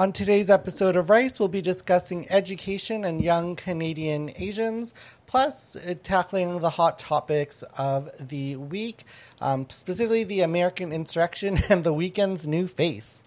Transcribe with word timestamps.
On 0.00 0.14
today's 0.14 0.48
episode 0.48 0.96
of 0.96 1.10
Rice, 1.10 1.38
we'll 1.38 1.48
be 1.48 1.60
discussing 1.60 2.26
education 2.30 3.04
and 3.04 3.20
young 3.20 3.54
Canadian 3.54 4.32
Asians, 4.36 4.94
plus 5.26 5.76
uh, 5.76 5.92
tackling 6.02 6.60
the 6.60 6.70
hot 6.70 6.98
topics 6.98 7.62
of 7.76 8.08
the 8.18 8.56
week, 8.56 9.04
um, 9.42 9.68
specifically 9.68 10.24
the 10.24 10.40
American 10.40 10.90
insurrection 10.90 11.58
and 11.68 11.84
the 11.84 11.92
Weeknd's 11.92 12.48
new 12.48 12.66
face. 12.66 13.22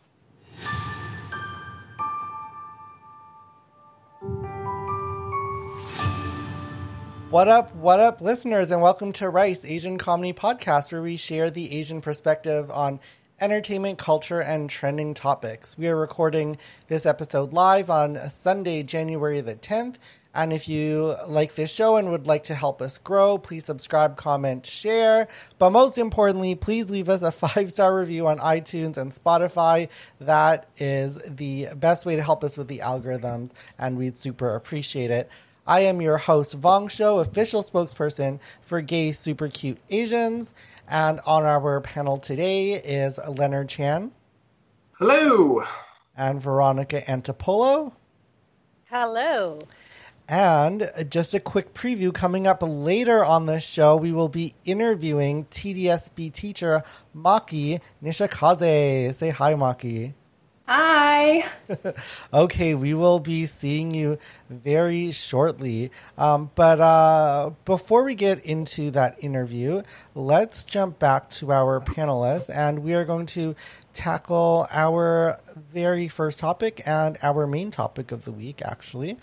What 7.30 7.48
up, 7.48 7.76
what 7.76 8.00
up, 8.00 8.20
listeners, 8.20 8.72
and 8.72 8.82
welcome 8.82 9.12
to 9.12 9.30
Rice 9.30 9.64
Asian 9.64 10.00
Comedy 10.00 10.34
Podcast, 10.34 10.92
where 10.92 11.04
we 11.04 11.18
share 11.18 11.52
the 11.52 11.78
Asian 11.78 12.02
perspective 12.02 12.72
on 12.72 13.00
entertainment, 13.40 13.98
culture, 13.98 14.42
and 14.42 14.70
trending 14.70 15.14
topics. 15.14 15.78
We 15.78 15.88
are 15.88 15.96
recording 15.96 16.58
this 16.88 17.06
episode 17.06 17.54
live 17.54 17.90
on 17.90 18.18
Sunday, 18.30 18.84
January 18.84 19.42
the 19.42 19.56
10th. 19.56 19.96
And 20.36 20.52
if 20.52 20.68
you 20.68 21.16
like 21.28 21.54
this 21.56 21.72
show 21.72 21.98
and 21.98 22.10
would 22.10 22.26
like 22.26 22.46
to 22.46 22.56
help 22.56 22.82
us 22.82 22.98
grow, 22.98 23.38
please 23.38 23.66
subscribe, 23.66 24.18
comment, 24.18 24.66
share. 24.66 25.28
But 25.60 25.70
most 25.70 25.98
importantly, 25.98 26.56
please 26.56 26.90
leave 26.90 27.08
us 27.08 27.22
a 27.22 27.32
five 27.48 27.72
star 27.72 27.96
review 27.96 28.28
on 28.28 28.40
iTunes 28.40 28.98
and 28.98 29.12
Spotify. 29.12 29.90
That 30.20 30.68
is 30.78 31.20
the 31.28 31.68
best 31.76 32.06
way 32.06 32.16
to 32.16 32.24
help 32.24 32.44
us 32.44 32.58
with 32.58 32.68
the 32.68 32.80
algorithms, 32.80 33.52
and 33.78 33.98
we'd 33.98 34.18
super 34.18 34.56
appreciate 34.56 35.12
it. 35.12 35.30
I 35.66 35.82
am 35.82 36.02
your 36.02 36.18
host, 36.18 36.56
Vaughn 36.56 36.90
Show, 36.90 37.20
official 37.20 37.64
spokesperson 37.64 38.40
for 38.62 38.82
Gay 38.82 39.14
Super 39.14 39.48
Cute 39.48 39.78
Asians. 39.90 40.54
And 40.90 41.22
on 41.26 41.44
our 41.44 41.80
panel 41.80 42.18
today 42.18 42.74
is 42.74 43.18
Leonard 43.30 43.70
Chan. 43.70 44.12
Hello. 45.00 45.64
And 46.18 46.42
Veronica 46.42 47.02
Antipolo. 47.04 47.94
Hello. 48.90 49.60
And 50.28 50.90
just 51.10 51.34
a 51.34 51.40
quick 51.40 51.74
preview 51.74 52.14
coming 52.14 52.46
up 52.46 52.62
later 52.62 53.24
on 53.24 53.46
this 53.46 53.64
show, 53.64 53.96
we 53.96 54.12
will 54.12 54.30
be 54.30 54.56
interviewing 54.66 55.46
TDSB 55.46 56.34
teacher 56.34 56.84
Maki 57.16 57.80
Nishikaze. 58.04 59.16
Say 59.16 59.30
hi, 59.30 59.54
Maki. 59.54 60.14
Hi. 60.66 61.44
okay, 62.34 62.74
we 62.74 62.94
will 62.94 63.20
be 63.20 63.48
seeing 63.48 63.94
you 63.94 64.18
very 64.50 65.12
shortly. 65.12 65.92
Um, 66.18 66.52
but 66.56 66.80
uh, 66.80 67.52
before 67.66 68.04
we 68.06 68.16
get 68.16 68.46
into 68.46 68.90
that 68.92 69.22
interview, 69.22 69.82
let's 70.16 70.64
jump 70.64 71.00
back 71.00 71.30
to 71.32 71.52
our 71.52 71.82
panelists, 71.82 72.50
and 72.50 72.80
we 72.80 72.94
are 72.94 73.04
going 73.04 73.26
to 73.28 73.58
tackle 73.92 74.66
our 74.72 75.38
very 75.74 76.08
first 76.08 76.40
topic 76.40 76.82
and 76.86 77.18
our 77.22 77.46
main 77.46 77.70
topic 77.70 78.14
of 78.14 78.24
the 78.24 78.32
week, 78.32 78.62
actually. 78.64 79.18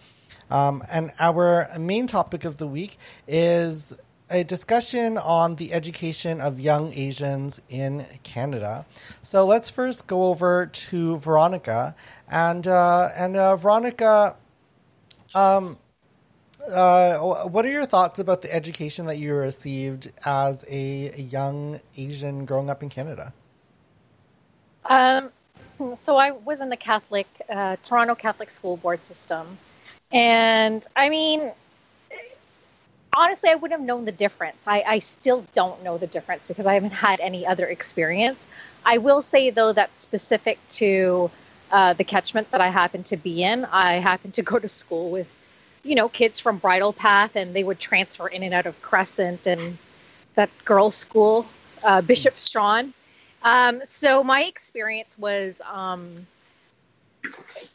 Um, 0.51 0.83
and 0.93 1.11
our 1.19 1.71
main 1.79 2.07
topic 2.07 2.45
of 2.45 2.59
the 2.59 2.67
week 2.67 2.99
is 3.27 3.95
a 4.31 4.45
discussion 4.45 5.19
on 5.19 5.57
the 5.57 5.73
education 5.73 6.41
of 6.41 6.61
young 6.61 6.93
Asians 6.95 7.61
in 7.69 8.07
Canada. 8.23 8.87
So 9.23 9.45
let's 9.45 9.69
first 9.69 10.07
go 10.07 10.27
over 10.27 10.67
to 10.67 11.17
Veronica, 11.17 11.95
and 12.29 12.67
uh, 12.67 13.09
and 13.17 13.37
uh, 13.37 13.57
Veronica, 13.57 14.37
um, 15.35 15.79
uh, 16.73 17.19
what 17.19 17.65
are 17.65 17.71
your 17.71 17.87
thoughts 17.87 18.19
about 18.19 18.43
the 18.43 18.55
education 18.55 19.07
that 19.07 19.19
you 19.19 19.35
received 19.35 20.13
as 20.25 20.65
a, 20.69 21.13
young 21.17 21.81
Asian 21.97 22.45
growing 22.45 22.71
up 22.71 22.83
in 22.83 22.89
Canada? 22.89 23.33
Um, 24.85 25.31
so 25.97 26.17
I 26.17 26.31
was 26.31 26.61
in 26.61 26.69
the 26.69 26.77
Catholic 26.77 27.27
uh, 27.49 27.77
Toronto 27.85 28.15
Catholic 28.15 28.51
School 28.51 28.77
Board 28.77 29.03
system, 29.03 29.59
and 30.13 30.87
I 30.97 31.09
mean 31.09 31.53
honestly, 33.21 33.51
I 33.51 33.55
wouldn't 33.55 33.79
have 33.79 33.87
known 33.87 34.07
the 34.07 34.13
difference. 34.13 34.65
I, 34.67 34.83
I 34.87 34.99
still 34.99 35.47
don't 35.53 35.85
know 35.85 35.99
the 35.99 36.07
difference 36.07 36.49
because 36.49 36.67
I 36.67 36.75
haven't 36.75 36.93
had 36.93 37.21
any 37.21 37.47
other 37.47 37.67
experience. 37.67 38.47
I 38.85 38.97
will 38.97 39.21
say, 39.21 39.51
though, 39.51 39.75
that's 39.75 40.01
specific 40.01 40.59
to 40.71 41.31
uh, 41.71 41.93
the 41.93 42.03
catchment 42.03 42.51
that 42.51 42.63
I 42.63 42.69
happen 42.69 43.03
to 43.05 43.17
be 43.19 43.45
in, 43.45 43.67
I 43.67 43.97
happen 43.97 44.33
to 44.33 44.43
go 44.43 44.59
to 44.59 44.69
school 44.69 45.11
with, 45.11 45.29
you 45.85 45.95
know, 45.95 46.09
kids 46.09 46.41
from 46.41 46.57
Bridle 46.57 46.95
Path, 46.95 47.37
and 47.37 47.55
they 47.55 47.63
would 47.63 47.79
transfer 47.79 48.27
in 48.27 48.43
and 48.43 48.55
out 48.55 48.67
of 48.67 48.81
Crescent 48.81 49.47
and 49.47 49.77
that 50.35 50.51
girls' 50.65 50.97
school, 50.97 51.47
uh, 51.85 52.01
Bishop 52.01 52.39
Strachan. 52.39 52.95
Um, 53.43 53.83
so 53.85 54.25
my 54.25 54.45
experience 54.45 55.17
was. 55.19 55.61
Um, 55.71 56.27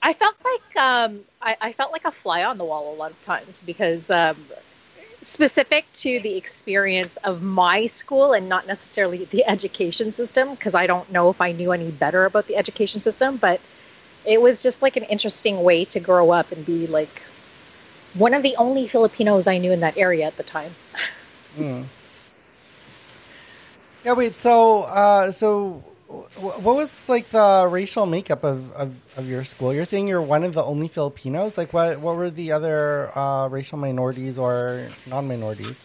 I 0.01 0.13
felt 0.13 0.35
like 0.44 0.83
um, 0.83 1.19
I, 1.39 1.56
I, 1.62 1.73
felt 1.73 1.91
like 1.91 2.06
a 2.06 2.12
fly 2.12 2.44
on 2.44 2.57
the 2.57 2.66
wall 2.66 2.94
a 2.94 2.97
lot 2.97 3.12
of 3.12 3.22
times 3.22 3.62
because 3.62 4.09
um, 4.09 4.35
specific 5.25 5.91
to 5.94 6.19
the 6.19 6.38
experience 6.38 7.18
of 7.18 7.41
my 7.41 7.88
school 7.88 8.34
and 8.34 8.47
not 8.47 8.68
necessarily 8.68 9.25
the 9.25 9.44
education 9.47 10.12
system 10.12 10.52
because 10.52 10.75
I 10.75 10.86
don't 10.86 11.12
know 11.12 11.30
if 11.30 11.41
I 11.41 11.52
knew 11.52 11.72
any 11.72 11.90
better 11.90 12.25
about 12.25 12.47
the 12.47 12.56
education 12.56 13.02
system, 13.02 13.38
but 13.38 13.59
it 14.24 14.40
was 14.41 14.62
just 14.62 14.81
like 14.81 14.97
an 14.97 15.03
interesting 15.03 15.63
way 15.63 15.86
to 15.86 16.00
grow 16.00 16.31
up 16.31 16.52
and 16.52 16.63
be 16.66 16.86
like 16.86 17.24
one 18.13 18.34
of 18.34 18.44
the 18.44 18.56
only 18.58 18.88
Filipinos 18.88 19.47
I 19.47 19.58
knew 19.58 19.72
in 19.72 19.80
that 19.80 19.97
area 19.97 20.25
at 20.25 20.38
the 20.38 20.44
time. 20.44 20.75
mm. 21.57 21.86
Yeah, 24.03 24.13
wait. 24.13 24.40
So, 24.40 24.84
uh, 24.84 25.31
so 25.31 25.84
what 26.07 26.75
was 26.75 27.09
like 27.09 27.29
the 27.29 27.67
racial 27.69 28.05
makeup 28.05 28.43
of, 28.43 28.71
of, 28.73 29.17
of, 29.17 29.27
your 29.27 29.43
school? 29.43 29.73
You're 29.73 29.85
saying 29.85 30.07
you're 30.07 30.21
one 30.21 30.43
of 30.43 30.53
the 30.53 30.63
only 30.63 30.88
Filipinos. 30.88 31.57
Like, 31.57 31.73
what 31.73 31.99
what 31.99 32.16
were 32.16 32.29
the 32.29 32.51
other 32.51 33.17
uh, 33.17 33.47
racial 33.47 33.77
minorities 33.77 34.38
or 34.38 34.88
non 35.07 35.27
minorities? 35.27 35.83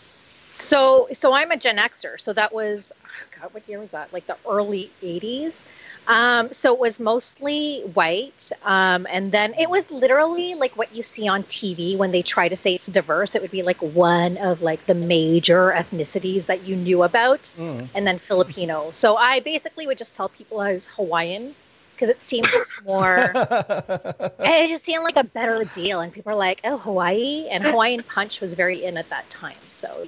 So, 0.52 1.08
so 1.12 1.32
I'm 1.32 1.50
a 1.50 1.56
Gen 1.56 1.78
Xer. 1.78 2.20
So 2.20 2.32
that 2.32 2.52
was, 2.52 2.92
God, 3.40 3.54
what 3.54 3.66
year 3.68 3.78
was 3.78 3.92
that? 3.92 4.12
Like 4.12 4.26
the 4.26 4.36
early 4.48 4.90
'80s. 5.02 5.64
Um, 6.06 6.52
so 6.52 6.74
it 6.74 6.80
was 6.80 6.98
mostly 6.98 7.80
white. 7.94 8.50
Um, 8.64 9.06
and 9.10 9.30
then 9.32 9.54
it 9.58 9.70
was 9.70 9.90
literally 9.90 10.54
like 10.54 10.76
what 10.76 10.94
you 10.94 11.02
see 11.02 11.28
on 11.28 11.42
TV 11.44 11.96
when 11.96 12.10
they 12.10 12.22
try 12.22 12.48
to 12.48 12.56
say 12.56 12.74
it's 12.74 12.88
diverse. 12.88 13.34
It 13.34 13.42
would 13.42 13.50
be 13.50 13.62
like 13.62 13.78
one 13.78 14.36
of 14.38 14.62
like 14.62 14.84
the 14.86 14.94
major 14.94 15.72
ethnicities 15.72 16.46
that 16.46 16.64
you 16.66 16.76
knew 16.76 17.02
about, 17.02 17.50
mm. 17.56 17.88
and 17.94 18.06
then 18.06 18.18
Filipino. 18.18 18.90
So 18.94 19.16
I 19.16 19.40
basically 19.40 19.86
would 19.86 19.98
just 19.98 20.14
tell 20.14 20.28
people 20.28 20.60
I 20.60 20.72
was 20.72 20.86
Hawaiian 20.86 21.54
because 22.00 22.08
it 22.08 22.20
seemed 22.22 22.48
more. 22.86 23.32
it 23.34 24.68
just 24.68 24.84
seemed 24.84 25.04
like 25.04 25.16
a 25.16 25.24
better 25.24 25.64
deal, 25.64 26.00
and 26.00 26.12
people 26.12 26.32
are 26.32 26.36
like, 26.36 26.60
"Oh, 26.64 26.78
Hawaii!" 26.78 27.46
And 27.50 27.62
Hawaiian 27.62 28.02
Punch 28.02 28.40
was 28.40 28.54
very 28.54 28.84
in 28.84 28.96
at 28.96 29.08
that 29.10 29.28
time, 29.28 29.56
so 29.68 30.06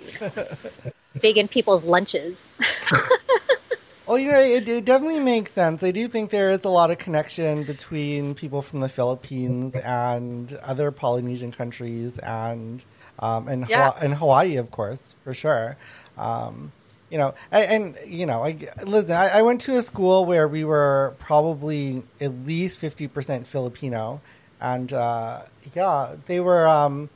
big 1.20 1.36
in 1.36 1.48
people's 1.48 1.84
lunches. 1.84 2.48
Well, 4.06 4.18
you 4.18 4.32
know, 4.32 4.40
it, 4.40 4.68
it, 4.68 4.84
definitely 4.84 5.20
makes 5.20 5.52
sense. 5.52 5.82
I 5.82 5.92
do 5.92 6.08
think 6.08 6.30
there 6.30 6.50
is 6.50 6.64
a 6.64 6.68
lot 6.68 6.90
of 6.90 6.98
connection 6.98 7.62
between 7.62 8.34
people 8.34 8.60
from 8.60 8.80
the 8.80 8.88
Philippines 8.88 9.76
and 9.76 10.52
other 10.54 10.90
Polynesian 10.90 11.52
countries, 11.52 12.18
and 12.18 12.84
um, 13.20 13.46
and, 13.46 13.68
yeah. 13.68 13.90
Hawaii, 13.90 14.04
and 14.04 14.14
Hawaii, 14.14 14.56
of 14.56 14.70
course, 14.72 15.14
for 15.22 15.34
sure. 15.34 15.76
Um, 16.18 16.72
you 17.10 17.18
know, 17.18 17.34
and, 17.52 17.96
and, 17.96 18.12
you 18.12 18.26
know, 18.26 18.42
I 18.42 18.56
listen. 18.82 19.12
I, 19.12 19.28
I, 19.28 19.42
went 19.42 19.60
to 19.62 19.76
a 19.76 19.82
school 19.82 20.24
where 20.24 20.48
we 20.48 20.64
were 20.64 21.14
probably 21.20 22.02
at 22.20 22.46
least 22.46 22.80
fifty 22.80 23.06
percent 23.06 23.46
Filipino, 23.46 24.20
and 24.60 24.92
uh, 24.92 25.42
yeah, 25.74 26.16
they 26.26 26.40
were. 26.40 26.66
Um, 26.66 27.08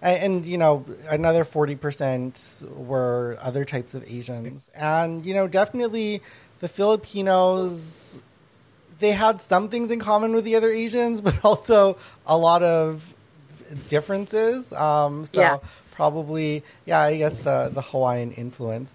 and, 0.00 0.22
and, 0.22 0.46
you 0.46 0.58
know 0.58 0.84
another 1.08 1.44
40% 1.44 2.68
were 2.76 3.36
other 3.40 3.64
types 3.64 3.94
of 3.94 4.08
asians. 4.10 4.70
And 4.74 5.24
you 5.24 5.34
know 5.34 5.48
definitely 5.48 6.22
the 6.60 6.68
filipinos 6.68 8.18
they 8.98 9.12
had 9.12 9.40
some 9.40 9.68
things 9.68 9.90
in 9.90 10.00
common 10.00 10.34
with 10.34 10.44
the 10.44 10.56
other 10.56 10.70
asians 10.70 11.20
but 11.28 11.44
also 11.44 11.96
a 12.26 12.36
lot 12.36 12.62
of 12.62 13.14
differences. 13.88 14.72
Um, 14.72 15.24
so 15.24 15.40
yeah. 15.40 15.58
probably 15.92 16.62
yeah 16.86 17.00
i 17.00 17.16
guess 17.16 17.38
the 17.40 17.70
the 17.72 17.82
hawaiian 17.82 18.32
influence. 18.32 18.94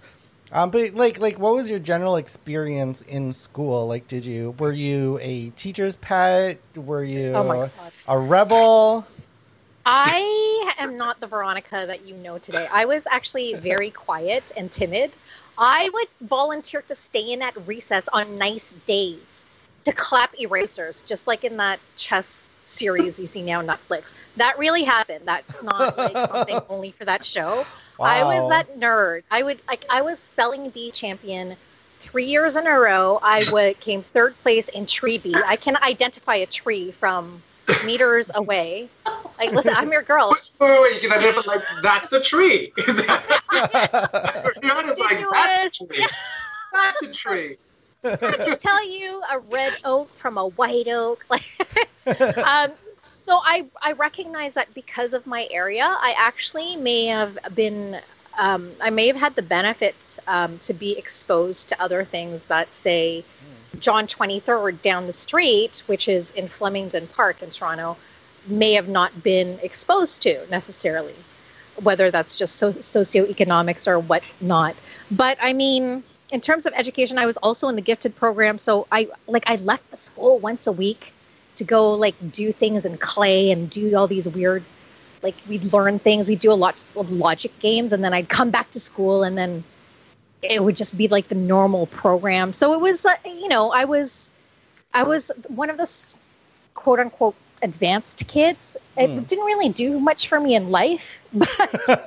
Um, 0.54 0.70
but 0.70 0.94
like 0.94 1.20
like 1.20 1.40
what 1.40 1.56
was 1.56 1.68
your 1.68 1.80
general 1.80 2.16
experience 2.16 3.02
in 3.02 3.34
school? 3.34 3.88
Like 3.88 4.08
did 4.08 4.24
you 4.24 4.54
were 4.60 4.72
you 4.72 5.18
a 5.20 5.50
teacher's 5.50 5.96
pet? 5.96 6.60
Were 6.76 7.04
you 7.04 7.34
oh 7.34 7.70
a 8.08 8.20
rebel 8.20 9.08
I 9.86 10.74
am 10.80 10.98
not 10.98 11.20
the 11.20 11.28
Veronica 11.28 11.84
that 11.88 12.06
you 12.06 12.16
know 12.16 12.38
today. 12.38 12.68
I 12.72 12.86
was 12.86 13.06
actually 13.10 13.56
very 13.56 13.90
quiet 14.06 14.52
and 14.56 14.72
timid. 14.72 15.12
I 15.58 15.90
would 15.94 16.08
volunteer 16.22 16.82
to 16.84 16.96
stay 16.96 17.34
in 17.34 17.42
at 17.42 17.56
recess 17.68 18.08
on 18.12 18.38
nice 18.38 18.74
days 18.86 19.44
to 19.84 19.92
clap 19.92 20.40
erasers, 20.40 21.04
just 21.04 21.28
like 21.28 21.44
in 21.44 21.58
that 21.58 21.80
chess 21.98 22.50
series 22.66 23.20
you 23.20 23.28
see 23.28 23.42
now 23.42 23.60
on 23.60 23.68
Netflix. 23.68 24.06
That 24.38 24.58
really 24.58 24.84
happened. 24.84 25.26
That's 25.26 25.62
not 25.62 25.98
like 25.98 26.14
something 26.30 26.60
only 26.70 26.92
for 26.92 27.06
that 27.06 27.26
show. 27.26 27.66
Wow. 28.00 28.06
I 28.06 28.24
was 28.24 28.50
that 28.50 28.80
nerd. 28.80 29.24
I 29.30 29.44
would 29.44 29.60
like 29.68 29.86
I 29.90 30.02
was 30.02 30.18
spelling 30.18 30.70
bee 30.70 30.92
champion 30.92 31.56
three 32.00 32.26
years 32.26 32.56
in 32.56 32.68
a 32.68 32.80
row, 32.80 33.20
I 33.24 33.44
would, 33.52 33.80
came 33.80 34.04
third 34.04 34.38
place 34.42 34.68
in 34.70 34.86
tree 34.86 35.18
bee. 35.18 35.36
I 35.48 35.56
can 35.56 35.78
identify 35.78 36.36
a 36.36 36.46
tree 36.46 36.92
from 36.92 37.42
meters 37.86 38.32
away. 38.34 38.90
Like, 39.38 39.52
listen, 39.52 39.74
I'm 39.76 39.92
your 39.92 40.04
girl. 40.04 40.32
Wait, 40.32 40.70
wait, 40.70 40.82
wait, 40.82 41.04
you 41.04 41.10
can 41.10 41.18
identify 41.18 41.56
like 41.56 41.64
that's 41.82 42.14
a 42.14 42.22
tree. 42.22 42.72
Is 42.78 43.06
that, 43.06 44.54
you're 44.62 44.74
not 44.74 44.86
just 44.86 45.00
like 45.00 45.20
that's 45.32 45.82
a 45.82 45.86
tree. 45.86 46.06
That's 46.72 47.02
a 47.02 47.12
tree. 47.12 47.58
I 48.04 48.16
can 48.16 48.60
tell 48.60 48.90
you 48.90 49.22
a 49.32 49.40
red 49.40 49.74
oak 49.86 50.10
from 50.10 50.38
a 50.38 50.48
white 50.48 50.88
oak. 50.88 51.26
Like, 52.06 52.38
um, 52.38 52.72
so 53.26 53.40
I 53.42 53.66
I 53.82 53.94
recognize 53.94 54.56
that 54.56 54.74
because 54.74 55.14
of 55.14 55.26
my 55.26 55.48
area, 55.52 55.86
I 55.86 56.14
actually 56.18 56.76
may 56.76 57.06
have 57.06 57.38
been 57.56 57.98
um, 58.38 58.72
I 58.82 58.90
may 58.90 59.08
have 59.08 59.16
had 59.16 59.36
the 59.36 59.42
benefit 59.42 59.96
um, 60.28 60.58
to 60.60 60.74
be 60.74 60.98
exposed 60.98 61.70
to 61.70 61.82
other 61.82 62.04
things 62.04 62.44
that 62.44 62.74
say 62.74 63.24
John 63.80 64.08
23rd 64.08 64.82
down 64.82 65.08
the 65.08 65.14
street, 65.14 65.84
which 65.88 66.08
is 66.08 66.32
in 66.32 66.48
Flemingdon 66.48 67.08
Park 67.08 67.42
in 67.42 67.50
Toronto, 67.50 67.98
may 68.48 68.74
have 68.74 68.88
not 68.88 69.24
been 69.24 69.58
exposed 69.62 70.22
to 70.24 70.46
necessarily, 70.50 71.16
whether 71.82 72.12
that's 72.12 72.36
just 72.36 72.58
so- 72.58 72.74
socioeconomics 72.74 73.88
or 73.88 74.00
whatnot. 74.00 74.76
But 75.10 75.38
I 75.42 75.54
mean, 75.54 76.04
in 76.32 76.42
terms 76.42 76.66
of 76.66 76.74
education, 76.76 77.18
I 77.18 77.26
was 77.26 77.38
also 77.38 77.68
in 77.70 77.76
the 77.76 77.82
gifted 77.82 78.16
program, 78.16 78.58
so 78.58 78.88
I 78.92 79.08
like 79.28 79.44
I 79.48 79.56
left 79.58 79.90
the 79.92 79.98
school 79.98 80.40
once 80.40 80.68
a 80.68 80.72
week 80.72 81.14
to 81.58 81.64
go 81.64 81.94
like 81.94 82.16
do 82.32 82.52
things 82.52 82.86
in 82.86 82.98
clay 82.98 83.52
and 83.52 83.70
do 83.70 83.96
all 83.96 84.08
these 84.08 84.28
weird 84.28 84.64
like 85.22 85.36
we'd 85.48 85.72
learn 85.72 86.00
things 86.00 86.28
we'd 86.28 86.40
do 86.40 86.52
a 86.52 86.54
lot 86.54 86.76
of 86.96 87.12
logic 87.12 87.58
games 87.60 87.94
and 87.94 88.04
then 88.04 88.14
i'd 88.14 88.28
come 88.28 88.50
back 88.50 88.70
to 88.72 88.80
school 88.80 89.24
and 89.24 89.38
then 89.38 89.64
it 90.44 90.64
would 90.64 90.76
just 90.78 90.98
be 90.98 91.08
like 91.08 91.28
the 91.30 91.36
normal 91.36 91.88
program. 91.88 92.54
So 92.54 92.74
it 92.74 92.80
was 92.82 93.06
uh, 93.06 93.16
you 93.26 93.48
know 93.50 93.72
i 93.72 93.86
was 93.86 94.32
i 94.94 95.04
was 95.04 95.32
one 95.48 95.70
of 95.70 95.78
the 95.78 95.84
s- 95.84 96.16
quote 96.76 97.00
unquote 97.00 97.36
advanced 97.62 98.28
kids. 98.28 98.76
It 98.98 99.12
Hmm. 99.12 99.24
didn't 99.28 99.46
really 99.46 99.70
do 99.70 100.00
much 100.00 100.28
for 100.28 100.40
me 100.40 100.56
in 100.56 100.70
life 100.72 101.20
but 101.34 101.98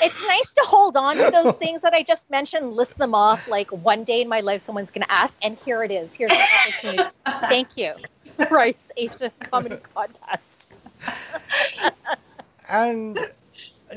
it's 0.00 0.20
nice 0.22 0.52
to 0.54 0.62
hold 0.66 0.96
on 0.96 1.18
to 1.20 1.30
those 1.30 1.56
things 1.56 1.82
that 1.82 1.92
i 1.94 2.02
just 2.02 2.30
mentioned 2.30 2.72
list 2.72 2.98
them 2.98 3.14
off 3.14 3.46
like 3.46 3.70
one 3.70 4.04
day 4.04 4.20
in 4.22 4.28
my 4.28 4.40
life 4.40 4.62
someone's 4.62 4.90
going 4.90 5.02
to 5.04 5.12
ask 5.12 5.38
and 5.42 5.56
here 5.58 5.82
it 5.82 5.90
is. 5.90 6.14
Here's 6.14 6.36
the 6.36 6.46
opportunity. 6.52 7.08
Thank 7.48 7.76
you. 7.76 7.94
Rice 8.50 8.90
asian 8.96 9.32
comedy 9.42 9.78
podcast. 9.96 10.66
And 12.68 13.18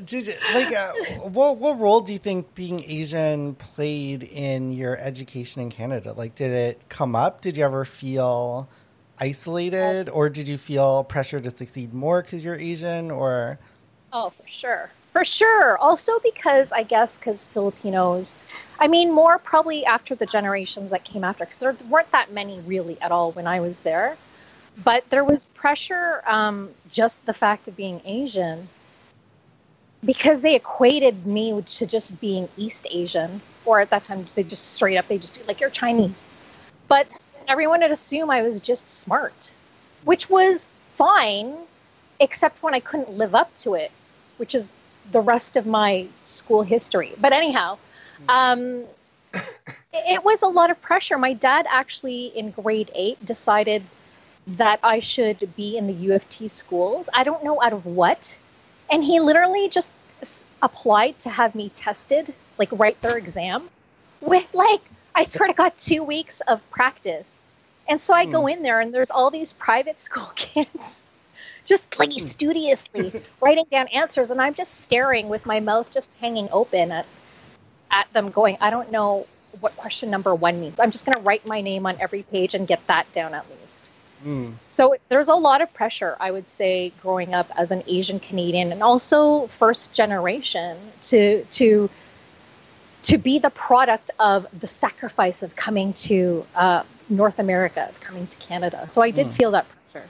did 0.06 0.28
you, 0.28 0.34
like 0.54 0.72
uh, 0.72 0.94
what 0.94 1.58
what 1.58 1.80
role 1.80 2.02
do 2.02 2.14
you 2.14 2.20
think 2.20 2.54
being 2.54 2.84
Asian 2.84 3.56
played 3.56 4.24
in 4.24 4.72
your 4.72 4.98
education 4.98 5.62
in 5.62 5.70
Canada? 5.70 6.14
Like, 6.14 6.36
did 6.36 6.52
it 6.52 6.82
come 6.90 7.16
up? 7.16 7.42
Did 7.42 7.58
you 7.58 7.66
ever 7.66 7.86
feel 7.86 8.70
isolated, 9.20 10.10
or 10.10 10.30
did 10.30 10.48
you 10.48 10.58
feel 10.58 11.04
pressure 11.04 11.40
to 11.40 11.56
succeed 11.56 11.94
more 11.94 12.22
because 12.22 12.46
you're 12.46 12.56
Asian? 12.56 13.12
Or 13.12 13.60
Oh, 14.14 14.30
for 14.30 14.48
sure. 14.48 14.90
For 15.12 15.26
sure. 15.26 15.78
Also 15.80 16.20
because 16.20 16.72
I 16.72 16.84
guess 16.84 17.18
because 17.18 17.48
Filipinos, 17.48 18.36
I 18.80 18.88
mean, 18.88 19.12
more 19.12 19.40
probably 19.40 19.86
after 19.86 20.14
the 20.14 20.26
generations 20.26 20.92
that 20.92 21.04
came 21.04 21.24
after, 21.24 21.46
because 21.46 21.60
there 21.60 21.76
weren't 21.90 22.12
that 22.12 22.32
many 22.32 22.60
really 22.62 23.02
at 23.02 23.12
all 23.12 23.32
when 23.32 23.48
I 23.48 23.60
was 23.60 23.82
there. 23.82 24.18
But 24.84 25.10
there 25.10 25.26
was 25.26 25.46
pressure, 25.46 26.22
um, 26.28 26.70
just 26.92 27.26
the 27.26 27.34
fact 27.34 27.68
of 27.68 27.76
being 27.76 28.02
Asian, 28.06 28.70
because 30.06 30.42
they 30.42 30.56
equated 30.56 31.26
me 31.26 31.62
to 31.62 31.86
just 31.86 32.20
being 32.22 32.48
East 32.58 32.88
Asian, 32.90 33.42
or 33.66 33.80
at 33.80 33.90
that 33.90 34.04
time 34.04 34.26
they 34.36 34.44
just 34.44 34.74
straight 34.74 34.98
up 34.98 35.08
they 35.08 35.18
just 35.18 35.34
be 35.34 35.44
like 35.44 35.60
you're 35.60 35.70
Chinese. 35.70 36.24
But 36.88 37.08
everyone 37.48 37.82
would 37.82 37.92
assume 37.92 38.30
I 38.30 38.42
was 38.42 38.60
just 38.62 39.00
smart, 39.00 39.52
which 40.06 40.30
was 40.30 40.68
fine, 40.96 41.56
except 42.20 42.64
when 42.64 42.74
I 42.74 42.80
couldn't 42.80 43.12
live 43.12 43.36
up 43.36 43.56
to 43.58 43.74
it, 43.76 43.92
which 44.38 44.56
is 44.56 44.74
the 45.12 45.22
rest 45.22 45.56
of 45.56 45.66
my 45.66 46.08
school 46.24 46.62
history. 46.62 47.14
But 47.20 47.34
anyhow, 47.34 47.78
um, 48.28 48.84
it, 49.34 49.44
it 49.94 50.24
was 50.24 50.42
a 50.42 50.48
lot 50.48 50.70
of 50.70 50.82
pressure. 50.82 51.18
My 51.18 51.34
dad 51.34 51.66
actually, 51.70 52.28
in 52.28 52.52
grade 52.52 52.92
eight, 52.96 53.24
decided 53.26 53.84
that 54.48 54.80
I 54.84 55.00
should 55.00 55.56
be 55.56 55.78
in 55.78 55.88
the 55.88 55.94
U 55.94 56.14
of 56.14 56.28
T 56.30 56.48
schools. 56.48 57.10
I 57.14 57.24
don't 57.24 57.44
know 57.44 57.62
out 57.62 57.74
of 57.74 57.86
what. 57.86 58.38
And 58.92 59.04
he 59.04 59.20
literally 59.20 59.70
just 59.70 59.92
applied 60.62 61.20
to 61.20 61.30
have 61.30 61.56
me 61.56 61.70
tested, 61.76 62.34
like 62.58 62.70
write 62.72 63.02
their 63.02 63.18
exam, 63.18 63.70
with 64.22 64.54
like, 64.54 64.82
I 65.16 65.24
sort 65.24 65.50
of 65.50 65.56
got 65.56 65.78
two 65.78 66.04
weeks 66.04 66.42
of 66.42 66.68
practice. 66.70 67.46
And 67.88 68.00
so 68.00 68.14
I 68.14 68.26
go 68.26 68.42
hmm. 68.44 68.50
in 68.50 68.64
there, 68.64 68.80
and 68.80 68.94
there's 68.94 69.12
all 69.12 69.32
these 69.32 69.52
private 69.54 70.00
school 70.08 70.32
kids 70.36 71.02
just 71.66 72.00
like 72.00 72.12
hmm. 72.12 72.26
studiously 72.26 73.22
writing 73.42 73.66
down 73.72 73.88
answers. 73.90 74.32
And 74.32 74.42
I'm 74.42 74.56
just 74.56 74.82
staring 74.82 75.30
with 75.30 75.46
my 75.46 75.60
mouth 75.60 75.92
just 75.92 76.14
hanging 76.16 76.50
open 76.52 76.92
at, 76.92 77.06
at 77.92 78.12
them, 78.14 78.32
going, 78.32 78.58
I 78.60 78.70
don't 78.70 78.92
know 78.92 79.28
what 79.62 79.76
question 79.78 80.10
number 80.10 80.34
one 80.36 80.60
means. 80.60 80.80
I'm 80.80 80.92
just 80.92 81.06
going 81.06 81.18
to 81.18 81.24
write 81.24 81.46
my 81.46 81.62
name 81.62 81.86
on 81.86 81.96
every 82.00 82.24
page 82.24 82.54
and 82.54 82.68
get 82.68 82.86
that 82.88 83.12
down 83.14 83.34
at 83.34 83.50
least. 83.50 83.69
Mm, 84.26 84.54
So 84.70 84.96
there's 85.10 85.28
a 85.28 85.36
lot 85.36 85.62
of 85.62 85.74
pressure, 85.74 86.16
I 86.20 86.32
would 86.32 86.48
say, 86.50 86.92
growing 87.02 87.34
up 87.34 87.50
as 87.58 87.72
an 87.72 87.84
Asian 87.88 88.20
Canadian 88.20 88.72
and 88.72 88.82
also 88.84 89.48
first 89.48 89.94
generation 89.94 90.78
to 91.04 91.44
to 91.52 91.90
to 93.04 93.18
be 93.18 93.40
the 93.40 93.50
product 93.50 94.12
of 94.20 94.46
the 94.60 94.68
sacrifice 94.68 95.42
of 95.42 95.56
coming 95.56 95.94
to 95.94 96.46
uh, 96.56 96.84
North 97.10 97.40
America, 97.40 97.88
of 97.90 98.00
coming 98.02 98.28
to 98.28 98.38
Canada. 98.38 98.88
So 98.90 99.02
I 99.02 99.12
did 99.12 99.28
Mm. 99.28 99.34
feel 99.34 99.52
that 99.52 99.66
pressure. 99.70 100.08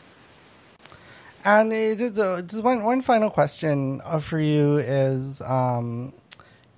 and 1.46 1.72
it 1.72 2.02
is, 2.02 2.20
uh, 2.20 2.42
just 2.42 2.64
one 2.64 2.84
one 2.84 3.02
final 3.02 3.30
question 3.30 4.02
uh, 4.04 4.20
for 4.20 4.40
you 4.40 4.78
is, 4.78 5.40
um, 5.42 6.14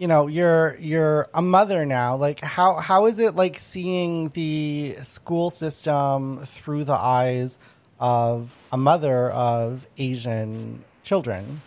you 0.02 0.08
know, 0.08 0.26
you're 0.26 0.76
you're 0.80 1.28
a 1.32 1.44
mother 1.44 1.86
now. 1.86 2.16
Like, 2.16 2.44
how 2.44 2.74
how 2.74 3.06
is 3.06 3.20
it 3.20 3.36
like 3.36 3.60
seeing 3.60 4.30
the 4.30 4.94
school 5.04 5.52
system 5.52 6.44
through 6.44 6.86
the 6.86 6.96
eyes 6.96 7.60
of 8.00 8.58
a 8.72 8.78
mother 8.78 9.30
of 9.30 9.88
Asian 10.00 10.84
children? 11.04 11.62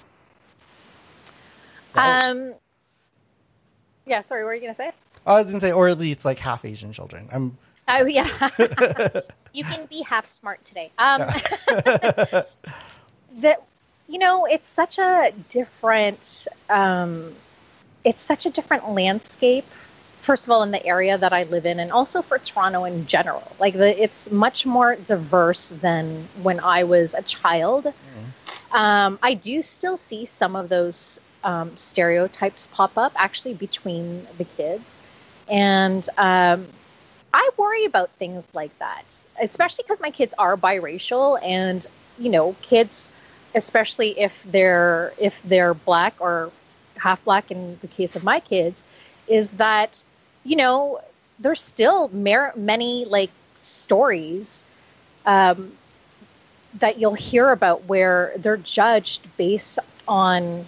Um, 1.94 2.54
yeah, 4.04 4.22
sorry, 4.22 4.42
what 4.42 4.48
were 4.48 4.54
you 4.54 4.62
going 4.62 4.74
to 4.74 4.82
say? 4.82 4.90
I 5.24 5.40
was 5.40 5.46
gonna 5.46 5.60
say, 5.60 5.70
or 5.70 5.86
at 5.86 5.98
least 5.98 6.24
like 6.24 6.40
half 6.40 6.64
Asian 6.64 6.92
children. 6.92 7.28
I'm 7.32 7.56
Oh, 7.86 8.04
yeah. 8.04 8.26
you 9.52 9.62
can 9.62 9.86
be 9.86 10.02
half 10.02 10.26
smart 10.26 10.64
today. 10.64 10.90
Um, 10.98 11.20
that 13.38 13.62
you 14.08 14.18
know, 14.18 14.44
it's 14.46 14.68
such 14.68 14.98
a 14.98 15.32
different. 15.50 16.48
Um, 16.68 17.32
it's 18.04 18.22
such 18.22 18.46
a 18.46 18.50
different 18.50 18.90
landscape. 18.90 19.64
First 20.20 20.46
of 20.46 20.50
all, 20.50 20.62
in 20.62 20.70
the 20.70 20.84
area 20.86 21.18
that 21.18 21.32
I 21.32 21.44
live 21.44 21.66
in, 21.66 21.78
and 21.80 21.92
also 21.92 22.22
for 22.22 22.38
Toronto 22.38 22.84
in 22.84 23.06
general, 23.06 23.50
like 23.58 23.74
the, 23.74 24.02
it's 24.02 24.30
much 24.30 24.64
more 24.64 24.96
diverse 24.96 25.68
than 25.68 26.28
when 26.42 26.60
I 26.60 26.84
was 26.84 27.14
a 27.14 27.22
child. 27.22 27.92
Um, 28.72 29.18
I 29.22 29.34
do 29.34 29.62
still 29.62 29.96
see 29.96 30.24
some 30.26 30.56
of 30.56 30.68
those 30.68 31.20
um, 31.44 31.76
stereotypes 31.76 32.68
pop 32.68 32.96
up 32.96 33.12
actually 33.16 33.54
between 33.54 34.26
the 34.38 34.44
kids, 34.44 35.00
and 35.50 36.08
um, 36.16 36.66
I 37.34 37.50
worry 37.58 37.84
about 37.84 38.10
things 38.12 38.44
like 38.54 38.76
that, 38.78 39.04
especially 39.40 39.84
because 39.84 40.00
my 40.00 40.10
kids 40.10 40.34
are 40.38 40.56
biracial, 40.56 41.38
and 41.42 41.86
you 42.18 42.30
know, 42.30 42.56
kids, 42.62 43.10
especially 43.54 44.18
if 44.18 44.42
they're 44.50 45.12
if 45.18 45.38
they're 45.44 45.74
black 45.74 46.14
or 46.18 46.50
half 47.04 47.24
black 47.24 47.50
in 47.50 47.78
the 47.80 47.88
case 47.88 48.16
of 48.16 48.24
my 48.24 48.40
kids, 48.40 48.82
is 49.28 49.52
that 49.52 50.02
you 50.44 50.56
know 50.56 51.00
there's 51.38 51.60
still 51.60 52.08
mer- 52.12 52.52
many 52.56 53.04
like 53.04 53.30
stories 53.60 54.64
um, 55.26 55.72
that 56.80 56.98
you'll 56.98 57.14
hear 57.30 57.50
about 57.50 57.84
where 57.84 58.32
they're 58.38 58.56
judged 58.56 59.20
based 59.36 59.78
on 60.08 60.66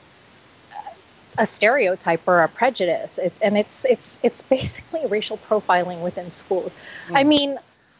a 1.39 1.47
stereotype 1.47 2.23
or 2.27 2.43
a 2.43 2.49
prejudice. 2.49 3.19
It, 3.19 3.33
and 3.43 3.57
it's 3.59 3.85
it's 3.85 4.19
it's 4.23 4.43
basically 4.57 5.07
racial 5.07 5.39
profiling 5.39 6.01
within 6.03 6.31
schools. 6.31 6.73
I 7.15 7.25
mean 7.25 7.59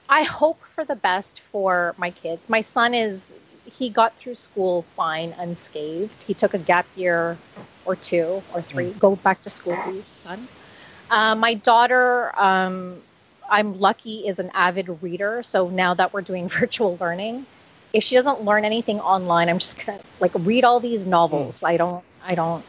i 0.09 0.23
hope 0.23 0.61
for 0.75 0.85
the 0.85 0.97
best 0.97 1.41
for 1.53 1.95
my 1.99 2.11
kids. 2.11 2.49
My 2.49 2.63
son 2.63 2.95
is 2.95 3.35
he 3.65 3.91
got 3.91 4.17
through 4.17 4.37
school 4.37 4.83
fine 4.97 5.35
unscathed. 5.39 6.23
He 6.27 6.35
took 6.35 6.55
a 6.55 6.59
gap 6.59 6.87
year 6.97 7.37
or 7.87 7.97
two 7.97 8.43
or 8.55 8.63
three 8.63 8.91
go 8.93 9.17
back 9.17 9.41
to 9.43 9.51
school 9.51 9.77
please 9.85 10.07
son 10.07 10.47
uh, 11.11 11.35
my 11.35 11.55
daughter 11.55 12.39
um, 12.39 13.01
i'm 13.49 13.79
lucky 13.81 14.27
is 14.27 14.39
an 14.39 14.51
avid 14.55 15.03
reader 15.03 15.43
so 15.43 15.69
now 15.69 15.95
that 15.95 16.13
we're 16.13 16.21
doing 16.21 16.49
virtual 16.61 16.97
learning 17.01 17.47
if 17.93 18.03
she 18.05 18.15
doesn't 18.15 18.43
learn 18.43 18.65
anything 18.65 19.01
online 19.01 19.49
i'm 19.49 19.59
just 19.59 19.85
gonna 19.85 20.01
like 20.21 20.33
read 20.41 20.65
all 20.65 20.81
these 20.81 21.07
novels 21.07 21.63
i 21.63 21.77
don't 21.77 22.05
i 22.25 22.35
don't 22.35 22.65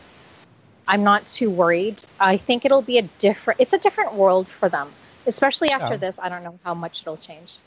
I'm 0.88 1.04
not 1.04 1.28
too 1.28 1.50
worried. 1.50 2.02
I 2.20 2.38
think 2.38 2.64
it'll 2.64 2.82
be 2.82 2.98
a 2.98 3.02
different 3.20 3.60
it's 3.60 3.74
a 3.74 3.78
different 3.78 4.14
world 4.14 4.48
for 4.48 4.70
them. 4.70 4.90
especially 5.26 5.70
after 5.72 5.96
yeah. 5.96 5.98
this. 5.98 6.20
I 6.20 6.30
don't 6.30 6.44
know 6.44 6.58
how 6.64 6.74
much 6.74 7.02
it'll 7.02 7.18
change. 7.18 7.58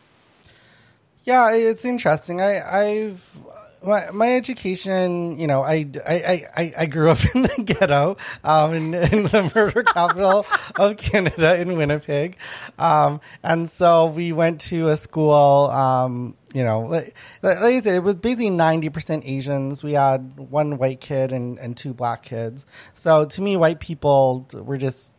Yeah, 1.25 1.52
it's 1.52 1.85
interesting. 1.85 2.40
I, 2.40 2.62
I've 2.62 3.45
my, 3.83 4.11
my 4.11 4.37
education, 4.37 5.39
you 5.39 5.47
know, 5.47 5.63
I, 5.63 5.87
I, 6.07 6.45
I, 6.57 6.73
I 6.79 6.87
grew 6.87 7.11
up 7.11 7.19
in 7.35 7.43
the 7.43 7.63
ghetto, 7.65 8.17
um, 8.45 8.75
in, 8.75 8.95
in 8.95 9.23
the 9.25 9.53
murder 9.55 9.83
capital 9.83 10.47
of 10.77 10.97
Canada 10.97 11.59
in 11.61 11.77
Winnipeg. 11.77 12.37
Um, 12.79 13.21
and 13.43 13.71
so 13.71 14.07
we 14.07 14.33
went 14.33 14.61
to 14.63 14.89
a 14.89 14.97
school, 14.97 15.71
um, 15.71 16.37
you 16.53 16.65
know, 16.65 16.81
like, 16.81 17.15
like, 17.43 17.59
I 17.59 17.81
said, 17.81 17.95
it 17.95 18.03
was 18.03 18.17
basically 18.17 18.51
90% 18.51 19.27
Asians. 19.27 19.83
We 19.83 19.93
had 19.93 20.37
one 20.37 20.79
white 20.79 21.01
kid 21.01 21.33
and, 21.33 21.59
and 21.59 21.77
two 21.77 21.95
black 21.95 22.23
kids. 22.23 22.67
So 22.95 23.25
to 23.25 23.43
me, 23.43 23.57
white 23.57 23.81
people 23.81 24.49
were 24.53 24.79
just 24.79 25.15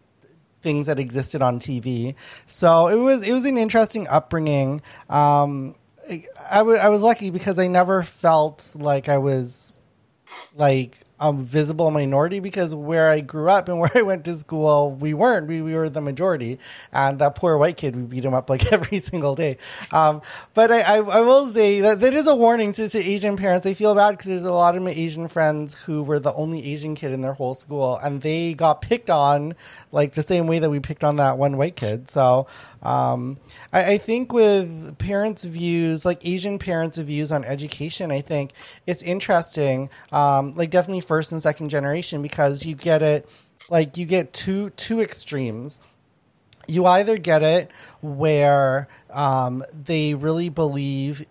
things 0.62 0.86
that 0.86 1.00
existed 1.00 1.42
on 1.42 1.60
TV. 1.60 2.16
So 2.46 2.88
it 2.88 2.96
was, 2.96 3.28
it 3.28 3.34
was 3.34 3.46
an 3.46 3.58
interesting 3.58 4.08
upbringing. 4.08 4.82
Um, 5.10 5.76
I, 6.10 6.58
w- 6.60 6.78
I 6.78 6.90
was 6.90 7.02
lucky 7.02 7.30
because 7.30 7.60
I 7.60 7.68
never 7.68 8.04
felt 8.04 8.74
like 8.76 9.10
I 9.10 9.18
was 9.18 9.80
like 10.56 10.98
a 11.22 11.32
visible 11.32 11.92
minority 11.92 12.40
because 12.40 12.74
where 12.74 13.10
I 13.10 13.22
grew 13.22 13.50
up 13.50 13.70
and 13.70 13.80
where 13.80 13.92
I 13.96 14.02
went 14.02 14.26
to 14.26 14.36
school, 14.36 14.92
we 14.92 15.14
weren't. 15.14 15.48
We, 15.48 15.62
we 15.62 15.76
were 15.76 15.90
the 15.90 16.02
majority. 16.02 16.60
And 16.92 17.20
that 17.20 17.36
poor 17.36 17.58
white 17.58 17.78
kid, 17.78 17.96
we 17.96 18.02
beat 18.02 18.26
him 18.26 18.34
up 18.34 18.50
like 18.50 18.72
every 18.74 19.00
single 19.00 19.36
day. 19.36 19.58
Um, 19.92 20.22
but 20.54 20.72
I, 20.72 20.82
I, 20.82 20.96
I, 20.98 21.22
will 21.22 21.48
say 21.48 21.82
that 21.82 22.00
that 22.00 22.14
is 22.14 22.28
a 22.28 22.36
warning 22.36 22.74
to, 22.74 22.90
to 22.90 23.00
Asian 23.00 23.38
parents. 23.38 23.66
I 23.66 23.76
feel 23.76 23.94
bad 23.96 24.12
because 24.12 24.28
there's 24.28 24.44
a 24.44 24.52
lot 24.52 24.76
of 24.76 24.82
my 24.82 24.92
Asian 24.92 25.28
friends 25.28 25.76
who 25.76 26.04
were 26.04 26.20
the 26.20 26.34
only 26.34 26.66
Asian 26.66 26.96
kid 26.96 27.12
in 27.12 27.22
their 27.22 27.34
whole 27.34 27.54
school 27.54 27.98
and 27.98 28.22
they 28.22 28.54
got 28.54 28.82
picked 28.82 29.10
on 29.10 29.54
like 29.92 30.14
the 30.14 30.24
same 30.24 30.48
way 30.48 30.60
that 30.60 30.70
we 30.70 30.80
picked 30.80 31.04
on 31.04 31.18
that 31.18 31.38
one 31.38 31.58
white 31.58 31.76
kid. 31.76 32.10
So 32.10 32.48
um, 32.82 33.38
I, 33.72 33.94
I, 33.94 33.98
think 34.00 34.34
with 34.34 34.98
parents' 34.98 35.44
views, 35.44 36.04
like 36.04 36.26
Asian 36.26 36.58
parents' 36.58 36.98
views 36.98 37.32
on 37.32 37.44
education, 37.46 38.12
I 38.12 38.22
think 38.22 38.54
it's 38.88 39.04
interesting. 39.04 39.90
Um, 40.12 40.56
like 40.56 40.72
definitely 40.72 41.02
first 41.12 41.34
and 41.34 41.44
second 41.44 41.68
generation 41.68 42.22
because 42.22 42.66
you 42.66 42.74
get 42.74 43.02
it, 43.02 43.28
like 43.70 43.98
you 43.98 44.06
get 44.06 44.32
two 44.32 44.70
two 44.72 45.02
extremes. 45.02 45.78
You 46.70 46.86
either 46.86 47.18
get 47.18 47.44
it 47.44 47.70
where 48.02 48.88
um, 49.10 49.62
they 49.74 50.14
really 50.14 50.48
believe 50.48 51.26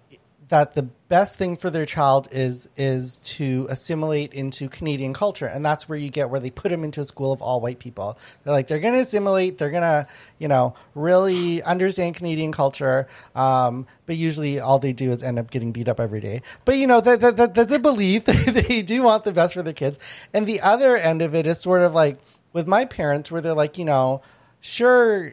that 0.51 0.75
the 0.75 0.83
best 0.83 1.37
thing 1.37 1.57
for 1.57 1.71
their 1.71 1.87
child 1.87 2.29
is 2.33 2.69
is 2.77 3.19
to 3.19 3.67
assimilate 3.71 4.35
into 4.35 4.69
Canadian 4.69 5.15
culture, 5.15 5.47
and 5.47 5.65
that's 5.65 5.89
where 5.89 5.99
you 5.99 6.11
get 6.11 6.29
where 6.29 6.41
they 6.41 6.51
put 6.51 6.71
them 6.71 6.85
into 6.85 7.01
a 7.01 7.05
school 7.05 7.33
of 7.33 7.41
all 7.41 7.61
white 7.61 7.79
people. 7.79 8.19
They're 8.45 8.53
like 8.53 8.67
they're 8.67 8.81
going 8.81 8.95
to 8.95 9.01
assimilate, 9.01 9.59
they're 9.59 9.71
going 9.71 9.83
to 9.83 10.07
you 10.39 10.49
know 10.49 10.75
really 10.95 11.63
understand 11.63 12.17
Canadian 12.17 12.53
culture, 12.53 13.09
um, 13.35 13.87
but 14.07 14.17
usually 14.17 14.61
all 14.61 14.79
they 14.79 14.93
do 14.93 15.13
is 15.13 15.23
end 15.23 15.39
up 15.39 15.51
getting 15.51 15.73
beat 15.73 15.89
up 15.89 16.01
every 16.01 16.21
day. 16.21 16.43
But 16.65 16.77
you 16.77 16.87
know 16.87 17.01
that, 17.01 17.21
that, 17.21 17.37
that 17.37 17.55
that's 17.55 17.73
a 17.73 17.79
belief 17.79 18.25
they 18.25 18.83
do 18.83 19.03
want 19.03 19.25
the 19.25 19.33
best 19.33 19.55
for 19.55 19.63
their 19.63 19.73
kids, 19.73 19.99
and 20.35 20.47
the 20.47 20.61
other 20.61 20.97
end 20.97 21.23
of 21.23 21.35
it 21.35 21.47
is 21.47 21.61
sort 21.61 21.83
of 21.83 21.95
like 21.95 22.19
with 22.53 22.67
my 22.67 22.85
parents, 22.85 23.31
where 23.31 23.41
they're 23.41 23.55
like 23.55 23.79
you 23.79 23.85
know 23.85 24.21
sure 24.61 25.33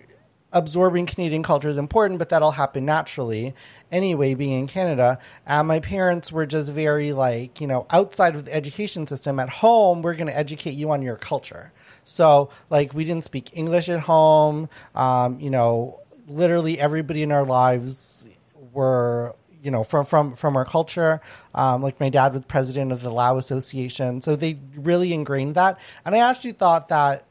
absorbing 0.54 1.06
Canadian 1.06 1.44
culture 1.44 1.70
is 1.70 1.78
important, 1.78 2.20
but 2.20 2.30
that'll 2.30 2.52
happen 2.52 2.86
naturally 2.86 3.54
anyway, 3.92 4.34
being 4.34 4.60
in 4.60 4.68
Canada. 4.68 5.20
And 5.46 5.68
my 5.68 5.80
parents 5.80 6.32
were 6.32 6.46
just 6.46 6.72
very 6.72 7.14
like, 7.14 7.60
you 7.60 7.68
know, 7.68 7.86
outside 7.90 8.36
of 8.36 8.46
the 8.46 8.54
education 8.54 9.08
system 9.08 9.40
at 9.40 9.50
home, 9.50 10.02
we're 10.02 10.16
going 10.16 10.28
to 10.28 10.38
educate 10.38 10.72
you 10.72 10.92
on 10.92 11.02
your 11.02 11.18
culture. 11.18 11.72
So, 12.06 12.50
like, 12.70 12.94
we 12.94 13.04
didn't 13.04 13.26
speak 13.26 13.58
English 13.58 13.90
at 13.90 14.00
home. 14.00 14.70
Um, 14.96 15.40
you 15.40 15.50
know, 15.50 16.00
literally 16.28 16.80
everybody 16.80 17.24
in 17.24 17.32
our 17.32 17.46
lives 17.46 18.30
were 18.74 19.36
you 19.62 19.72
know 19.72 19.84
from 19.84 20.06
from 20.06 20.36
from 20.36 20.56
our 20.56 20.66
culture 20.66 21.20
um, 21.56 21.82
like 21.82 22.00
my 22.00 22.10
dad 22.10 22.34
was 22.34 22.44
president 22.46 22.92
of 22.92 23.02
the 23.02 23.12
lao 23.12 23.38
association 23.38 24.22
so 24.22 24.36
they 24.36 24.60
really 24.76 25.14
ingrained 25.14 25.56
that 25.56 25.80
and 26.06 26.14
i 26.14 26.20
actually 26.20 26.52
thought 26.52 26.90
that 26.90 27.24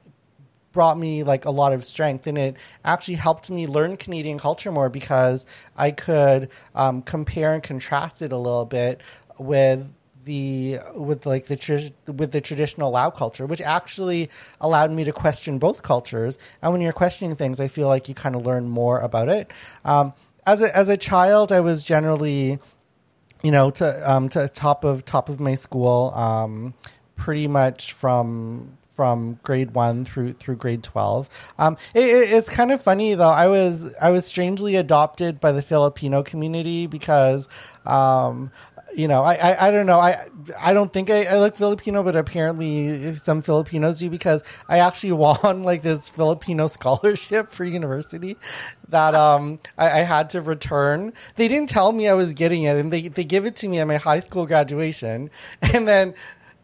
brought 0.77 0.99
me 0.99 1.23
like 1.23 1.47
a 1.47 1.51
lot 1.51 1.73
of 1.73 1.83
strength 1.83 2.27
and 2.27 2.37
it 2.37 2.55
actually 2.85 3.15
helped 3.15 3.49
me 3.51 3.67
learn 3.67 3.97
Canadian 3.97 4.39
culture 4.39 4.71
more 4.71 4.91
because 4.91 5.47
I 5.75 5.91
could 5.91 6.51
um, 6.75 7.01
compare 7.01 7.55
and 7.55 7.63
contrast 7.63 8.21
it 8.21 8.31
a 8.31 8.37
little 8.37 8.67
bit 8.67 9.01
with 9.39 9.91
the 10.27 10.81
with 10.95 11.25
like 11.25 11.47
the 11.47 11.93
with 12.13 12.31
the 12.31 12.43
traditional 12.43 12.91
Lao 12.91 13.09
culture, 13.09 13.47
which 13.47 13.63
actually 13.63 14.29
allowed 14.61 14.91
me 14.91 15.05
to 15.05 15.13
question 15.13 15.59
both 15.59 15.83
cultures. 15.83 16.37
And 16.61 16.73
when 16.73 16.83
you're 16.83 16.93
questioning 16.93 17.35
things, 17.37 17.59
I 17.59 17.69
feel 17.69 17.89
like 17.89 18.07
you 18.11 18.15
kind 18.15 18.37
of 18.37 18.45
learn 18.45 18.69
more 18.69 19.01
about 19.01 19.31
it. 19.31 19.51
Um, 19.83 20.13
as 20.45 20.61
a 20.61 20.77
as 20.77 20.91
a 20.91 20.99
child, 20.99 21.53
I 21.53 21.61
was 21.61 21.85
generally, 21.85 22.59
you 23.43 23.51
know, 23.51 23.71
to 23.71 24.13
um, 24.13 24.29
to 24.31 24.47
top 24.51 24.85
of 24.85 25.07
top 25.07 25.31
of 25.31 25.41
my 25.41 25.55
school, 25.55 26.13
um, 26.15 26.75
pretty 27.15 27.49
much 27.49 27.95
from 27.95 28.77
from 28.97 29.39
grade 29.43 29.75
one 29.75 30.05
through 30.07 30.33
through 30.33 30.57
grade 30.57 30.83
twelve. 30.83 31.29
Um, 31.59 31.77
it, 31.95 32.01
it's 32.01 32.49
kind 32.49 32.73
of 32.73 32.81
funny 32.81 33.15
though. 33.15 33.29
I 33.29 33.47
was 33.47 33.95
I 34.01 34.11
was 34.11 34.25
strangely 34.25 34.77
adopted 34.77 35.39
by 35.39 35.53
the 35.53 35.63
Filipino 35.63 36.23
community 36.23 36.87
because. 36.87 37.47
Um, 37.85 38.51
you 38.95 39.09
know, 39.09 39.23
I, 39.23 39.35
I, 39.35 39.69
I, 39.69 39.71
don't 39.71 39.87
know. 39.87 39.99
I 39.99 40.27
I 40.59 40.73
don't 40.73 40.93
think 40.93 41.11
I, 41.11 41.25
I, 41.25 41.39
look 41.39 41.57
Filipino, 41.57 42.03
but 42.03 42.17
apparently 42.17 43.15
some 43.17 43.43
Filipinos 43.43 43.99
do 43.99 44.09
because 44.09 44.43
I 44.69 44.79
actually 44.79 45.13
won 45.43 45.65
like 45.65 45.83
this 45.83 46.09
Filipino 46.09 46.67
scholarship 46.67 47.51
for 47.51 47.65
university 47.65 48.37
that 48.89 49.15
um 49.15 49.59
I, 49.77 50.01
I, 50.01 50.03
had 50.03 50.31
to 50.31 50.41
return. 50.41 51.13
They 51.35 51.49
didn't 51.49 51.69
tell 51.69 51.93
me 51.93 52.09
I 52.09 52.15
was 52.15 52.33
getting 52.33 52.63
it, 52.63 52.77
and 52.77 52.93
they 52.93 53.09
they 53.09 53.25
give 53.25 53.45
it 53.45 53.57
to 53.57 53.69
me 53.69 53.81
at 53.81 53.87
my 53.87 53.97
high 53.97 54.21
school 54.21 54.47
graduation, 54.47 55.31
and 55.63 55.87
then 55.87 56.15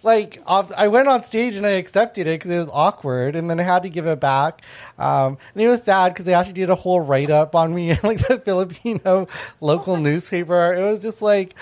like 0.03 0.43
I 0.47 0.89
went 0.89 1.09
on 1.09 1.23
stage 1.23 1.57
and 1.57 1.67
I 1.67 1.71
accepted 1.71 2.27
it 2.27 2.41
because 2.41 2.51
it 2.51 2.59
was 2.59 2.69
awkward, 2.73 3.37
and 3.37 3.49
then 3.49 3.61
I 3.61 3.63
had 3.63 3.83
to 3.85 3.91
give 3.91 4.07
it 4.07 4.21
back. 4.21 4.63
Um, 4.99 5.39
and 5.55 5.63
it 5.63 5.69
was 5.69 5.83
sad 5.83 6.13
because 6.13 6.27
they 6.27 6.35
actually 6.35 6.55
did 6.55 6.71
a 6.71 6.75
whole 6.75 7.01
write 7.01 7.31
up 7.31 7.55
on 7.55 7.75
me 7.75 7.91
in 7.93 7.99
like 8.03 8.27
the 8.27 8.39
Filipino 8.39 9.29
local 9.61 9.97
newspaper. 10.09 10.75
It 10.75 10.83
was 10.83 11.01
just 11.01 11.23
like 11.23 11.55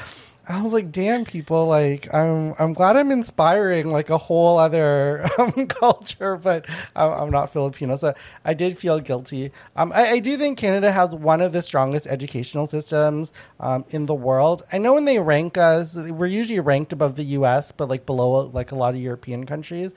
I 0.51 0.63
was 0.63 0.73
like, 0.73 0.91
damn, 0.91 1.25
people, 1.25 1.67
like, 1.69 2.13
I'm, 2.13 2.55
I'm 2.59 2.73
glad 2.73 2.97
I'm 2.97 3.13
inspiring 3.13 3.93
like 3.93 4.11
a 4.11 4.19
whole 4.19 4.59
other 4.59 5.25
um, 5.39 5.67
culture, 5.67 6.37
but 6.37 6.67
I'm, 6.97 7.13
I'm, 7.13 7.31
not 7.31 7.53
Filipino. 7.53 7.95
So 7.95 8.15
I 8.45 8.55
did 8.55 8.77
feel 8.77 8.99
guilty. 8.99 9.53
Um, 9.77 9.93
I, 9.95 10.11
I, 10.11 10.19
do 10.19 10.37
think 10.37 10.59
Canada 10.59 10.91
has 10.91 11.15
one 11.15 11.41
of 11.41 11.53
the 11.53 11.63
strongest 11.63 12.09
educational 12.09 12.67
systems 12.67 13.33
um, 13.61 13.85
in 13.91 14.07
the 14.07 14.15
world. 14.15 14.65
I 14.73 14.79
know 14.79 14.95
when 14.95 15.05
they 15.05 15.21
rank 15.21 15.57
us, 15.57 15.95
we're 15.95 16.27
usually 16.27 16.59
ranked 16.59 16.93
above 16.93 17.15
the 17.15 17.25
US, 17.25 17.71
but 17.71 17.89
like 17.89 18.05
below 18.05 18.47
like 18.47 18.73
a 18.73 18.77
lot 18.77 18.95
of 18.95 19.01
European 19.01 19.47
countries. 19.47 19.93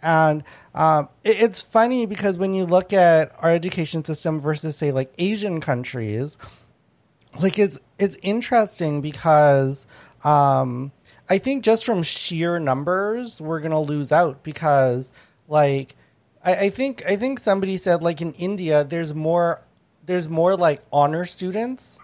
And 0.00 0.42
um, 0.74 1.10
it, 1.22 1.40
it's 1.42 1.60
funny 1.60 2.06
because 2.06 2.38
when 2.38 2.54
you 2.54 2.64
look 2.64 2.94
at 2.94 3.32
our 3.40 3.50
education 3.50 4.04
system 4.04 4.38
versus, 4.38 4.76
say, 4.76 4.90
like 4.90 5.12
Asian 5.18 5.60
countries, 5.60 6.38
like 7.40 7.58
it's 7.58 7.78
it's 7.98 8.16
interesting 8.22 9.00
because 9.00 9.86
um, 10.24 10.92
I 11.28 11.38
think 11.38 11.64
just 11.64 11.84
from 11.84 12.02
sheer 12.02 12.58
numbers, 12.58 13.40
we're 13.40 13.60
gonna 13.60 13.80
lose 13.80 14.12
out 14.12 14.42
because 14.42 15.12
like 15.48 15.96
I, 16.44 16.54
I 16.54 16.70
think 16.70 17.04
I 17.06 17.16
think 17.16 17.40
somebody 17.40 17.76
said 17.76 18.02
like 18.02 18.20
in 18.20 18.32
India 18.34 18.84
there's 18.84 19.14
more 19.14 19.62
there's 20.04 20.28
more 20.28 20.56
like 20.56 20.82
honor 20.92 21.24
students 21.24 22.00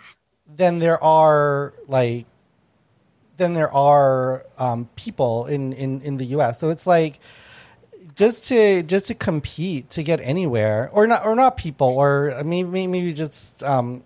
than 0.57 0.79
there 0.79 1.03
are 1.03 1.75
like 1.87 2.27
than 3.39 3.55
there 3.55 3.73
are 3.73 4.45
um, 4.59 4.89
people 4.97 5.47
in, 5.47 5.73
in, 5.73 6.01
in 6.03 6.17
the 6.17 6.27
U.S. 6.27 6.59
So 6.59 6.71
it's 6.71 6.87
like 6.87 7.21
just 8.15 8.49
to 8.49 8.83
just 8.83 9.07
to 9.07 9.15
compete 9.15 9.91
to 9.91 10.03
get 10.03 10.21
anywhere, 10.21 10.91
or 10.93 11.07
not 11.07 11.25
or 11.25 11.35
not 11.35 11.57
people, 11.57 11.89
or 11.89 12.43
maybe 12.45 12.87
maybe 12.87 13.13
just 13.15 13.63
um, 13.63 14.03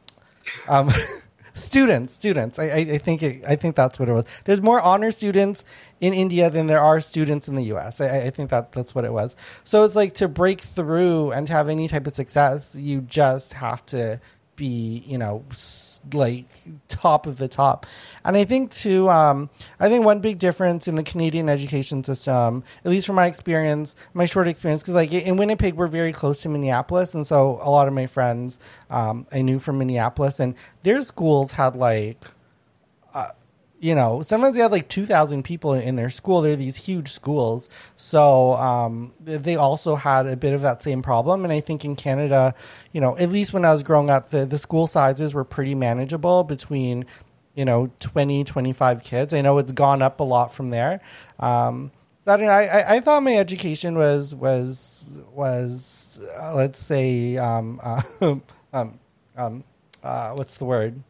um, 0.68 0.90
students, 1.54 2.14
students. 2.14 2.58
I, 2.58 2.64
I, 2.64 2.98
think 2.98 3.22
it, 3.22 3.44
I 3.46 3.56
think 3.56 3.76
that's 3.76 3.98
what 3.98 4.08
it 4.08 4.12
was. 4.12 4.24
There's 4.44 4.62
more 4.62 4.80
honor 4.80 5.10
students 5.10 5.64
in 6.00 6.14
India 6.14 6.50
than 6.50 6.66
there 6.66 6.80
are 6.80 7.00
students 7.00 7.48
in 7.48 7.54
the 7.54 7.64
U.S. 7.64 8.00
I, 8.00 8.22
I 8.22 8.30
think 8.30 8.50
that 8.50 8.72
that's 8.72 8.94
what 8.94 9.04
it 9.04 9.12
was. 9.12 9.36
So 9.64 9.84
it's 9.84 9.94
like 9.94 10.14
to 10.14 10.28
break 10.28 10.60
through 10.60 11.32
and 11.32 11.46
to 11.46 11.52
have 11.52 11.68
any 11.68 11.88
type 11.88 12.06
of 12.06 12.14
success, 12.14 12.74
you 12.74 13.02
just 13.02 13.52
have 13.54 13.84
to 13.86 14.20
be, 14.56 15.02
you 15.06 15.18
know 15.18 15.44
like 16.12 16.46
top 16.88 17.26
of 17.26 17.38
the 17.38 17.48
top. 17.48 17.86
And 18.24 18.36
I 18.36 18.44
think 18.44 18.72
too, 18.72 19.08
um, 19.08 19.50
I 19.80 19.88
think 19.88 20.04
one 20.04 20.20
big 20.20 20.38
difference 20.38 20.88
in 20.88 20.94
the 20.94 21.02
Canadian 21.02 21.48
education 21.48 22.04
system, 22.04 22.64
at 22.84 22.90
least 22.90 23.06
from 23.06 23.16
my 23.16 23.26
experience, 23.26 23.96
my 24.14 24.26
short 24.26 24.48
experience, 24.48 24.82
because 24.82 24.94
like 24.94 25.12
in 25.12 25.36
Winnipeg 25.36 25.74
we're 25.74 25.86
very 25.86 26.12
close 26.12 26.42
to 26.42 26.48
Minneapolis, 26.48 27.14
and 27.14 27.26
so 27.26 27.58
a 27.62 27.70
lot 27.70 27.88
of 27.88 27.94
my 27.94 28.06
friends 28.06 28.58
um, 28.90 29.26
I 29.32 29.42
knew 29.42 29.58
from 29.58 29.78
Minneapolis, 29.78 30.40
and 30.40 30.54
their 30.82 31.02
schools 31.02 31.52
had 31.52 31.76
like. 31.76 32.18
You 33.82 33.96
know, 33.96 34.22
sometimes 34.22 34.54
they 34.54 34.62
had 34.62 34.70
like 34.70 34.86
2,000 34.86 35.42
people 35.42 35.74
in 35.74 35.96
their 35.96 36.08
school. 36.08 36.40
They're 36.40 36.54
these 36.54 36.76
huge 36.76 37.08
schools. 37.08 37.68
So 37.96 38.52
um, 38.52 39.12
they 39.18 39.56
also 39.56 39.96
had 39.96 40.28
a 40.28 40.36
bit 40.36 40.52
of 40.54 40.62
that 40.62 40.82
same 40.82 41.02
problem. 41.02 41.42
And 41.42 41.52
I 41.52 41.58
think 41.58 41.84
in 41.84 41.96
Canada, 41.96 42.54
you 42.92 43.00
know, 43.00 43.18
at 43.18 43.28
least 43.30 43.52
when 43.52 43.64
I 43.64 43.72
was 43.72 43.82
growing 43.82 44.08
up, 44.08 44.30
the, 44.30 44.46
the 44.46 44.56
school 44.56 44.86
sizes 44.86 45.34
were 45.34 45.42
pretty 45.42 45.74
manageable 45.74 46.44
between, 46.44 47.06
you 47.56 47.64
know, 47.64 47.90
20, 47.98 48.44
25 48.44 49.02
kids. 49.02 49.34
I 49.34 49.40
know 49.40 49.58
it's 49.58 49.72
gone 49.72 50.00
up 50.00 50.20
a 50.20 50.24
lot 50.24 50.54
from 50.54 50.70
there. 50.70 51.00
Um, 51.40 51.90
so 52.20 52.34
I, 52.34 52.36
don't 52.36 52.46
know, 52.46 52.52
I, 52.52 52.94
I 52.94 53.00
thought 53.00 53.24
my 53.24 53.36
education 53.36 53.96
was, 53.96 54.32
was, 54.32 55.12
was, 55.32 56.20
uh, 56.38 56.54
let's 56.54 56.78
say, 56.78 57.36
um, 57.36 57.80
uh, 57.82 58.00
uh, 58.72 60.34
what's 60.34 60.58
the 60.58 60.66
word? 60.66 61.02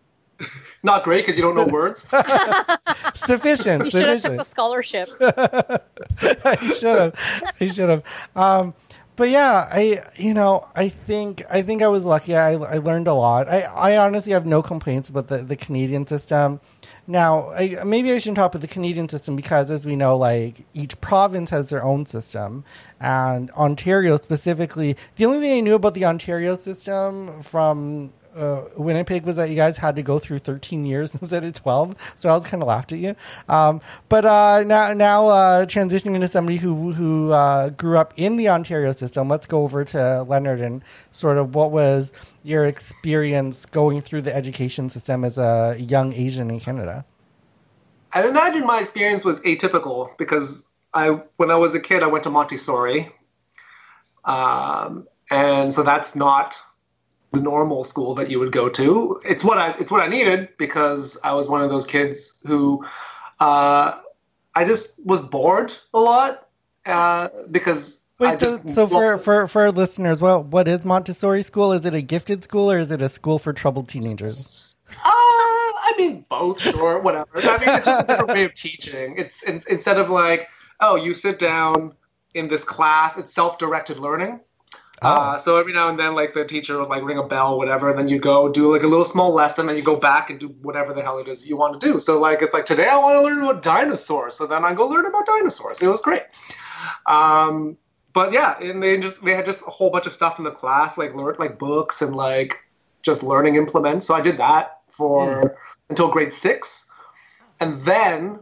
Not 0.82 1.04
great 1.04 1.22
because 1.22 1.36
you 1.36 1.42
don't 1.42 1.54
know 1.54 1.66
words. 1.72 2.02
sufficient. 3.14 3.84
You 3.84 3.90
should 3.90 4.06
have 4.06 4.22
took 4.22 4.36
the 4.38 4.44
scholarship. 4.44 5.08
I 5.20 6.56
should 6.78 6.98
have. 6.98 7.52
I 7.60 7.66
should 7.68 7.88
have. 7.88 8.02
Um, 8.34 8.74
but 9.14 9.28
yeah, 9.28 9.68
I 9.70 10.02
you 10.16 10.34
know 10.34 10.66
I 10.74 10.88
think 10.88 11.42
I 11.50 11.62
think 11.62 11.82
I 11.82 11.88
was 11.88 12.04
lucky. 12.04 12.34
I, 12.34 12.52
I 12.52 12.78
learned 12.78 13.08
a 13.08 13.14
lot. 13.14 13.48
I, 13.48 13.60
I 13.62 13.96
honestly 13.98 14.32
have 14.32 14.46
no 14.46 14.62
complaints 14.62 15.08
about 15.08 15.28
the, 15.28 15.38
the 15.38 15.56
Canadian 15.56 16.06
system. 16.06 16.60
Now, 17.06 17.50
I, 17.50 17.82
maybe 17.84 18.12
I 18.12 18.18
shouldn't 18.18 18.36
talk 18.36 18.54
about 18.54 18.62
the 18.62 18.68
Canadian 18.68 19.08
system 19.08 19.34
because, 19.34 19.70
as 19.70 19.84
we 19.84 19.96
know, 19.96 20.16
like 20.16 20.64
each 20.72 20.98
province 21.00 21.50
has 21.50 21.68
their 21.68 21.82
own 21.82 22.06
system, 22.06 22.64
and 23.00 23.50
Ontario 23.52 24.16
specifically. 24.16 24.96
The 25.16 25.26
only 25.26 25.40
thing 25.40 25.58
I 25.58 25.60
knew 25.60 25.74
about 25.74 25.94
the 25.94 26.04
Ontario 26.04 26.54
system 26.54 27.42
from 27.42 28.12
uh, 28.36 28.64
Winnipeg 28.76 29.24
was 29.24 29.36
that 29.36 29.50
you 29.50 29.56
guys 29.56 29.76
had 29.76 29.96
to 29.96 30.02
go 30.02 30.18
through 30.18 30.38
13 30.38 30.86
years 30.86 31.14
instead 31.20 31.44
of 31.44 31.52
12. 31.54 31.94
So 32.16 32.28
I 32.28 32.34
was 32.34 32.44
kind 32.44 32.62
of 32.62 32.68
laughed 32.68 32.92
at 32.92 32.98
you. 32.98 33.16
Um, 33.48 33.80
but 34.08 34.24
uh, 34.24 34.64
now, 34.64 34.92
now 34.92 35.28
uh, 35.28 35.66
transitioning 35.66 36.14
into 36.14 36.28
somebody 36.28 36.56
who 36.56 36.92
who 36.92 37.32
uh, 37.32 37.70
grew 37.70 37.98
up 37.98 38.14
in 38.16 38.36
the 38.36 38.48
Ontario 38.48 38.92
system, 38.92 39.28
let's 39.28 39.46
go 39.46 39.62
over 39.62 39.84
to 39.84 40.22
Leonard 40.22 40.60
and 40.60 40.82
sort 41.10 41.38
of 41.38 41.54
what 41.54 41.70
was 41.70 42.12
your 42.42 42.66
experience 42.66 43.66
going 43.66 44.00
through 44.00 44.22
the 44.22 44.34
education 44.34 44.88
system 44.90 45.24
as 45.24 45.38
a 45.38 45.76
young 45.78 46.12
Asian 46.12 46.50
in 46.50 46.60
Canada. 46.60 47.04
I 48.12 48.28
imagine 48.28 48.66
my 48.66 48.80
experience 48.80 49.24
was 49.24 49.40
atypical 49.42 50.16
because 50.18 50.68
I, 50.92 51.22
when 51.36 51.50
I 51.50 51.56
was 51.56 51.74
a 51.74 51.80
kid, 51.80 52.02
I 52.02 52.08
went 52.08 52.24
to 52.24 52.30
Montessori, 52.30 53.10
um, 54.24 55.06
and 55.30 55.72
so 55.72 55.82
that's 55.82 56.14
not 56.14 56.60
the 57.32 57.40
normal 57.40 57.82
school 57.82 58.14
that 58.14 58.30
you 58.30 58.38
would 58.38 58.52
go 58.52 58.68
to. 58.68 59.20
It's 59.24 59.44
what 59.44 59.58
I 59.58 59.70
it's 59.78 59.90
what 59.90 60.02
I 60.02 60.08
needed 60.08 60.50
because 60.58 61.18
I 61.24 61.32
was 61.32 61.48
one 61.48 61.62
of 61.62 61.70
those 61.70 61.86
kids 61.86 62.38
who 62.46 62.84
uh, 63.40 63.98
I 64.54 64.64
just 64.64 65.04
was 65.04 65.22
bored 65.22 65.74
a 65.94 66.00
lot 66.00 66.46
uh, 66.86 67.28
because. 67.50 68.00
Wait, 68.18 68.38
just, 68.38 68.70
so 68.70 68.86
for, 68.86 69.18
for, 69.18 69.48
for 69.48 69.62
our 69.62 69.72
listeners, 69.72 70.20
well, 70.20 70.44
what 70.44 70.68
is 70.68 70.84
Montessori 70.84 71.42
school? 71.42 71.72
Is 71.72 71.84
it 71.84 71.92
a 71.92 72.02
gifted 72.02 72.44
school 72.44 72.70
or 72.70 72.78
is 72.78 72.92
it 72.92 73.02
a 73.02 73.08
school 73.08 73.40
for 73.40 73.52
troubled 73.52 73.88
teenagers? 73.88 74.76
Uh, 74.90 74.94
I 75.04 75.94
mean, 75.98 76.24
both, 76.28 76.60
sure, 76.60 77.00
whatever. 77.00 77.30
I 77.34 77.58
mean, 77.58 77.68
it's 77.70 77.86
just 77.86 78.04
a 78.04 78.06
different 78.06 78.30
way 78.30 78.44
of 78.44 78.54
teaching. 78.54 79.16
It's 79.16 79.42
in, 79.42 79.60
instead 79.68 79.98
of 79.98 80.08
like, 80.08 80.48
oh, 80.78 80.94
you 80.94 81.14
sit 81.14 81.40
down 81.40 81.94
in 82.34 82.46
this 82.46 82.62
class, 82.62 83.18
it's 83.18 83.34
self-directed 83.34 83.98
learning. 83.98 84.38
Oh. 85.02 85.08
Uh, 85.08 85.38
so 85.38 85.56
every 85.58 85.72
now 85.72 85.88
and 85.88 85.98
then, 85.98 86.14
like 86.14 86.32
the 86.32 86.44
teacher 86.44 86.78
would 86.78 86.88
like 86.88 87.02
ring 87.02 87.18
a 87.18 87.22
bell, 87.22 87.58
whatever, 87.58 87.90
and 87.90 87.98
then 87.98 88.08
you 88.08 88.18
go 88.18 88.48
do 88.48 88.72
like 88.72 88.82
a 88.82 88.86
little 88.86 89.04
small 89.04 89.32
lesson, 89.32 89.68
and 89.68 89.76
you 89.76 89.84
go 89.84 89.96
back 89.96 90.30
and 90.30 90.38
do 90.38 90.48
whatever 90.62 90.92
the 90.92 91.02
hell 91.02 91.18
it 91.18 91.28
is 91.28 91.48
you 91.48 91.56
want 91.56 91.80
to 91.80 91.86
do. 91.86 91.98
So 91.98 92.20
like 92.20 92.42
it's 92.42 92.54
like 92.54 92.66
today 92.66 92.86
I 92.86 92.96
want 92.96 93.16
to 93.16 93.22
learn 93.22 93.42
about 93.42 93.62
dinosaurs, 93.62 94.34
so 94.34 94.46
then 94.46 94.64
I 94.64 94.74
go 94.74 94.86
learn 94.86 95.06
about 95.06 95.26
dinosaurs. 95.26 95.82
It 95.82 95.88
was 95.88 96.00
great. 96.00 96.22
Um, 97.06 97.76
but 98.12 98.32
yeah, 98.32 98.58
and 98.60 98.82
they 98.82 98.98
just 98.98 99.24
they 99.24 99.34
had 99.34 99.44
just 99.44 99.62
a 99.66 99.70
whole 99.70 99.90
bunch 99.90 100.06
of 100.06 100.12
stuff 100.12 100.38
in 100.38 100.44
the 100.44 100.50
class, 100.50 100.98
like 100.98 101.14
learn 101.14 101.36
like 101.38 101.58
books 101.58 102.02
and 102.02 102.14
like 102.14 102.58
just 103.02 103.22
learning 103.22 103.56
implements. 103.56 104.06
So 104.06 104.14
I 104.14 104.20
did 104.20 104.36
that 104.36 104.80
for 104.90 105.44
mm. 105.44 105.54
until 105.88 106.08
grade 106.08 106.32
six, 106.32 106.90
and 107.60 107.80
then 107.80 108.38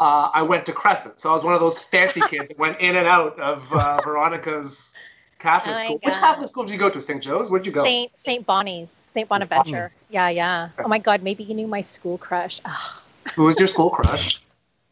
uh, 0.00 0.30
I 0.34 0.42
went 0.42 0.66
to 0.66 0.72
Crescent. 0.72 1.20
So 1.20 1.30
I 1.30 1.32
was 1.32 1.44
one 1.44 1.54
of 1.54 1.60
those 1.60 1.80
fancy 1.80 2.20
kids 2.28 2.48
that 2.48 2.58
went 2.58 2.80
in 2.80 2.96
and 2.96 3.06
out 3.06 3.38
of 3.38 3.72
uh, 3.72 4.00
Veronica's 4.04 4.94
Catholic 5.38 5.76
oh 5.78 5.84
school. 5.84 6.00
Which 6.02 6.14
Catholic 6.14 6.48
school 6.48 6.64
did 6.64 6.72
you 6.72 6.78
go 6.78 6.90
to? 6.90 7.00
St. 7.00 7.22
Joe's? 7.22 7.50
Where'd 7.50 7.66
you 7.66 7.72
go? 7.72 7.84
St. 7.84 8.18
St. 8.18 8.46
Bonnie's, 8.46 8.88
St. 9.08 9.28
Bonaventure. 9.28 9.92
Yeah, 10.10 10.28
yeah. 10.28 10.70
Oh 10.78 10.88
my 10.88 10.98
God, 10.98 11.22
maybe 11.22 11.44
you 11.44 11.54
knew 11.54 11.66
my 11.66 11.80
school 11.80 12.18
crush. 12.18 12.60
Oh. 12.64 13.02
Who 13.34 13.44
was 13.44 13.58
your 13.58 13.68
school 13.68 13.90
crush? 13.90 14.40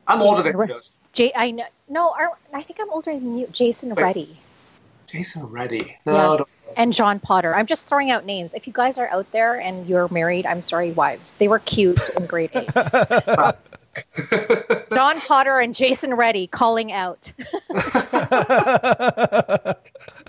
I'm 0.07 0.21
older 0.21 0.43
than 0.43 0.69
you. 0.69 0.81
Jay, 1.13 1.33
I 1.35 1.51
know. 1.51 1.65
No, 1.89 2.15
I 2.53 2.63
think 2.63 2.79
I'm 2.81 2.91
older 2.91 3.13
than 3.13 3.39
you. 3.39 3.47
Jason 3.53 3.95
Wait. 3.95 4.03
Reddy. 4.03 4.37
Jason 5.07 5.47
Reddy. 5.47 5.97
No, 6.05 6.33
yes. 6.33 6.43
And 6.77 6.93
John 6.93 7.21
Potter. 7.21 7.55
I'm 7.55 7.67
just 7.67 7.87
throwing 7.87 8.11
out 8.11 8.27
names. 8.27 8.53
If 8.55 8.67
you 8.67 8.73
guys 8.73 8.99
are 8.99 9.09
out 9.09 9.31
there 9.33 9.61
and 9.61 9.87
you're 9.87 10.09
married, 10.09 10.45
I'm 10.45 10.61
sorry, 10.61 10.93
wives. 10.93 11.35
They 11.35 11.47
were 11.47 11.61
cute 11.61 12.01
in 12.17 12.27
grade 12.27 12.51
eight. 12.55 12.75
John 14.93 15.21
Potter 15.21 15.61
and 15.61 15.75
Jason 15.75 16.15
Reddy 16.15 16.49
calling 16.49 16.91
out. 16.91 17.33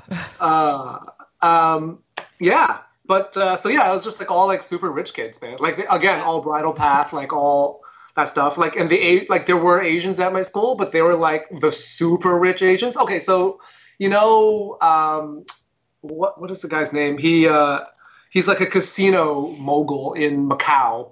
uh, 0.40 1.00
um, 1.42 2.00
yeah, 2.40 2.80
but 3.06 3.36
uh, 3.38 3.56
so 3.56 3.70
yeah, 3.70 3.82
I 3.82 3.92
was 3.92 4.04
just 4.04 4.20
like 4.20 4.32
all 4.32 4.48
like 4.48 4.62
super 4.62 4.92
rich 4.92 5.14
kids, 5.14 5.42
man. 5.42 5.58
Like 5.60 5.78
again, 5.90 6.22
all 6.22 6.42
Bridle 6.42 6.74
Path, 6.74 7.14
like 7.14 7.34
all 7.34 7.82
that 8.16 8.28
stuff. 8.28 8.58
Like 8.58 8.76
and 8.76 8.90
the 8.90 9.26
like 9.30 9.46
there 9.46 9.58
were 9.58 9.82
Asians 9.82 10.20
at 10.20 10.34
my 10.34 10.42
school, 10.42 10.76
but 10.76 10.92
they 10.92 11.02
were 11.02 11.16
like 11.16 11.46
the 11.60 11.72
super 11.72 12.38
rich 12.38 12.62
Asians. 12.62 12.98
Okay, 12.98 13.20
so 13.20 13.60
you 14.00 14.10
know, 14.10 14.78
um, 14.82 15.46
what 16.02 16.40
what 16.40 16.52
is 16.52 16.62
the 16.62 16.68
guy's 16.68 16.94
name? 16.94 17.18
He 17.18 17.48
uh, 17.48 17.82
he's 18.30 18.48
like 18.48 18.62
a 18.62 18.66
casino 18.66 19.50
mogul 19.52 20.14
in 20.14 20.50
Macau. 20.50 21.12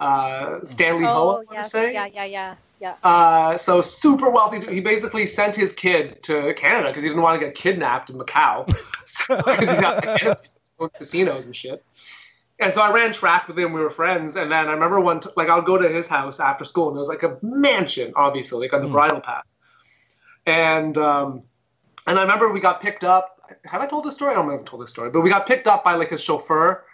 Uh, 0.00 0.60
Stanley 0.64 1.04
oh, 1.04 1.08
Ho, 1.08 1.20
I 1.20 1.34
want 1.34 1.48
yes. 1.52 1.66
to 1.66 1.70
say. 1.70 1.92
Yeah, 1.92 2.06
yeah, 2.06 2.24
yeah. 2.24 2.54
Yeah. 2.80 2.94
Uh, 3.02 3.56
so 3.56 3.80
super 3.80 4.30
wealthy. 4.30 4.72
He 4.72 4.80
basically 4.80 5.26
sent 5.26 5.56
his 5.56 5.72
kid 5.72 6.22
to 6.24 6.54
Canada 6.54 6.88
because 6.88 7.02
he 7.02 7.08
didn't 7.08 7.22
want 7.22 7.40
to 7.40 7.44
get 7.44 7.54
kidnapped 7.54 8.10
in 8.10 8.16
Macau 8.16 8.66
because 9.28 9.68
he's 9.68 9.80
got 9.80 10.04
like, 10.04 10.22
enemies, 10.22 10.54
casinos 10.94 11.46
and 11.46 11.56
shit. 11.56 11.84
And 12.60 12.72
so 12.72 12.82
I 12.82 12.92
ran 12.92 13.12
track 13.12 13.46
with 13.46 13.58
him. 13.58 13.72
We 13.72 13.80
were 13.80 13.90
friends. 13.90 14.36
And 14.36 14.50
then 14.50 14.68
I 14.68 14.72
remember 14.72 15.00
one, 15.00 15.20
t- 15.20 15.30
like, 15.36 15.48
I'll 15.48 15.62
go 15.62 15.78
to 15.78 15.88
his 15.88 16.06
house 16.06 16.40
after 16.40 16.64
school, 16.64 16.88
and 16.88 16.96
it 16.96 16.98
was 16.98 17.08
like 17.08 17.22
a 17.22 17.38
mansion, 17.42 18.12
obviously, 18.16 18.60
like 18.60 18.72
on 18.72 18.82
the 18.82 18.88
mm. 18.88 18.92
bridle 18.92 19.20
path. 19.20 19.44
And 20.46 20.96
um, 20.98 21.42
and 22.06 22.18
I 22.18 22.22
remember 22.22 22.52
we 22.52 22.60
got 22.60 22.80
picked 22.80 23.04
up. 23.04 23.34
Have 23.64 23.80
I 23.80 23.86
told 23.86 24.04
this 24.04 24.14
story? 24.14 24.32
I 24.32 24.34
don't 24.34 24.48
know 24.48 24.54
if 24.54 24.60
I've 24.60 24.66
told 24.66 24.82
this 24.82 24.90
story, 24.90 25.10
but 25.10 25.20
we 25.20 25.30
got 25.30 25.46
picked 25.46 25.66
up 25.66 25.84
by 25.84 25.94
like 25.94 26.08
his 26.08 26.22
chauffeur 26.22 26.84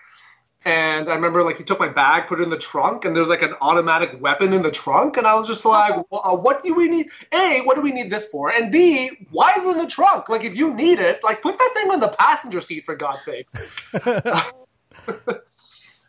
and 0.65 1.09
I 1.11 1.15
remember 1.15 1.43
like 1.43 1.59
he 1.59 1.65
took 1.65 1.79
my 1.79 1.89
bag, 1.89 2.27
put 2.27 2.41
it 2.41 2.45
in 2.45 2.51
the 2.51 2.59
trunk, 2.59 3.05
and 3.05 3.15
there's 3.15 3.29
like 3.29 3.43
an 3.43 3.55
automatic 3.61 4.21
weapon 4.21 4.53
in 4.53 4.63
the 4.63 4.71
trunk, 4.71 5.17
and 5.17 5.27
I 5.27 5.35
was 5.35 5.47
just 5.47 5.65
like, 5.65 6.11
well, 6.11 6.23
uh, 6.25 6.35
"What 6.35 6.63
do 6.63 6.75
we 6.75 6.89
need? 6.89 7.09
A, 7.33 7.61
what 7.65 7.77
do 7.77 7.83
we 7.83 7.93
need 7.93 8.11
this 8.11 8.27
for? 8.29 8.51
And 8.51 8.73
B, 8.73 9.11
why 9.31 9.53
is 9.59 9.65
it 9.65 9.71
in 9.73 9.79
the 9.79 9.87
trunk? 9.87 10.29
Like, 10.29 10.45
if 10.45 10.57
you 10.57 10.73
need 10.73 11.01
it, 11.01 11.23
like 11.23 11.43
put 11.43 11.59
that 11.59 11.71
thing 11.75 11.91
on 11.91 12.01
the 12.01 12.09
passenger 12.09 12.61
seat 12.61 12.85
for 12.85 12.97
God's 12.97 13.25
sake." 13.27 13.47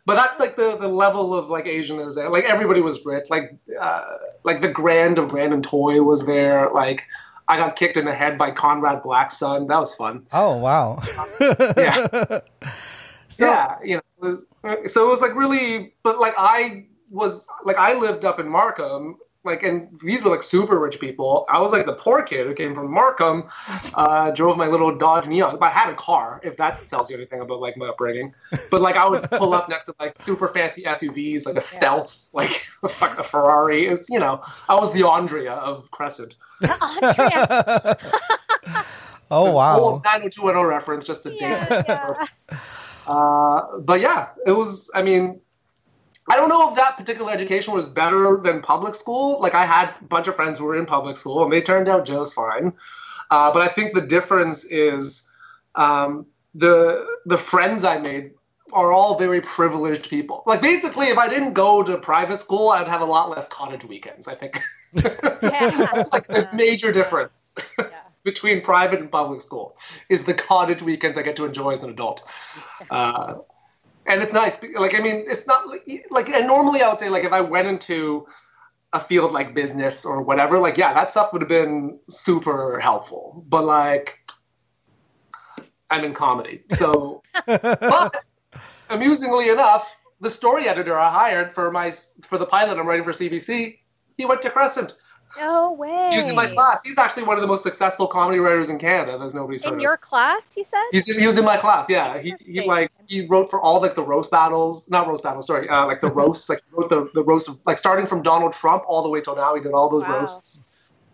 but 0.06 0.14
that's 0.14 0.38
like 0.40 0.56
the 0.56 0.78
the 0.78 0.88
level 0.88 1.34
of 1.34 1.50
like 1.50 1.66
Asian 1.66 1.98
that 1.98 2.06
was 2.06 2.16
there. 2.16 2.30
Like 2.30 2.44
everybody 2.44 2.80
was 2.80 3.04
rich. 3.04 3.28
Like 3.28 3.54
uh, 3.78 4.04
like 4.44 4.62
the 4.62 4.70
Grand 4.70 5.18
of 5.18 5.28
Grand 5.28 5.52
and 5.52 5.62
Toy 5.62 6.00
was 6.02 6.24
there. 6.24 6.70
Like 6.70 7.02
I 7.48 7.58
got 7.58 7.76
kicked 7.76 7.98
in 7.98 8.06
the 8.06 8.14
head 8.14 8.38
by 8.38 8.52
Conrad 8.52 9.02
Black's 9.02 9.36
son. 9.36 9.66
That 9.66 9.80
was 9.80 9.94
fun. 9.94 10.24
Oh 10.32 10.56
wow. 10.56 11.02
yeah. 11.76 12.40
So, 13.36 13.44
yeah, 13.44 13.76
you 13.84 13.96
know, 13.96 14.02
it 14.22 14.30
was, 14.30 14.92
so 14.92 15.06
it 15.06 15.10
was 15.10 15.20
like 15.20 15.34
really, 15.34 15.92
but 16.02 16.18
like 16.18 16.32
I 16.38 16.86
was 17.10 17.46
like 17.64 17.76
I 17.76 17.92
lived 17.98 18.24
up 18.24 18.40
in 18.40 18.48
Markham, 18.48 19.18
like, 19.44 19.62
and 19.62 19.88
these 20.02 20.22
were 20.22 20.30
like 20.30 20.42
super 20.42 20.80
rich 20.80 20.98
people. 20.98 21.44
I 21.50 21.60
was 21.60 21.70
like 21.70 21.84
the 21.84 21.92
poor 21.92 22.22
kid 22.22 22.46
who 22.46 22.54
came 22.54 22.74
from 22.74 22.90
Markham, 22.90 23.44
uh, 23.94 24.30
drove 24.30 24.56
my 24.56 24.66
little 24.66 24.96
Dodge 24.96 25.26
Neon. 25.26 25.58
But 25.58 25.66
I 25.66 25.68
had 25.70 25.90
a 25.90 25.94
car, 25.94 26.40
if 26.42 26.56
that 26.56 26.88
tells 26.88 27.10
you 27.10 27.16
anything 27.16 27.42
about 27.42 27.60
like 27.60 27.76
my 27.76 27.88
upbringing. 27.88 28.34
But 28.70 28.80
like 28.80 28.96
I 28.96 29.06
would 29.06 29.22
pull 29.30 29.52
up 29.52 29.68
next 29.68 29.84
to 29.84 29.94
like 30.00 30.16
super 30.16 30.48
fancy 30.48 30.84
SUVs, 30.84 31.44
like 31.44 31.56
a 31.56 31.60
Stealth, 31.60 32.30
like 32.32 32.68
a 32.82 32.88
Ferrari. 32.88 33.86
It's 33.86 34.08
you 34.08 34.18
know, 34.18 34.42
I 34.68 34.74
was 34.76 34.94
the 34.94 35.06
Andrea 35.06 35.52
of 35.52 35.90
Crescent. 35.90 36.36
Andrea. 36.62 37.98
oh 39.30 39.52
wow! 39.52 40.02
90210 40.04 40.66
reference, 40.66 41.04
just 41.04 41.22
to 41.24 41.34
yeah, 41.34 41.68
date. 41.68 41.84
Yeah. 41.86 42.26
Uh, 43.06 43.78
but 43.78 44.00
yeah, 44.00 44.28
it 44.46 44.52
was. 44.52 44.90
I 44.94 45.02
mean, 45.02 45.40
I 46.28 46.36
don't 46.36 46.48
know 46.48 46.70
if 46.70 46.76
that 46.76 46.96
particular 46.96 47.32
education 47.32 47.72
was 47.72 47.88
better 47.88 48.38
than 48.42 48.60
public 48.60 48.94
school. 48.94 49.40
Like 49.40 49.54
I 49.54 49.64
had 49.64 49.94
a 50.00 50.04
bunch 50.04 50.28
of 50.28 50.34
friends 50.34 50.58
who 50.58 50.64
were 50.64 50.76
in 50.76 50.86
public 50.86 51.16
school, 51.16 51.42
and 51.44 51.52
they 51.52 51.62
turned 51.62 51.88
out 51.88 52.04
just 52.04 52.34
fine. 52.34 52.72
Uh, 53.30 53.52
but 53.52 53.62
I 53.62 53.68
think 53.68 53.94
the 53.94 54.00
difference 54.00 54.64
is 54.64 55.30
um, 55.74 56.26
the 56.54 57.06
the 57.26 57.38
friends 57.38 57.84
I 57.84 57.98
made 57.98 58.32
are 58.72 58.92
all 58.92 59.16
very 59.16 59.40
privileged 59.40 60.10
people. 60.10 60.42
Like 60.46 60.60
basically, 60.60 61.06
if 61.06 61.18
I 61.18 61.28
didn't 61.28 61.52
go 61.52 61.84
to 61.84 61.96
private 61.98 62.38
school, 62.38 62.70
I'd 62.70 62.88
have 62.88 63.00
a 63.00 63.06
lot 63.06 63.30
less 63.30 63.46
cottage 63.48 63.84
weekends. 63.84 64.26
I 64.26 64.34
think 64.34 64.60
yeah. 64.94 65.88
that's 65.92 66.12
like 66.12 66.26
the 66.26 66.48
major 66.52 66.92
difference 66.92 67.46
yeah. 67.78 67.95
Between 68.26 68.60
private 68.60 69.00
and 69.00 69.10
public 69.10 69.40
school 69.40 69.78
is 70.10 70.24
the 70.24 70.34
cottage 70.34 70.82
weekends 70.82 71.16
I 71.16 71.22
get 71.22 71.36
to 71.36 71.46
enjoy 71.46 71.72
as 71.72 71.82
an 71.82 71.90
adult. 71.90 72.22
Uh, 72.90 73.38
and 74.04 74.22
it's 74.22 74.34
nice. 74.34 74.62
Like 74.62 74.94
I 74.94 75.00
mean, 75.00 75.24
it's 75.28 75.46
not 75.46 75.66
like 76.10 76.28
and 76.28 76.46
normally 76.46 76.82
I 76.82 76.88
would 76.88 76.98
say 76.98 77.08
like 77.08 77.24
if 77.24 77.32
I 77.32 77.40
went 77.40 77.66
into 77.66 78.26
a 78.92 79.00
field 79.00 79.32
like 79.32 79.54
business 79.54 80.04
or 80.04 80.22
whatever, 80.22 80.58
like 80.58 80.76
yeah, 80.76 80.92
that 80.92 81.10
stuff 81.10 81.32
would 81.32 81.42
have 81.42 81.48
been 81.48 81.98
super 82.08 82.78
helpful. 82.80 83.44
But 83.48 83.64
like 83.64 84.18
I'm 85.90 86.04
in 86.04 86.12
comedy, 86.12 86.62
so 86.70 87.22
but 87.46 88.24
amusingly 88.90 89.48
enough, 89.48 89.96
the 90.20 90.30
story 90.30 90.68
editor 90.68 90.98
I 90.98 91.10
hired 91.10 91.50
for 91.50 91.72
my 91.72 91.90
for 92.22 92.38
the 92.38 92.46
pilot 92.46 92.78
I'm 92.78 92.86
writing 92.86 93.04
for 93.04 93.12
CBC, 93.12 93.78
he 94.18 94.26
went 94.26 94.42
to 94.42 94.50
Crescent. 94.50 94.96
No 95.38 95.72
way. 95.72 96.10
Using 96.12 96.34
my 96.34 96.46
class. 96.46 96.82
He's 96.84 96.98
actually 96.98 97.24
one 97.24 97.36
of 97.36 97.42
the 97.42 97.46
most 97.46 97.62
successful 97.62 98.06
comedy 98.06 98.38
writers 98.38 98.70
in 98.70 98.78
Canada. 98.78 99.18
There's 99.18 99.34
nobody's 99.34 99.64
in 99.64 99.74
heard 99.74 99.82
your 99.82 99.94
of. 99.94 100.00
class. 100.00 100.56
You 100.56 100.64
said 100.64 100.82
he's 100.92 101.06
he 101.06 101.26
was 101.26 101.38
in 101.38 101.44
my 101.44 101.56
class. 101.56 101.88
Yeah, 101.88 102.18
he, 102.18 102.34
he 102.44 102.66
like 102.66 102.90
he 103.06 103.26
wrote 103.26 103.50
for 103.50 103.60
all 103.60 103.80
like 103.80 103.94
the 103.94 104.02
roast 104.02 104.30
battles, 104.30 104.88
not 104.90 105.06
roast 105.06 105.22
battles. 105.22 105.46
Sorry, 105.46 105.68
uh, 105.68 105.86
like 105.86 106.00
the 106.00 106.10
roasts. 106.12 106.48
like 106.48 106.60
wrote 106.72 106.88
the 106.88 107.10
the 107.14 107.22
roast 107.24 107.48
of, 107.48 107.58
like 107.66 107.78
starting 107.78 108.06
from 108.06 108.22
Donald 108.22 108.52
Trump 108.52 108.84
all 108.86 109.02
the 109.02 109.08
way 109.08 109.20
till 109.20 109.36
now. 109.36 109.54
He 109.54 109.60
did 109.60 109.72
all 109.72 109.88
those 109.88 110.04
wow. 110.04 110.20
roasts. 110.20 110.64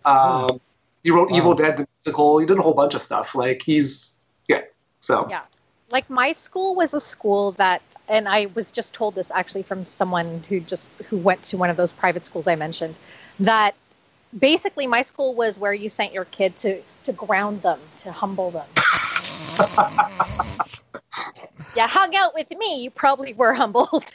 Um, 0.05 0.61
he 1.03 1.11
wrote 1.11 1.31
wow. 1.31 1.37
Evil 1.37 1.55
Dead 1.55 1.77
the 1.77 1.87
musical. 2.05 2.39
He 2.39 2.47
did 2.47 2.59
a 2.59 2.63
whole 2.63 2.75
bunch 2.75 2.95
of 2.95 3.01
stuff. 3.01 3.35
Like 3.35 3.63
he's 3.63 4.17
yeah. 4.49 4.63
So 5.01 5.27
yeah, 5.29 5.43
like 5.91 6.09
my 6.09 6.33
school 6.33 6.75
was 6.75 6.95
a 6.95 7.01
school 7.01 7.53
that, 7.53 7.83
and 8.09 8.29
I 8.29 8.47
was 8.55 8.73
just 8.73 8.95
told 8.95 9.15
this 9.15 9.31
actually 9.31 9.63
from 9.63 9.85
someone 9.85 10.43
who 10.49 10.61
just 10.61 10.91
who 11.09 11.19
went 11.19 11.43
to 11.45 11.57
one 11.57 11.71
of 11.71 11.77
those 11.77 11.93
private 11.93 12.25
schools 12.25 12.47
I 12.47 12.57
mentioned 12.57 12.95
that 13.41 13.75
basically 14.38 14.87
my 14.87 15.03
school 15.03 15.35
was 15.35 15.59
where 15.59 15.73
you 15.73 15.90
sent 15.90 16.12
your 16.12 16.25
kid 16.27 16.57
to 16.59 16.83
to 17.05 17.12
ground 17.12 17.62
them 17.62 17.79
to 17.99 18.12
humble 18.12 18.51
them. 18.51 18.66
Yeah 21.75 21.87
hung 21.87 22.14
out 22.14 22.35
with 22.35 22.51
me 22.51 22.83
you 22.83 22.90
probably 22.90 23.33
were 23.33 23.55
humbled. 23.55 24.05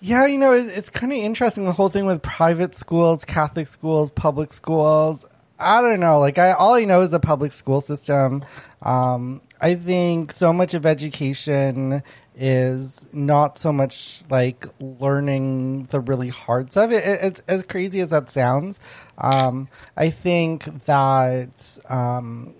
Yeah 0.00 0.26
you 0.26 0.38
know 0.38 0.52
it's, 0.52 0.70
it's 0.76 0.90
kind 0.90 1.12
of 1.12 1.18
interesting 1.18 1.64
the 1.64 1.72
whole 1.72 1.88
thing 1.88 2.06
with 2.06 2.22
private 2.22 2.74
schools 2.74 3.24
catholic 3.24 3.66
schools 3.66 4.10
public 4.10 4.52
schools. 4.52 5.24
I 5.58 5.80
don't 5.80 6.00
know 6.00 6.20
like 6.20 6.38
i 6.38 6.52
all 6.52 6.74
i 6.74 6.84
know 6.84 7.00
is 7.00 7.12
a 7.12 7.20
public 7.20 7.52
school 7.52 7.80
system. 7.80 8.44
Um, 8.82 9.40
i 9.60 9.74
think 9.74 10.32
so 10.32 10.52
much 10.52 10.74
of 10.74 10.86
education 10.86 12.02
is 12.38 13.12
not 13.12 13.58
so 13.58 13.72
much 13.72 14.22
like 14.30 14.64
learning 14.80 15.84
the 15.86 16.00
really 16.00 16.28
hard 16.28 16.70
stuff. 16.70 16.92
It, 16.92 17.04
it, 17.04 17.18
it's 17.22 17.40
as 17.48 17.64
crazy 17.64 18.00
as 18.00 18.10
that 18.10 18.30
sounds. 18.30 18.78
Um, 19.18 19.68
I 19.96 20.10
think 20.10 20.64
that 20.86 21.78
um, 21.88 22.54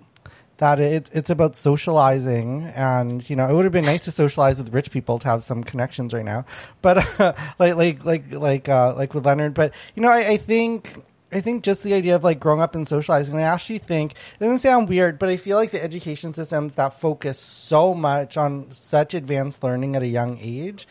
that 0.56 0.80
it, 0.80 1.08
it's 1.12 1.30
about 1.30 1.54
socializing, 1.54 2.64
and 2.74 3.28
you 3.30 3.36
know, 3.36 3.48
it 3.48 3.54
would 3.54 3.64
have 3.64 3.72
been 3.72 3.84
nice 3.84 4.04
to 4.04 4.10
socialize 4.10 4.58
with 4.58 4.74
rich 4.74 4.90
people 4.90 5.20
to 5.20 5.28
have 5.28 5.44
some 5.44 5.62
connections 5.62 6.12
right 6.12 6.24
now, 6.24 6.44
but 6.82 7.20
uh, 7.20 7.34
like 7.60 7.76
like 7.76 8.04
like 8.04 8.32
like 8.32 8.68
uh, 8.68 8.94
like 8.96 9.14
with 9.14 9.24
Leonard. 9.24 9.54
But 9.54 9.72
you 9.94 10.02
know, 10.02 10.08
I, 10.08 10.30
I 10.30 10.36
think 10.38 10.92
I 11.30 11.40
think 11.42 11.62
just 11.62 11.82
the 11.82 11.92
idea 11.92 12.16
of 12.16 12.24
like 12.24 12.40
growing 12.40 12.60
up 12.60 12.74
and 12.74 12.88
socializing, 12.88 13.36
I 13.36 13.42
actually 13.42 13.78
think 13.78 14.12
it 14.12 14.40
doesn't 14.40 14.60
sound 14.60 14.88
weird, 14.88 15.18
but 15.18 15.28
I 15.28 15.36
feel 15.36 15.58
like 15.58 15.72
the 15.72 15.82
education 15.82 16.32
systems 16.32 16.76
that 16.76 16.94
focus 16.94 17.38
so 17.38 17.92
much 17.92 18.36
on 18.36 18.70
such 18.70 19.12
advanced 19.12 19.62
learning 19.62 19.94
at 19.94 20.02
a 20.02 20.06
young 20.06 20.38
age. 20.40 20.88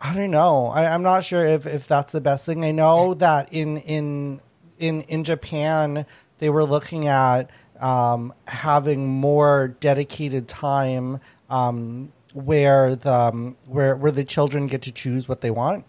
I 0.00 0.14
don't 0.14 0.32
know. 0.32 0.66
I, 0.66 0.94
am 0.94 1.02
not 1.02 1.24
sure 1.24 1.44
if, 1.44 1.66
if 1.66 1.86
that's 1.86 2.12
the 2.12 2.20
best 2.20 2.44
thing. 2.44 2.64
I 2.64 2.72
know 2.72 3.14
that 3.14 3.52
in 3.52 3.78
in 3.78 4.40
in 4.78 5.02
in 5.02 5.22
Japan 5.22 6.04
they 6.40 6.50
were 6.50 6.64
looking 6.64 7.06
at 7.06 7.48
um, 7.80 8.34
having 8.46 9.08
more 9.08 9.68
dedicated 9.80 10.48
time 10.48 11.20
um, 11.48 12.12
where 12.32 12.96
the 12.96 13.12
um, 13.12 13.56
where 13.66 13.96
where 13.96 14.12
the 14.12 14.24
children 14.24 14.66
get 14.66 14.82
to 14.82 14.92
choose 14.92 15.28
what 15.28 15.42
they 15.42 15.50
want 15.50 15.84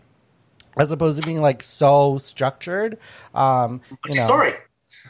as 0.77 0.91
opposed 0.91 1.21
to 1.21 1.27
being 1.27 1.41
like 1.41 1.61
so 1.61 2.17
structured. 2.17 2.97
Um, 3.33 3.81
you 4.07 4.15
know, 4.15 4.25
story. 4.25 4.53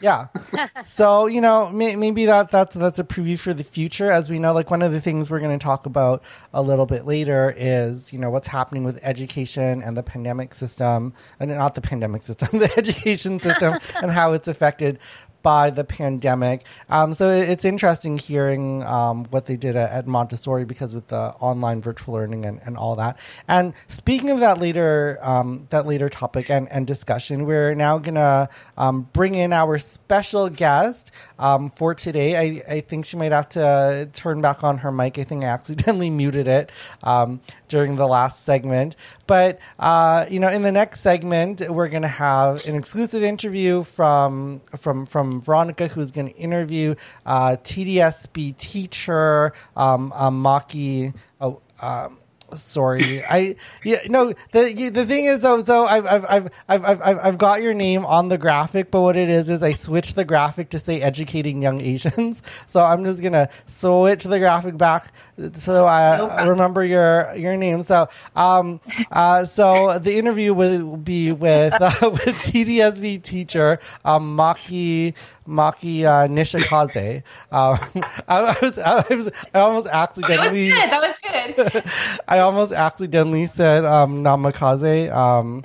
Yeah. 0.00 0.26
so 0.86 1.26
you 1.26 1.40
know, 1.40 1.70
may, 1.70 1.96
maybe 1.96 2.26
that 2.26 2.50
that's 2.50 2.74
that's 2.74 2.98
a 2.98 3.04
preview 3.04 3.38
for 3.38 3.54
the 3.54 3.64
future. 3.64 4.10
As 4.10 4.28
we 4.28 4.38
know, 4.38 4.52
like 4.52 4.70
one 4.70 4.82
of 4.82 4.92
the 4.92 5.00
things 5.00 5.30
we're 5.30 5.40
going 5.40 5.58
to 5.58 5.62
talk 5.62 5.86
about 5.86 6.22
a 6.52 6.62
little 6.62 6.86
bit 6.86 7.06
later 7.06 7.54
is 7.56 8.12
you 8.12 8.18
know 8.18 8.30
what's 8.30 8.48
happening 8.48 8.84
with 8.84 8.98
education 9.02 9.82
and 9.82 9.96
the 9.96 10.02
pandemic 10.02 10.54
system, 10.54 11.14
and 11.40 11.50
not 11.50 11.74
the 11.74 11.80
pandemic 11.80 12.22
system, 12.22 12.48
the 12.58 12.72
education 12.76 13.40
system, 13.40 13.78
and 14.02 14.10
how 14.10 14.32
it's 14.32 14.48
affected 14.48 14.98
by 15.42 15.70
the 15.70 15.84
pandemic. 15.84 16.64
Um, 16.88 17.12
so 17.12 17.30
it's 17.30 17.64
interesting 17.64 18.18
hearing 18.18 18.82
um, 18.82 19.26
what 19.26 19.46
they 19.46 19.56
did 19.56 19.76
at, 19.76 19.92
at, 19.92 20.06
Montessori 20.06 20.64
because 20.64 20.94
with 20.94 21.06
the 21.08 21.34
online 21.40 21.80
virtual 21.80 22.14
learning 22.14 22.44
and, 22.44 22.60
and 22.64 22.76
all 22.76 22.96
that. 22.96 23.18
And 23.46 23.74
speaking 23.88 24.30
of 24.30 24.40
that 24.40 24.58
later 24.58 25.18
um, 25.22 25.66
that 25.70 25.86
later 25.86 26.08
topic 26.08 26.50
and, 26.50 26.68
and 26.72 26.86
discussion, 26.86 27.44
we're 27.44 27.74
now 27.74 27.98
gonna 27.98 28.48
um, 28.76 29.08
bring 29.12 29.34
in 29.36 29.52
our 29.52 29.78
special 29.78 30.48
guest 30.48 31.12
um, 31.38 31.68
for 31.68 31.94
today. 31.94 32.36
I, 32.36 32.76
I 32.76 32.80
think 32.80 33.04
she 33.04 33.16
might 33.16 33.32
have 33.32 33.48
to 33.50 34.08
turn 34.14 34.40
back 34.40 34.64
on 34.64 34.78
her 34.78 34.90
mic. 34.90 35.18
I 35.18 35.24
think 35.24 35.44
I 35.44 35.48
accidentally 35.48 36.10
muted 36.22 36.48
it 36.48 36.72
um, 37.02 37.40
during 37.68 37.96
the 37.96 38.06
last 38.06 38.44
segment. 38.44 38.96
But 39.26 39.60
uh, 39.78 40.26
you 40.28 40.40
know, 40.40 40.48
in 40.48 40.62
the 40.62 40.72
next 40.72 41.00
segment, 41.00 41.68
we're 41.70 41.88
gonna 41.88 42.08
have 42.08 42.66
an 42.66 42.74
exclusive 42.74 43.22
interview 43.22 43.82
from 43.82 44.60
from 44.76 45.06
from 45.06 45.35
Veronica, 45.40 45.88
who's 45.88 46.10
going 46.10 46.28
to 46.28 46.36
interview 46.36 46.94
uh, 47.24 47.56
TDSB 47.62 48.56
teacher 48.56 49.52
um, 49.76 50.12
um, 50.14 50.42
Maki. 50.42 51.14
Oh, 51.40 51.60
um, 51.80 52.18
sorry. 52.54 53.24
I 53.24 53.56
yeah 53.84 54.00
no 54.06 54.32
the 54.52 54.90
the 54.90 55.04
thing 55.04 55.24
is 55.26 55.40
though 55.40 55.62
so 55.62 55.84
I've, 55.84 56.06
I've 56.06 56.24
i've 56.28 56.50
i've 56.68 56.84
i've 56.84 57.18
i've 57.18 57.38
got 57.38 57.62
your 57.62 57.74
name 57.74 58.04
on 58.06 58.28
the 58.28 58.38
graphic 58.38 58.90
but 58.90 59.00
what 59.02 59.16
it 59.16 59.28
is 59.28 59.48
is 59.48 59.62
i 59.62 59.72
switched 59.72 60.16
the 60.16 60.24
graphic 60.24 60.70
to 60.70 60.78
say 60.78 61.00
educating 61.02 61.62
young 61.62 61.80
asians. 61.80 62.42
So 62.66 62.80
i'm 62.82 63.04
just 63.04 63.22
gonna 63.22 63.48
switch 63.66 64.24
the 64.24 64.38
graphic 64.38 64.76
back 64.76 65.12
so 65.54 65.86
i 65.86 66.44
remember 66.44 66.84
your 66.84 67.32
your 67.36 67.56
name. 67.56 67.82
So 67.82 68.08
um 68.34 68.80
uh 69.10 69.44
so 69.44 69.98
the 69.98 70.16
interview 70.16 70.54
will 70.54 70.96
be 70.96 71.32
with 71.32 71.74
uh, 71.80 71.90
with 72.02 72.36
tdsb 72.46 73.22
teacher 73.22 73.78
um 74.04 74.36
maki 74.36 75.14
Maki 75.46 76.04
uh, 76.04 76.28
Nishikaze. 76.28 77.22
Um, 77.52 77.78
I, 78.28 78.38
I, 78.38 78.56
was, 78.62 78.78
I, 78.78 79.14
was, 79.14 79.30
I 79.54 79.60
almost 79.60 79.86
accidentally. 79.86 80.70
That 80.70 81.02
was 81.02 81.18
good. 81.18 81.56
That 81.56 81.64
was 81.64 81.72
good. 81.72 81.84
I 82.28 82.38
almost 82.40 82.72
accidentally 82.72 83.46
said 83.46 83.84
um, 83.84 84.22
Namikaze. 84.22 85.12
Um, 85.14 85.62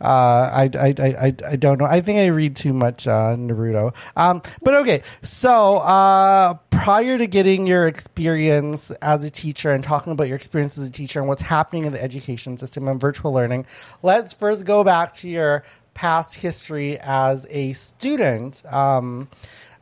uh, 0.00 0.50
I, 0.52 0.70
I, 0.78 0.94
I, 0.98 1.34
I 1.46 1.56
don't 1.56 1.78
know. 1.78 1.84
I 1.84 2.00
think 2.00 2.18
I 2.18 2.26
read 2.26 2.56
too 2.56 2.72
much 2.72 3.06
uh, 3.06 3.36
Naruto. 3.36 3.94
Um, 4.16 4.40
but 4.62 4.74
okay, 4.74 5.02
so 5.22 5.78
uh, 5.78 6.54
prior 6.70 7.18
to 7.18 7.26
getting 7.26 7.66
your 7.66 7.86
experience 7.86 8.90
as 9.02 9.24
a 9.24 9.30
teacher 9.30 9.72
and 9.72 9.84
talking 9.84 10.12
about 10.12 10.26
your 10.26 10.36
experience 10.36 10.78
as 10.78 10.88
a 10.88 10.90
teacher 10.90 11.20
and 11.20 11.28
what's 11.28 11.42
happening 11.42 11.84
in 11.84 11.92
the 11.92 12.02
education 12.02 12.56
system 12.56 12.88
and 12.88 12.98
virtual 12.98 13.32
learning, 13.32 13.66
let's 14.02 14.32
first 14.32 14.64
go 14.64 14.82
back 14.82 15.12
to 15.16 15.28
your 15.28 15.64
past 16.00 16.34
history 16.34 16.98
as 17.00 17.46
a 17.50 17.74
student. 17.74 18.62
Um, 18.72 19.28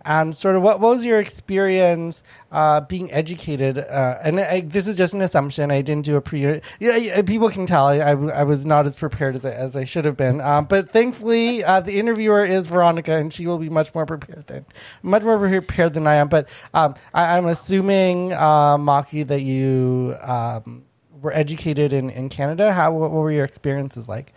and 0.05 0.35
sort 0.35 0.57
of 0.57 0.63
what, 0.63 0.81
what 0.81 0.91
was 0.91 1.05
your 1.05 1.21
experience 1.21 2.25
uh, 2.51 2.81
being 2.81 3.13
educated? 3.13 3.79
Uh, 3.79 4.19
and 4.25 4.41
I, 4.41 4.63
this 4.63 4.89
is 4.89 4.97
just 4.97 5.15
an 5.15 5.23
assumption. 5.23 5.71
I 5.71 5.81
didn't 5.81 6.05
do 6.07 6.17
a 6.17 6.21
pre. 6.21 6.61
Yeah, 6.81 7.23
people 7.23 7.51
can 7.51 7.67
tell 7.67 7.87
I, 7.87 7.99
I, 7.99 8.43
was 8.43 8.65
not 8.65 8.85
as 8.85 8.97
prepared 8.97 9.37
as 9.37 9.45
I, 9.45 9.53
as 9.53 9.77
I 9.77 9.85
should 9.85 10.05
have 10.07 10.17
been. 10.17 10.41
Um, 10.41 10.65
but 10.65 10.91
thankfully, 10.91 11.63
uh, 11.63 11.81
the 11.81 11.97
interviewer 12.01 12.45
is 12.45 12.67
Veronica, 12.67 13.13
and 13.13 13.33
she 13.33 13.47
will 13.47 13.59
be 13.59 13.69
much 13.69 13.95
more 13.95 14.05
prepared 14.05 14.45
than 14.49 14.67
much 15.05 15.23
more 15.23 15.39
prepared 15.39 15.95
than 15.95 16.09
I 16.09 16.17
am. 16.17 16.29
But 16.29 16.49
um, 16.75 16.97
I, 17.15 17.39
am 17.39 17.47
assuming, 17.47 18.33
uh, 18.33 18.77
Maki, 18.77 19.25
that 19.29 19.43
you 19.43 20.17
um, 20.23 20.85
were 21.21 21.33
educated 21.33 21.93
in, 21.93 22.11
in 22.11 22.29
Canada. 22.29 22.73
How 22.73 22.93
what 22.93 23.13
were 23.13 23.31
your 23.31 23.45
experiences 23.45 24.09
like? 24.09 24.33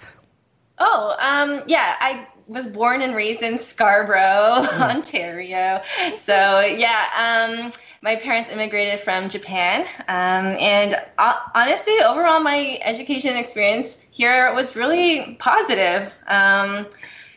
Oh, 0.83 1.15
um, 1.19 1.61
yeah, 1.67 1.95
I 1.99 2.27
was 2.47 2.65
born 2.65 3.03
and 3.03 3.15
raised 3.15 3.43
in 3.43 3.59
Scarborough, 3.59 4.17
mm. 4.65 4.95
Ontario. 4.95 5.79
So 6.15 6.61
yeah, 6.61 7.05
um, 7.15 7.71
my 8.01 8.15
parents 8.15 8.51
immigrated 8.51 8.99
from 8.99 9.29
Japan, 9.29 9.81
um, 10.07 10.57
and 10.59 10.99
uh, 11.19 11.35
honestly, 11.53 11.93
overall, 12.03 12.39
my 12.39 12.79
education 12.83 13.35
experience 13.35 14.03
here 14.09 14.51
was 14.55 14.75
really 14.75 15.35
positive. 15.39 16.11
Um, 16.27 16.87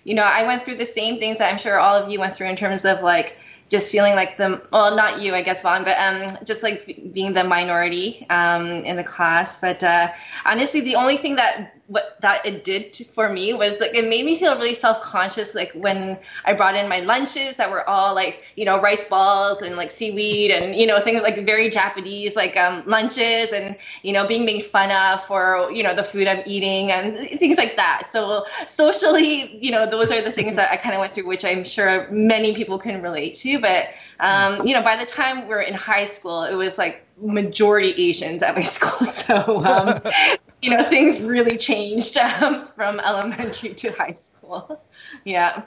you 0.05 0.15
know, 0.15 0.25
I 0.25 0.47
went 0.47 0.63
through 0.63 0.77
the 0.77 0.87
same 0.87 1.19
things 1.19 1.37
that 1.37 1.53
I'm 1.53 1.59
sure 1.59 1.79
all 1.79 1.95
of 1.95 2.11
you 2.11 2.19
went 2.19 2.35
through 2.35 2.49
in 2.49 2.57
terms 2.57 2.87
of 2.87 3.03
like 3.03 3.39
just 3.69 3.91
feeling 3.91 4.15
like 4.15 4.37
the 4.37 4.61
well 4.73 4.95
not 4.95 5.21
you 5.21 5.35
i 5.35 5.43
guess 5.43 5.63
vaughn 5.63 5.85
but 5.85 5.97
um 5.99 6.37
just 6.45 6.63
like 6.63 6.99
being 7.13 7.33
the 7.33 7.45
minority 7.45 8.27
um 8.31 8.67
in 8.85 8.97
the 8.97 9.05
class. 9.05 9.61
But 9.61 9.83
uh 9.83 10.09
honestly 10.45 10.81
the 10.81 10.95
only 10.97 11.17
thing 11.17 11.37
that 11.37 11.73
what 11.87 12.17
that 12.21 12.45
it 12.47 12.65
did 12.65 12.97
for 12.97 13.29
me 13.29 13.53
was 13.53 13.79
like 13.79 13.95
it 13.95 14.09
made 14.09 14.25
me 14.25 14.37
feel 14.37 14.55
really 14.57 14.73
self-conscious 14.73 15.55
like 15.55 15.71
when 15.75 16.19
i 16.47 16.53
brought 16.53 16.75
in 16.75 16.89
my 16.89 17.01
lunches 17.01 17.57
that 17.57 17.71
were 17.71 17.87
all 17.89 18.15
like 18.15 18.43
you 18.57 18.65
know 18.65 18.81
rice 18.81 19.07
balls 19.09 19.61
and 19.61 19.77
like 19.77 19.91
seaweed 19.91 20.51
and 20.51 20.77
you 20.77 20.87
know 20.87 20.99
things 20.99 21.23
like 21.23 21.39
very 21.45 21.69
japanese 21.69 22.35
like 22.37 22.57
um, 22.57 22.83
lunches 22.87 23.53
and 23.53 23.77
you 24.03 24.13
know 24.13 24.27
being 24.27 24.47
made 24.47 24.63
fun 24.65 24.91
of 24.91 25.23
for 25.27 25.71
you 25.71 25.83
know 25.83 25.95
the 25.95 26.03
food 26.03 26.27
i'm 26.27 26.43
eating 26.47 26.91
and 26.91 27.19
things 27.39 27.59
like 27.59 27.77
that. 27.77 28.03
So 28.07 28.45
socially 28.67 29.59
you 29.63 29.71
know 29.71 29.89
those 29.89 30.11
are 30.11 30.23
the 30.23 30.33
things 30.33 30.57
that 30.57 30.71
i 30.73 30.77
kind 30.77 30.95
of 30.95 31.01
went 31.01 31.13
through 31.13 31.27
which 31.27 31.45
i'm 31.45 31.65
sure 31.65 32.11
many 32.11 32.55
people 32.55 32.79
can 32.79 33.03
relate 33.03 33.35
to 33.37 33.59
but 33.65 33.89
um, 34.21 34.67
you 34.67 34.75
know 34.75 34.83
by 34.83 34.97
the 34.97 35.07
time 35.07 35.49
we 35.49 35.55
are 35.55 35.61
in 35.61 35.75
high 35.75 36.05
school 36.05 36.45
it 36.45 36.55
was 36.55 36.77
like 36.79 37.07
majority 37.21 37.91
asians 38.09 38.43
at 38.43 38.55
my 38.55 38.63
school 38.77 39.07
so 39.07 39.65
um, 39.65 40.01
you 40.65 40.71
know, 40.71 40.83
things 40.83 41.21
really 41.21 41.59
changed 41.59 42.17
um, 42.17 42.65
from 42.67 42.99
elementary 43.01 43.75
to 43.75 43.93
high 43.93 44.13
school. 44.13 44.83
yeah. 45.25 45.63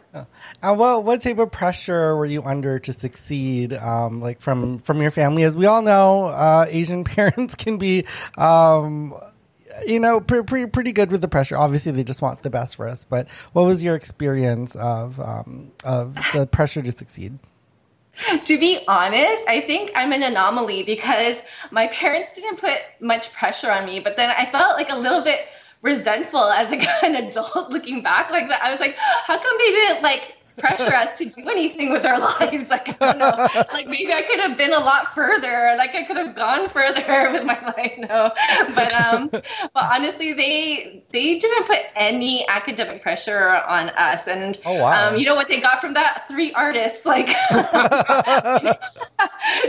And 0.63 0.79
what 0.79 1.03
what 1.03 1.21
type 1.21 1.37
of 1.37 1.51
pressure 1.51 2.15
were 2.15 2.25
you 2.25 2.41
under 2.41 2.79
to 2.79 2.93
succeed? 2.93 3.73
Um, 3.73 4.21
like 4.21 4.41
from 4.41 4.79
from 4.79 5.01
your 5.01 5.11
family, 5.11 5.43
as 5.43 5.55
we 5.55 5.67
all 5.67 5.83
know, 5.83 6.25
uh, 6.25 6.65
Asian 6.67 7.03
parents 7.03 7.53
can 7.55 7.77
be. 7.77 8.05
Um, 8.37 9.13
you 9.85 9.99
know, 9.99 10.19
pretty, 10.19 10.43
pretty 10.43 10.65
pretty 10.65 10.91
good 10.91 11.11
with 11.11 11.21
the 11.21 11.27
pressure. 11.27 11.55
Obviously, 11.55 11.91
they 11.91 12.03
just 12.03 12.23
want 12.23 12.41
the 12.41 12.49
best 12.49 12.75
for 12.75 12.87
us. 12.87 13.03
But 13.03 13.27
what 13.53 13.63
was 13.67 13.83
your 13.83 13.95
experience 13.95 14.75
of 14.75 15.19
um, 15.19 15.71
of 15.83 16.15
the 16.33 16.47
pressure 16.47 16.81
to 16.81 16.91
succeed? 16.91 17.37
To 18.45 18.59
be 18.59 18.79
honest, 18.87 19.43
I 19.47 19.61
think 19.61 19.91
I'm 19.95 20.11
an 20.11 20.23
anomaly 20.23 20.83
because 20.83 21.43
my 21.71 21.87
parents 21.87 22.33
didn't 22.35 22.57
put 22.57 22.77
much 22.99 23.31
pressure 23.33 23.71
on 23.71 23.85
me, 23.85 23.99
but 23.99 24.17
then 24.17 24.33
I 24.37 24.45
felt 24.45 24.77
like 24.77 24.91
a 24.91 24.97
little 24.97 25.21
bit 25.21 25.47
resentful 25.81 26.43
as 26.43 26.71
a, 26.71 26.77
an 27.05 27.15
adult 27.15 27.69
looking 27.69 28.01
back 28.01 28.31
like 28.31 28.49
that. 28.49 28.63
I 28.63 28.71
was 28.71 28.79
like, 28.79 28.97
how 28.97 29.37
come 29.37 29.57
they 29.59 29.71
didn't 29.71 30.03
like 30.03 30.37
pressure 30.57 30.93
us 30.93 31.17
to 31.19 31.25
do 31.25 31.47
anything 31.47 31.91
with 31.91 32.05
our 32.05 32.19
lives. 32.39 32.69
Like, 32.69 33.01
I 33.01 33.13
don't 33.13 33.19
know. 33.19 33.47
Like, 33.73 33.87
maybe 33.87 34.11
I 34.13 34.21
could 34.23 34.39
have 34.39 34.57
been 34.57 34.73
a 34.73 34.79
lot 34.79 35.13
further. 35.13 35.75
Like, 35.77 35.95
I 35.95 36.03
could 36.03 36.17
have 36.17 36.35
gone 36.35 36.67
further 36.69 37.31
with 37.31 37.45
my 37.45 37.59
life. 37.77 37.93
No, 37.97 38.31
but 38.75 38.93
um, 38.93 39.29
but 39.29 39.43
honestly, 39.75 40.33
they 40.33 41.03
they 41.11 41.39
didn't 41.39 41.67
put 41.67 41.79
any 41.95 42.47
academic 42.47 43.01
pressure 43.01 43.49
on 43.49 43.89
us. 43.89 44.27
And 44.27 44.59
oh, 44.65 44.81
wow. 44.81 45.09
um, 45.09 45.17
you 45.17 45.25
know 45.25 45.35
what 45.35 45.47
they 45.47 45.59
got 45.59 45.79
from 45.79 45.93
that? 45.93 46.27
Three 46.27 46.51
artists. 46.53 47.05
Like, 47.05 47.29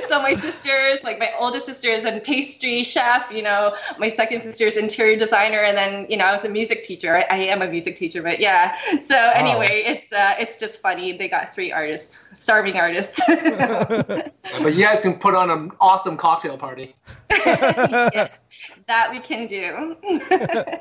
so 0.08 0.20
my 0.22 0.34
sisters, 0.34 1.04
like 1.04 1.18
my 1.18 1.30
oldest 1.38 1.66
sister 1.66 1.88
is 1.88 2.04
a 2.04 2.20
pastry 2.20 2.82
chef. 2.82 3.30
You 3.32 3.42
know, 3.42 3.74
my 3.98 4.08
second 4.08 4.40
sister 4.40 4.64
is 4.64 4.76
interior 4.76 5.16
designer, 5.16 5.60
and 5.60 5.76
then 5.76 6.06
you 6.08 6.16
know 6.16 6.24
I 6.24 6.32
was 6.32 6.44
a 6.44 6.48
music 6.48 6.84
teacher. 6.84 7.16
I, 7.16 7.26
I 7.30 7.36
am 7.44 7.62
a 7.62 7.68
music 7.68 7.96
teacher, 7.96 8.22
but 8.22 8.40
yeah. 8.40 8.74
So 9.04 9.16
anyway, 9.16 9.82
wow. 9.84 9.92
it's 9.92 10.12
uh, 10.12 10.34
it's 10.38 10.58
just 10.58 10.77
funny. 10.78 11.16
They 11.16 11.28
got 11.28 11.54
three 11.54 11.72
artists, 11.72 12.28
starving 12.38 12.76
artists. 12.76 13.20
but 13.28 14.74
you 14.74 14.84
guys 14.84 15.00
can 15.00 15.18
put 15.18 15.34
on 15.34 15.50
an 15.50 15.72
awesome 15.80 16.16
cocktail 16.16 16.56
party. 16.56 16.94
yes, 17.30 18.44
that 18.86 19.10
we 19.10 19.20
can 19.20 19.46
do. 19.46 19.96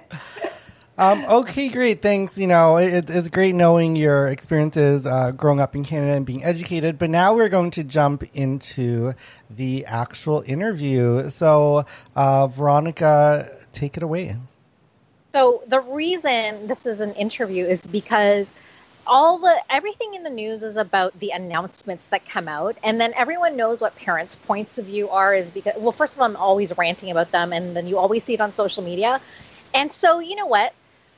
Um, 1.00 1.26
okay, 1.26 1.70
great. 1.70 2.02
Thanks. 2.02 2.38
You 2.40 2.48
know, 2.48 2.78
it, 2.78 3.08
it's 3.10 3.30
great 3.30 3.54
knowing 3.54 3.96
your 3.96 4.28
experiences 4.28 5.06
uh, 5.06 5.32
growing 5.32 5.60
up 5.60 5.76
in 5.76 5.84
Canada 5.84 6.14
and 6.14 6.26
being 6.26 6.44
educated. 6.44 6.98
But 6.98 7.12
now 7.12 7.36
we're 7.36 7.50
going 7.50 7.70
to 7.72 7.84
jump 7.84 8.24
into 8.34 9.14
the 9.48 9.86
actual 9.86 10.42
interview. 10.48 11.30
So, 11.30 11.86
uh, 12.16 12.48
Veronica, 12.48 13.48
take 13.74 13.96
it 13.96 14.02
away. 14.02 14.38
So, 15.34 15.62
the 15.68 15.82
reason 15.82 16.66
this 16.66 16.88
is 16.88 17.00
an 17.00 17.14
interview 17.14 17.66
is 17.66 17.86
because 17.86 18.52
all 19.08 19.40
the 19.40 19.56
everything 19.70 20.14
in 20.14 20.24
the 20.24 20.30
news 20.30 20.64
is 20.64 20.78
about 20.78 21.18
the 21.20 21.32
announcements 21.32 22.08
that 22.08 22.28
come 22.28 22.48
out 22.48 22.78
and 22.84 23.00
then 23.00 23.14
everyone 23.16 23.56
knows 23.56 23.80
what 23.82 23.96
parents 23.96 24.36
points 24.36 24.78
of 24.78 24.86
view 24.86 25.10
are 25.10 25.34
is 25.34 25.50
because 25.50 25.76
well 25.78 25.92
first 25.92 26.16
of 26.16 26.22
all 26.22 26.28
i'm 26.28 26.36
always 26.36 26.78
ranting 26.78 27.10
about 27.12 27.32
them 27.32 27.54
and 27.54 27.76
then 27.76 27.88
you 27.88 27.98
always 27.98 28.24
see 28.24 28.34
it 28.36 28.42
on 28.42 28.54
social 28.54 28.84
media. 28.84 29.22
And 29.74 29.92
so 29.92 30.20
you 30.20 30.36
know 30.36 30.46
what? 30.48 30.74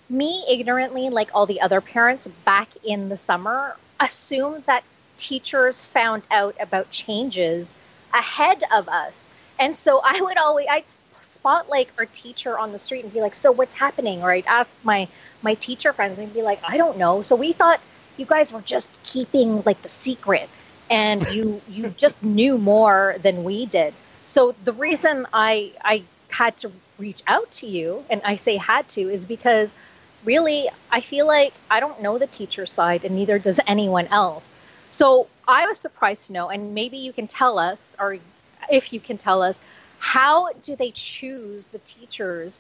Me 0.10 0.43
ignorantly 0.49 1.10
like 1.10 1.30
all 1.34 1.45
the 1.45 1.62
other 1.62 1.82
parents 1.82 2.28
back 2.45 2.69
in 2.84 3.10
the 3.10 3.17
summer 3.17 3.75
assumed 3.99 4.63
that 4.65 4.84
teachers 5.17 5.84
found 5.84 6.23
out 6.32 6.56
about 6.60 6.89
changes 6.91 7.73
ahead 8.13 8.63
of 8.73 8.88
us. 8.89 9.28
And 9.60 9.75
so 9.75 10.02
i 10.04 10.19
would 10.21 10.38
always 10.38 10.67
i'd 10.69 10.86
spot 11.29 11.69
like 11.69 11.91
our 11.97 12.05
teacher 12.07 12.57
on 12.57 12.71
the 12.71 12.79
street 12.79 13.03
and 13.03 13.13
be 13.13 13.21
like 13.21 13.35
so 13.35 13.51
what's 13.51 13.73
happening 13.73 14.21
or 14.23 14.31
i'd 14.31 14.45
ask 14.47 14.75
my 14.83 15.07
my 15.41 15.53
teacher 15.55 15.93
friends 15.93 16.19
and 16.19 16.33
be 16.33 16.41
like, 16.41 16.59
I 16.63 16.77
don't 16.77 16.97
know. 16.97 17.21
So 17.21 17.35
we 17.35 17.53
thought 17.53 17.79
you 18.17 18.25
guys 18.25 18.51
were 18.51 18.61
just 18.61 18.89
keeping 19.03 19.61
like 19.63 19.81
the 19.81 19.89
secret 19.89 20.49
and 20.89 21.25
you 21.29 21.61
you 21.69 21.89
just 21.97 22.21
knew 22.23 22.57
more 22.57 23.15
than 23.21 23.43
we 23.43 23.65
did. 23.65 23.93
So 24.25 24.55
the 24.63 24.73
reason 24.73 25.27
I 25.33 25.71
I 25.83 26.03
had 26.29 26.57
to 26.59 26.71
reach 26.97 27.23
out 27.27 27.49
to 27.51 27.67
you 27.67 28.03
and 28.09 28.21
I 28.23 28.35
say 28.35 28.57
had 28.57 28.87
to 28.89 29.01
is 29.01 29.25
because 29.25 29.73
really 30.25 30.69
I 30.91 31.01
feel 31.01 31.25
like 31.25 31.53
I 31.71 31.79
don't 31.79 32.01
know 32.01 32.17
the 32.17 32.27
teacher 32.27 32.65
side 32.65 33.05
and 33.05 33.15
neither 33.15 33.39
does 33.39 33.59
anyone 33.67 34.07
else. 34.07 34.51
So 34.91 35.27
I 35.47 35.65
was 35.67 35.79
surprised 35.79 36.27
to 36.27 36.33
know 36.33 36.49
and 36.49 36.73
maybe 36.73 36.97
you 36.97 37.13
can 37.13 37.27
tell 37.27 37.57
us 37.57 37.77
or 37.99 38.17
if 38.69 38.91
you 38.91 38.99
can 38.99 39.17
tell 39.17 39.41
us 39.41 39.57
how 39.99 40.51
do 40.63 40.75
they 40.75 40.91
choose 40.91 41.67
the 41.67 41.79
teachers 41.79 42.59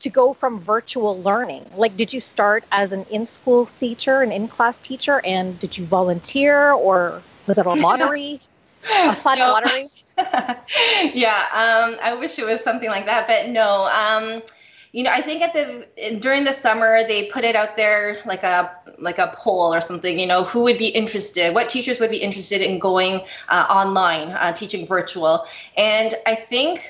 to 0.00 0.10
go 0.10 0.32
from 0.32 0.60
virtual 0.60 1.20
learning? 1.22 1.64
Like, 1.76 1.96
did 1.96 2.12
you 2.12 2.20
start 2.20 2.64
as 2.72 2.92
an 2.92 3.04
in 3.10 3.26
school 3.26 3.66
teacher, 3.78 4.22
an 4.22 4.32
in 4.32 4.48
class 4.48 4.78
teacher, 4.78 5.20
and 5.24 5.58
did 5.60 5.76
you 5.76 5.84
volunteer 5.84 6.72
or 6.72 7.22
was 7.46 7.58
it 7.58 7.66
a 7.66 7.74
lottery? 7.74 8.40
a 8.90 9.14
fun 9.14 9.36
so, 9.38 9.44
lottery? 9.44 9.86
yeah, 11.14 11.46
um, 11.52 11.96
I 12.02 12.16
wish 12.18 12.38
it 12.38 12.46
was 12.46 12.62
something 12.62 12.90
like 12.90 13.06
that, 13.06 13.26
but 13.26 13.50
no. 13.50 13.86
Um, 13.86 14.42
you 14.92 15.02
know, 15.02 15.10
I 15.12 15.20
think 15.20 15.42
at 15.42 15.52
the 15.52 16.18
during 16.18 16.44
the 16.44 16.52
summer 16.52 17.04
they 17.06 17.26
put 17.26 17.44
it 17.44 17.54
out 17.54 17.76
there 17.76 18.20
like 18.24 18.42
a 18.42 18.77
like 19.00 19.18
a 19.18 19.32
poll 19.36 19.72
or 19.72 19.80
something. 19.80 20.18
You 20.18 20.26
know, 20.26 20.44
who 20.44 20.60
would 20.62 20.78
be 20.78 20.88
interested? 20.88 21.54
What 21.54 21.68
teachers 21.68 22.00
would 22.00 22.10
be 22.10 22.18
interested 22.18 22.60
in 22.60 22.78
going 22.78 23.22
uh, 23.48 23.66
online, 23.68 24.30
uh, 24.30 24.52
teaching 24.52 24.86
virtual? 24.86 25.46
And 25.76 26.14
I 26.26 26.34
think 26.34 26.84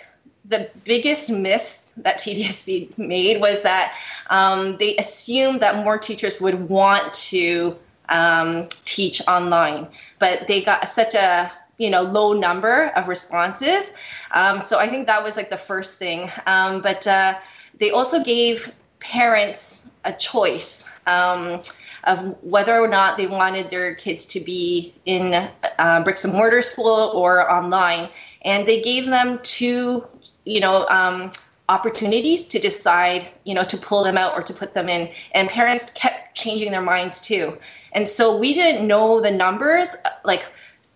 the 0.45 0.71
biggest 0.85 1.31
myth 1.31 1.93
that 1.99 2.19
TDSB 2.21 2.97
made 2.99 3.41
was 3.41 3.63
that 3.63 3.97
um, 4.31 4.77
they 4.79 4.97
assumed 4.97 5.61
that 5.61 5.77
more 5.85 5.99
teachers 5.99 6.41
would 6.41 6.69
want 6.69 7.13
to 7.15 7.77
um, 8.09 8.69
teach 8.85 9.21
online, 9.29 9.87
but 10.19 10.47
they 10.47 10.63
got 10.63 10.89
such 10.89 11.15
a 11.15 11.53
you 11.77 11.91
know 11.91 12.03
low 12.03 12.33
number 12.33 12.89
of 12.97 13.09
responses. 13.09 13.93
Um, 14.33 14.61
so 14.61 14.79
I 14.79 14.89
think 14.89 15.07
that 15.07 15.23
was 15.23 15.37
like 15.37 15.51
the 15.51 15.57
first 15.57 15.99
thing. 15.99 16.31
Um, 16.47 16.81
but 16.81 17.07
uh, 17.07 17.39
they 17.79 17.91
also 17.91 18.23
gave 18.23 18.75
parents 19.01 19.88
a 20.05 20.13
choice 20.13 20.99
um, 21.07 21.63
of 22.05 22.37
whether 22.43 22.79
or 22.79 22.89
not 22.89 23.17
they 23.17 23.27
wanted 23.27 23.71
their 23.71 23.95
kids 23.95 24.27
to 24.27 24.41
be 24.41 24.95
in 25.05 25.49
uh, 25.79 26.03
bricks 26.03 26.25
and 26.25 26.35
mortar 26.35 26.63
school 26.63 27.13
or 27.15 27.51
online, 27.51 28.09
and 28.43 28.67
they 28.67 28.81
gave 28.81 29.07
them 29.07 29.39
two 29.43 30.05
you 30.45 30.61
know 30.61 30.87
um, 30.89 31.31
opportunities 31.69 32.49
to 32.49 32.59
decide, 32.59 33.29
you 33.45 33.55
know, 33.55 33.63
to 33.63 33.77
pull 33.77 34.03
them 34.03 34.17
out 34.17 34.35
or 34.35 34.43
to 34.43 34.55
put 34.55 34.75
them 34.75 34.89
in. 34.89 35.11
And 35.35 35.49
parents 35.49 35.93
kept 35.93 36.37
changing 36.37 36.73
their 36.73 36.83
minds 36.83 37.21
too. 37.21 37.59
And 37.93 38.09
so 38.09 38.37
we 38.37 38.55
didn't 38.55 38.87
know 38.87 39.21
the 39.21 39.31
numbers 39.31 39.89
like 40.25 40.47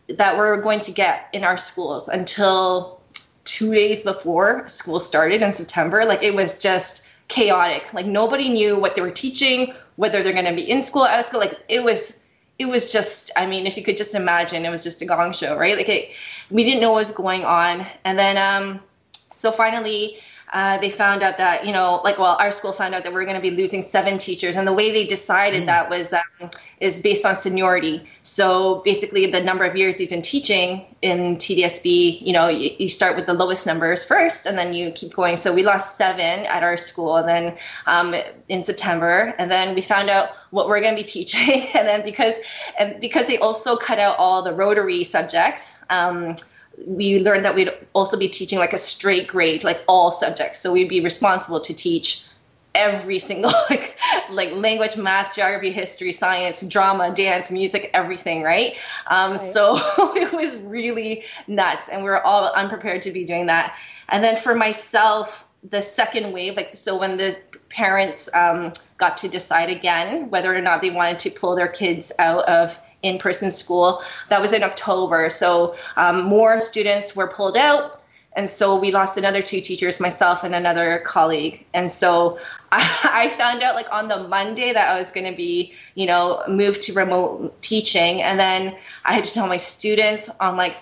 that 0.08 0.36
we're 0.36 0.60
going 0.60 0.80
to 0.80 0.92
get 0.92 1.28
in 1.32 1.44
our 1.44 1.56
schools 1.56 2.08
until 2.08 3.00
two 3.44 3.74
days 3.74 4.04
before 4.04 4.66
school 4.68 5.00
started 5.00 5.42
in 5.42 5.52
September. 5.52 6.04
Like 6.04 6.22
it 6.22 6.34
was 6.34 6.58
just 6.58 7.01
chaotic. 7.32 7.92
Like 7.92 8.06
nobody 8.06 8.48
knew 8.48 8.78
what 8.78 8.94
they 8.94 9.00
were 9.00 9.10
teaching, 9.10 9.74
whether 9.96 10.22
they're 10.22 10.32
going 10.32 10.44
to 10.44 10.54
be 10.54 10.70
in 10.70 10.82
school, 10.82 11.04
out 11.04 11.18
of 11.18 11.26
school. 11.26 11.40
Like 11.40 11.58
it 11.68 11.82
was, 11.82 12.20
it 12.58 12.66
was 12.66 12.92
just. 12.92 13.30
I 13.36 13.46
mean, 13.46 13.66
if 13.66 13.76
you 13.76 13.82
could 13.82 13.96
just 13.96 14.14
imagine, 14.14 14.64
it 14.64 14.70
was 14.70 14.84
just 14.84 15.02
a 15.02 15.06
gong 15.06 15.32
show, 15.32 15.56
right? 15.56 15.76
Like 15.76 15.88
it, 15.88 16.14
we 16.50 16.62
didn't 16.62 16.80
know 16.80 16.92
what 16.92 17.00
was 17.00 17.12
going 17.12 17.44
on. 17.44 17.86
And 18.04 18.18
then, 18.18 18.36
um, 18.36 18.80
so 19.12 19.50
finally, 19.50 20.18
uh, 20.52 20.76
they 20.78 20.90
found 20.90 21.22
out 21.22 21.38
that 21.38 21.64
you 21.66 21.72
know 21.72 22.00
like 22.04 22.18
well 22.18 22.36
our 22.38 22.50
school 22.50 22.72
found 22.72 22.94
out 22.94 23.02
that 23.02 23.12
we 23.12 23.20
are 23.20 23.24
going 23.24 23.36
to 23.36 23.42
be 23.42 23.50
losing 23.50 23.82
seven 23.82 24.18
teachers 24.18 24.56
and 24.56 24.68
the 24.68 24.72
way 24.72 24.90
they 24.92 25.06
decided 25.06 25.62
mm. 25.62 25.66
that 25.66 25.88
was 25.88 26.12
um, 26.12 26.50
is 26.80 27.00
based 27.00 27.24
on 27.24 27.34
seniority 27.34 28.04
so 28.22 28.80
basically 28.84 29.30
the 29.30 29.40
number 29.40 29.64
of 29.64 29.74
years 29.74 29.98
you've 29.98 30.10
been 30.10 30.20
teaching 30.20 30.86
in 31.00 31.36
tdsb 31.36 32.20
you 32.20 32.32
know 32.32 32.48
you, 32.48 32.70
you, 32.78 32.88
start 32.88 33.16
with 33.16 33.24
the 33.24 33.32
lowest 33.32 33.66
numbers 33.66 34.04
first 34.04 34.44
and 34.44 34.58
then 34.58 34.74
you 34.74 34.92
keep 34.92 35.14
going 35.14 35.36
so 35.36 35.52
we 35.52 35.62
lost 35.62 35.96
seven 35.96 36.44
at 36.46 36.62
our 36.62 36.76
school 36.76 37.16
and 37.16 37.28
then 37.28 37.56
um, 37.86 38.14
in 38.48 38.62
september 38.62 39.34
and 39.38 39.50
then 39.50 39.74
we 39.74 39.80
found 39.80 40.10
out 40.10 40.28
what 40.50 40.68
we're 40.68 40.80
going 40.80 40.94
to 40.94 41.02
be 41.02 41.08
teaching 41.18 41.66
and 41.74 41.88
then 41.88 42.04
because 42.04 42.36
and 42.78 43.00
because 43.00 43.26
they 43.26 43.38
also 43.38 43.76
cut 43.76 43.98
out 43.98 44.16
all 44.18 44.42
the 44.42 44.52
rotary 44.52 45.02
subjects 45.02 45.82
um, 45.88 46.36
we 46.86 47.18
learned 47.20 47.44
that 47.44 47.54
we'd 47.54 47.72
also 47.92 48.18
be 48.18 48.28
teaching 48.28 48.58
like 48.58 48.72
a 48.72 48.78
straight 48.78 49.28
grade, 49.28 49.64
like 49.64 49.82
all 49.88 50.10
subjects. 50.10 50.58
So 50.60 50.72
we'd 50.72 50.88
be 50.88 51.00
responsible 51.00 51.60
to 51.60 51.74
teach 51.74 52.26
every 52.74 53.18
single 53.18 53.52
like 53.70 53.98
like 54.30 54.52
language, 54.52 54.96
math, 54.96 55.34
geography, 55.34 55.70
history, 55.70 56.12
science, 56.12 56.62
drama, 56.66 57.14
dance, 57.14 57.50
music, 57.50 57.90
everything, 57.94 58.42
right? 58.42 58.76
Um, 59.08 59.32
right. 59.32 59.40
So 59.40 59.76
it 60.16 60.32
was 60.32 60.56
really 60.62 61.24
nuts, 61.46 61.88
and 61.88 62.02
we 62.02 62.10
were 62.10 62.24
all 62.24 62.52
unprepared 62.52 63.02
to 63.02 63.12
be 63.12 63.24
doing 63.24 63.46
that. 63.46 63.78
And 64.08 64.22
then 64.22 64.36
for 64.36 64.54
myself, 64.54 65.48
the 65.62 65.82
second 65.82 66.32
wave, 66.32 66.56
like 66.56 66.74
so 66.74 66.98
when 66.98 67.16
the 67.16 67.36
parents 67.68 68.28
um, 68.34 68.72
got 68.98 69.16
to 69.18 69.28
decide 69.28 69.70
again 69.70 70.28
whether 70.28 70.54
or 70.54 70.60
not 70.60 70.82
they 70.82 70.90
wanted 70.90 71.18
to 71.20 71.30
pull 71.30 71.56
their 71.56 71.68
kids 71.68 72.12
out 72.18 72.44
of 72.44 72.78
in-person 73.02 73.50
school. 73.50 74.02
That 74.28 74.40
was 74.40 74.52
in 74.52 74.62
October. 74.62 75.28
So 75.28 75.74
um, 75.96 76.24
more 76.24 76.60
students 76.60 77.16
were 77.16 77.28
pulled 77.28 77.56
out. 77.56 78.02
And 78.34 78.48
so 78.48 78.78
we 78.78 78.92
lost 78.92 79.18
another 79.18 79.42
two 79.42 79.60
teachers, 79.60 80.00
myself 80.00 80.42
and 80.42 80.54
another 80.54 81.00
colleague. 81.04 81.66
And 81.74 81.92
so 81.92 82.38
I, 82.70 82.80
I 83.12 83.28
found 83.28 83.62
out 83.62 83.74
like 83.74 83.92
on 83.92 84.08
the 84.08 84.26
Monday 84.28 84.72
that 84.72 84.88
I 84.88 84.98
was 84.98 85.12
going 85.12 85.30
to 85.30 85.36
be, 85.36 85.74
you 85.94 86.06
know, 86.06 86.42
moved 86.48 86.82
to 86.84 86.92
remote 86.94 87.60
teaching. 87.62 88.22
And 88.22 88.40
then 88.40 88.76
I 89.04 89.12
had 89.12 89.24
to 89.24 89.34
tell 89.34 89.46
my 89.46 89.58
students 89.58 90.30
on 90.40 90.56
like 90.56 90.76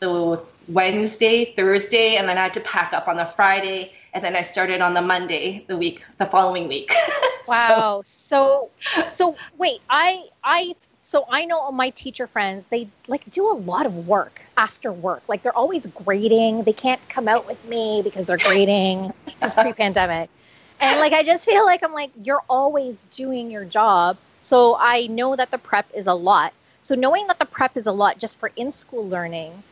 the 0.00 0.42
Wednesday, 0.68 1.46
Thursday, 1.56 2.16
and 2.16 2.28
then 2.28 2.36
I 2.36 2.42
had 2.42 2.54
to 2.54 2.60
pack 2.60 2.92
up 2.92 3.08
on 3.08 3.16
the 3.16 3.24
Friday, 3.24 3.92
and 4.12 4.22
then 4.22 4.36
I 4.36 4.42
started 4.42 4.80
on 4.80 4.94
the 4.94 5.00
Monday, 5.00 5.64
the 5.66 5.76
week, 5.76 6.02
the 6.18 6.26
following 6.26 6.68
week. 6.68 6.92
wow. 7.48 8.02
so, 8.04 8.70
so, 8.80 9.08
so 9.08 9.36
wait, 9.56 9.80
I 9.88 10.26
I 10.44 10.74
so 11.08 11.24
I 11.30 11.46
know 11.46 11.72
my 11.72 11.88
teacher 11.88 12.26
friends, 12.26 12.66
they 12.66 12.86
like 13.06 13.30
do 13.30 13.50
a 13.50 13.56
lot 13.56 13.86
of 13.86 14.06
work 14.06 14.42
after 14.58 14.92
work. 14.92 15.22
Like 15.26 15.42
they're 15.42 15.56
always 15.56 15.86
grading. 15.86 16.64
They 16.64 16.74
can't 16.74 17.00
come 17.08 17.28
out 17.28 17.46
with 17.46 17.64
me 17.64 18.02
because 18.04 18.26
they're 18.26 18.36
grading. 18.36 19.10
this 19.24 19.42
is 19.42 19.54
pre-pandemic. 19.54 20.28
And 20.82 21.00
like 21.00 21.14
I 21.14 21.22
just 21.22 21.46
feel 21.46 21.64
like 21.64 21.82
I'm 21.82 21.94
like 21.94 22.10
you're 22.22 22.42
always 22.50 23.06
doing 23.10 23.50
your 23.50 23.64
job. 23.64 24.18
So 24.42 24.76
I 24.78 25.06
know 25.06 25.34
that 25.34 25.50
the 25.50 25.56
prep 25.56 25.86
is 25.94 26.08
a 26.08 26.12
lot. 26.12 26.52
So 26.82 26.94
knowing 26.94 27.26
that 27.28 27.38
the 27.38 27.46
prep 27.46 27.78
is 27.78 27.86
a 27.86 27.92
lot 27.92 28.18
just 28.18 28.36
for 28.36 28.50
in-school 28.54 29.08
learning, 29.08 29.62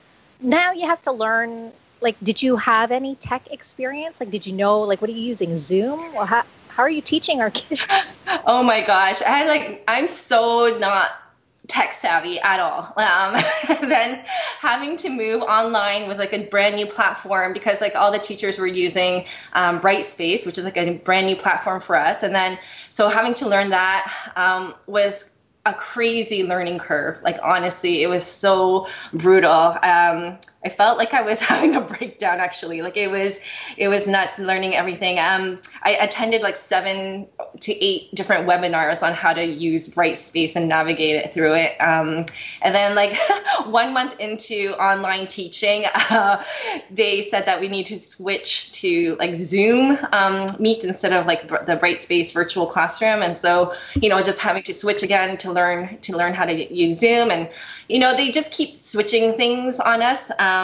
now 0.40 0.72
you 0.72 0.86
have 0.86 1.02
to 1.02 1.12
learn 1.12 1.70
like 2.00 2.16
did 2.24 2.42
you 2.42 2.56
have 2.56 2.90
any 2.90 3.14
tech 3.16 3.52
experience? 3.52 4.20
Like 4.20 4.30
did 4.30 4.46
you 4.46 4.54
know 4.54 4.80
like 4.80 5.02
what 5.02 5.10
are 5.10 5.12
you 5.12 5.20
using 5.20 5.58
Zoom 5.58 6.00
or 6.16 6.24
how 6.24 6.44
how 6.68 6.82
are 6.82 6.90
you 6.90 7.02
teaching 7.02 7.42
our 7.42 7.50
kids? 7.50 8.16
Oh 8.48 8.62
my 8.62 8.80
gosh. 8.80 9.20
I 9.22 9.28
had 9.28 9.48
like 9.48 9.84
I'm 9.86 10.06
so 10.08 10.78
not 10.78 11.25
tech 11.68 11.94
savvy 11.94 12.38
at 12.40 12.60
all. 12.60 12.92
Um, 12.96 13.42
then 13.88 14.24
having 14.60 14.96
to 14.98 15.10
move 15.10 15.42
online 15.42 16.08
with 16.08 16.18
like 16.18 16.32
a 16.32 16.46
brand 16.46 16.76
new 16.76 16.86
platform 16.86 17.52
because 17.52 17.80
like 17.80 17.94
all 17.94 18.12
the 18.12 18.18
teachers 18.18 18.58
were 18.58 18.66
using 18.66 19.26
um, 19.54 19.80
Brightspace, 19.80 20.46
which 20.46 20.58
is 20.58 20.64
like 20.64 20.76
a 20.76 20.94
brand 20.98 21.26
new 21.26 21.36
platform 21.36 21.80
for 21.80 21.96
us. 21.96 22.22
And 22.22 22.34
then 22.34 22.58
so 22.88 23.08
having 23.08 23.34
to 23.34 23.48
learn 23.48 23.70
that 23.70 24.32
um, 24.36 24.74
was 24.86 25.30
a 25.66 25.74
crazy 25.74 26.44
learning 26.44 26.78
curve. 26.78 27.20
Like 27.22 27.38
honestly, 27.42 28.02
it 28.02 28.06
was 28.06 28.24
so 28.24 28.86
brutal. 29.12 29.76
Um, 29.82 30.38
I 30.64 30.68
felt 30.68 30.98
like 30.98 31.14
I 31.14 31.22
was 31.22 31.38
having 31.52 31.76
a 31.76 31.80
breakdown 31.80 32.40
actually. 32.40 32.82
Like 32.82 32.96
it 32.96 33.10
was, 33.10 33.40
it 33.76 33.88
was 33.88 34.06
nuts 34.06 34.38
learning 34.38 34.74
everything. 34.74 35.18
Um, 35.18 35.60
I 35.82 35.92
attended 35.92 36.42
like 36.42 36.56
seven 36.56 37.26
to 37.60 37.84
eight 37.84 38.14
different 38.14 38.46
webinars 38.46 39.02
on 39.02 39.14
how 39.14 39.32
to 39.32 39.44
use 39.44 39.88
Brightspace 39.94 40.56
and 40.56 40.68
navigate 40.68 41.16
it 41.16 41.32
through 41.32 41.54
it. 41.54 41.80
Um, 41.80 42.26
and 42.62 42.74
then 42.74 42.94
like 42.94 43.16
one 43.66 43.92
month 43.92 44.18
into 44.20 44.74
online 44.82 45.26
teaching, 45.26 45.84
uh, 46.10 46.42
they 46.90 47.22
said 47.22 47.46
that 47.46 47.60
we 47.60 47.68
need 47.68 47.86
to 47.86 47.98
switch 47.98 48.72
to 48.80 49.16
like 49.16 49.34
Zoom 49.34 49.98
um, 50.12 50.48
meets 50.58 50.84
instead 50.84 51.12
of 51.12 51.26
like 51.26 51.48
the 51.48 51.78
Brightspace 51.80 52.32
virtual 52.32 52.66
classroom. 52.66 53.22
And 53.22 53.36
so, 53.36 53.72
you 53.94 54.08
know, 54.08 54.22
just 54.22 54.38
having 54.38 54.62
to 54.64 54.74
switch 54.74 55.02
again 55.02 55.36
to 55.38 55.52
learn 55.52 55.98
to 56.00 56.16
learn 56.16 56.34
how 56.34 56.44
to 56.44 56.74
use 56.74 56.98
Zoom, 56.98 57.30
and 57.30 57.50
you 57.88 57.98
know 57.98 58.16
they 58.16 58.30
just 58.30 58.52
keep 58.52 58.76
switching 58.76 59.32
things 59.34 59.80
on 59.80 60.02
us. 60.02 60.30
Um, 60.38 60.55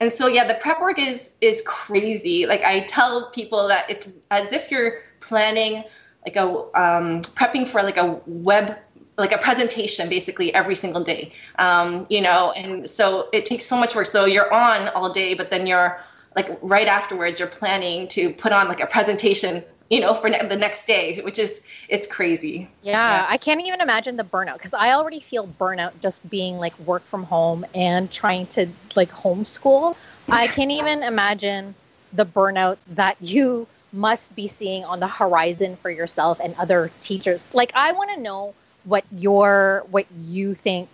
and 0.00 0.12
so 0.12 0.26
yeah, 0.26 0.46
the 0.46 0.54
prep 0.54 0.80
work 0.80 0.98
is 0.98 1.36
is 1.40 1.62
crazy. 1.66 2.46
Like 2.46 2.62
I 2.62 2.80
tell 2.80 3.30
people 3.30 3.68
that 3.68 3.88
it's 3.90 4.08
as 4.30 4.52
if 4.52 4.70
you're 4.70 5.02
planning 5.20 5.84
like 6.26 6.36
a 6.36 6.46
um, 6.74 7.22
prepping 7.22 7.66
for 7.66 7.82
like 7.82 7.96
a 7.96 8.20
web 8.26 8.78
like 9.16 9.32
a 9.32 9.38
presentation 9.38 10.08
basically 10.08 10.52
every 10.54 10.74
single 10.74 11.04
day 11.04 11.30
um, 11.58 12.06
you 12.08 12.20
know 12.20 12.52
and 12.56 12.88
so 12.88 13.28
it 13.32 13.44
takes 13.44 13.66
so 13.66 13.76
much 13.76 13.94
work 13.94 14.06
so 14.06 14.24
you're 14.24 14.52
on 14.52 14.88
all 14.88 15.12
day 15.12 15.34
but 15.34 15.50
then 15.50 15.66
you're 15.66 16.00
like 16.36 16.58
right 16.62 16.86
afterwards 16.86 17.38
you're 17.38 17.48
planning 17.48 18.08
to 18.08 18.32
put 18.34 18.52
on 18.52 18.68
like 18.68 18.80
a 18.80 18.86
presentation 18.86 19.62
you 19.90 20.00
know, 20.00 20.14
for 20.14 20.30
ne- 20.30 20.46
the 20.46 20.56
next 20.56 20.86
day, 20.86 21.20
which 21.20 21.38
is 21.38 21.64
it's 21.88 22.06
crazy. 22.06 22.68
Yeah, 22.82 22.92
yeah. 22.92 23.26
I 23.28 23.36
can't 23.36 23.60
even 23.60 23.80
imagine 23.80 24.16
the 24.16 24.24
burnout 24.24 24.54
because 24.54 24.72
I 24.72 24.92
already 24.92 25.20
feel 25.20 25.46
burnout 25.60 25.92
just 26.00 26.28
being 26.30 26.56
like 26.58 26.78
work 26.80 27.04
from 27.06 27.24
home 27.24 27.66
and 27.74 28.10
trying 28.10 28.46
to 28.48 28.68
like 28.94 29.10
homeschool. 29.10 29.96
I 30.30 30.46
can't 30.46 30.70
even 30.70 31.02
imagine 31.02 31.74
the 32.12 32.24
burnout 32.24 32.78
that 32.88 33.16
you 33.20 33.66
must 33.92 34.34
be 34.36 34.46
seeing 34.46 34.84
on 34.84 35.00
the 35.00 35.08
horizon 35.08 35.76
for 35.76 35.90
yourself 35.90 36.38
and 36.40 36.54
other 36.54 36.90
teachers. 37.00 37.52
Like 37.52 37.72
I 37.74 37.92
want 37.92 38.10
to 38.14 38.20
know 38.20 38.54
what 38.84 39.04
your 39.12 39.84
what 39.90 40.06
you 40.26 40.54
think 40.54 40.88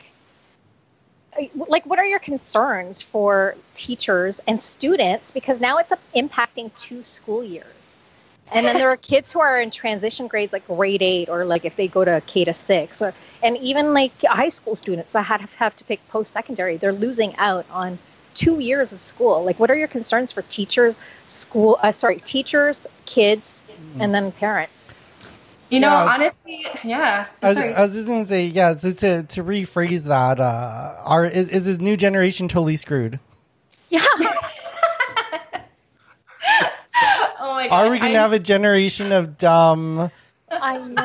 like 1.69 1.85
what 1.85 1.99
are 1.99 2.05
your 2.07 2.19
concerns 2.19 3.03
for 3.03 3.55
teachers 3.75 4.41
and 4.47 4.61
students 4.61 5.31
because 5.31 5.61
now 5.61 5.77
it's 5.79 5.93
impacting 6.15 6.75
two 6.77 7.03
school 7.05 7.45
years 7.45 7.76
and 8.55 8.65
then 8.65 8.77
there 8.77 8.89
are 8.89 8.97
kids 8.97 9.33
who 9.33 9.41
are 9.41 9.61
in 9.61 9.71
transition 9.71 10.29
grades 10.29 10.53
like 10.53 10.67
grade 10.67 11.03
eight 11.03 11.29
or 11.29 11.45
like 11.45 11.65
if 11.65 11.77
they 11.77 11.89
go 11.89 12.05
to 12.05 12.23
K 12.27 12.45
to 12.45 12.53
six 12.53 13.03
or 13.03 13.13
and 13.43 13.57
even 13.59 13.93
like 13.93 14.13
high 14.23 14.49
school 14.49 14.77
students 14.77 15.13
that 15.13 15.23
have, 15.23 15.53
have 15.55 15.77
to 15.77 15.85
pick 15.85 16.07
post 16.09 16.33
secondary, 16.33 16.77
they're 16.77 16.93
losing 16.93 17.35
out 17.37 17.67
on 17.71 17.99
two 18.35 18.61
years 18.61 18.93
of 18.93 19.01
school. 19.01 19.45
Like 19.45 19.59
what 19.59 19.71
are 19.71 19.77
your 19.77 19.89
concerns 19.89 20.33
for 20.33 20.43
teachers, 20.43 20.99
school 21.27 21.79
uh, 21.83 21.93
sorry, 21.93 22.21
teachers, 22.21 22.87
kids, 23.05 23.65
mm. 23.69 24.01
and 24.01 24.15
then 24.15 24.31
parents? 24.33 24.93
You 25.69 25.81
know, 25.81 25.89
yeah. 25.89 26.15
honestly, 26.15 26.65
yeah. 26.85 27.27
I 27.43 27.49
was, 27.49 27.57
I 27.57 27.87
was, 27.87 27.95
just 27.95 28.07
gonna 28.07 28.27
say, 28.27 28.47
yeah. 28.47 28.77
So 28.77 28.93
to 28.93 29.25
to 29.25 29.43
rephrase 29.43 30.05
that, 30.05 30.39
uh, 30.39 30.95
are 31.05 31.27
is, 31.27 31.49
is 31.49 31.65
this 31.65 31.79
new 31.79 31.97
generation 31.97 32.47
totally 32.47 32.77
screwed? 32.77 33.19
Yeah. 33.89 34.05
my 37.57 37.69
gosh. 37.69 37.73
Are 37.73 37.90
we 37.90 37.99
going 37.99 38.12
to 38.12 38.19
have 38.19 38.33
a 38.33 38.38
generation 38.38 39.12
of 39.12 39.38
dumb 39.38 40.11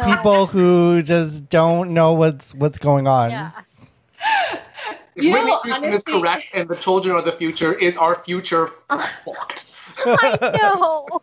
people 0.05 0.45
who 0.47 1.01
just 1.01 1.49
don't 1.49 1.93
know 1.93 2.13
what's 2.13 2.53
what's 2.55 2.79
going 2.79 3.07
on? 3.07 3.31
Yeah. 3.31 3.51
If 5.15 5.23
you 5.25 5.33
Whitney 5.33 5.51
Houston 5.63 5.89
honestly, 5.89 6.13
is 6.13 6.21
correct 6.21 6.45
and 6.53 6.69
the 6.69 6.75
children 6.75 7.15
are 7.15 7.21
the 7.21 7.33
future, 7.33 7.73
is 7.73 7.97
our 7.97 8.15
future 8.15 8.67
fucked? 8.67 9.75
I 10.05 10.37
know. 10.61 11.21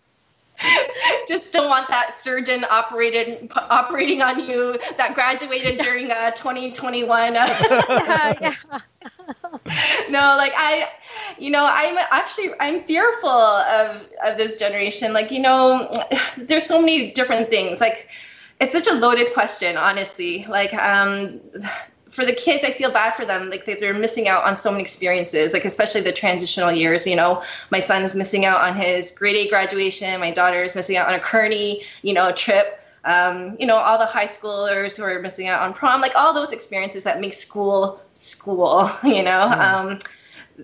just 1.28 1.52
don't 1.52 1.68
want 1.68 1.88
that 1.88 2.16
surgeon 2.18 2.64
operated 2.68 3.50
operating 3.54 4.22
on 4.22 4.40
you 4.40 4.76
that 4.96 5.14
graduated 5.14 5.78
during 5.78 6.10
uh, 6.10 6.32
2021 6.32 7.34
yeah, 7.34 8.34
yeah. 8.40 8.54
no 10.10 10.36
like 10.36 10.52
i 10.56 10.88
you 11.38 11.50
know 11.50 11.68
i'm 11.70 11.96
actually 12.10 12.50
i'm 12.60 12.80
fearful 12.84 13.28
of 13.28 14.06
of 14.24 14.38
this 14.38 14.56
generation 14.56 15.12
like 15.12 15.30
you 15.30 15.40
know 15.40 15.90
there's 16.38 16.64
so 16.64 16.80
many 16.80 17.10
different 17.12 17.48
things 17.50 17.80
like 17.80 18.08
it's 18.60 18.72
such 18.72 18.88
a 18.88 18.94
loaded 18.98 19.32
question 19.34 19.76
honestly 19.76 20.46
like 20.48 20.72
um 20.74 21.40
for 22.10 22.24
the 22.24 22.32
kids, 22.32 22.64
I 22.64 22.70
feel 22.70 22.90
bad 22.90 23.14
for 23.14 23.24
them. 23.24 23.50
Like 23.50 23.64
they're 23.64 23.94
missing 23.94 24.28
out 24.28 24.44
on 24.44 24.56
so 24.56 24.70
many 24.70 24.82
experiences, 24.82 25.52
like 25.52 25.64
especially 25.64 26.00
the 26.00 26.12
transitional 26.12 26.72
years. 26.72 27.06
You 27.06 27.16
know, 27.16 27.42
my 27.70 27.80
son 27.80 28.02
is 28.02 28.14
missing 28.14 28.44
out 28.44 28.60
on 28.60 28.76
his 28.76 29.12
grade 29.12 29.36
eight 29.36 29.50
graduation. 29.50 30.18
My 30.20 30.30
daughter 30.30 30.60
is 30.62 30.74
missing 30.74 30.96
out 30.96 31.08
on 31.08 31.14
a 31.14 31.20
Kearney, 31.20 31.82
you 32.02 32.12
know, 32.12 32.32
trip. 32.32 32.80
Um, 33.04 33.56
you 33.58 33.66
know, 33.66 33.76
all 33.76 33.98
the 33.98 34.06
high 34.06 34.26
schoolers 34.26 34.96
who 34.96 35.04
are 35.04 35.20
missing 35.20 35.48
out 35.48 35.62
on 35.62 35.72
prom, 35.72 36.00
like 36.00 36.16
all 36.16 36.32
those 36.32 36.52
experiences 36.52 37.04
that 37.04 37.20
make 37.20 37.34
school 37.34 38.00
school. 38.14 38.90
You 39.04 39.22
know, 39.22 39.40
um, 39.40 39.98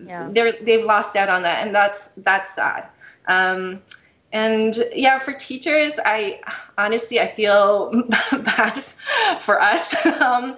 yeah. 0.07 0.29
they're 0.31 0.53
they've 0.53 0.85
lost 0.85 1.16
out 1.16 1.29
on 1.29 1.42
that, 1.42 1.66
and 1.66 1.75
that's 1.75 2.09
that's 2.18 2.55
sad. 2.55 2.89
Um, 3.26 3.82
and 4.32 4.76
yeah, 4.93 5.18
for 5.18 5.32
teachers, 5.32 5.93
I 6.05 6.41
honestly 6.76 7.20
I 7.20 7.28
feel 7.28 8.03
bad 8.32 8.82
for 9.41 9.62
us. 9.62 9.95
um, 10.20 10.57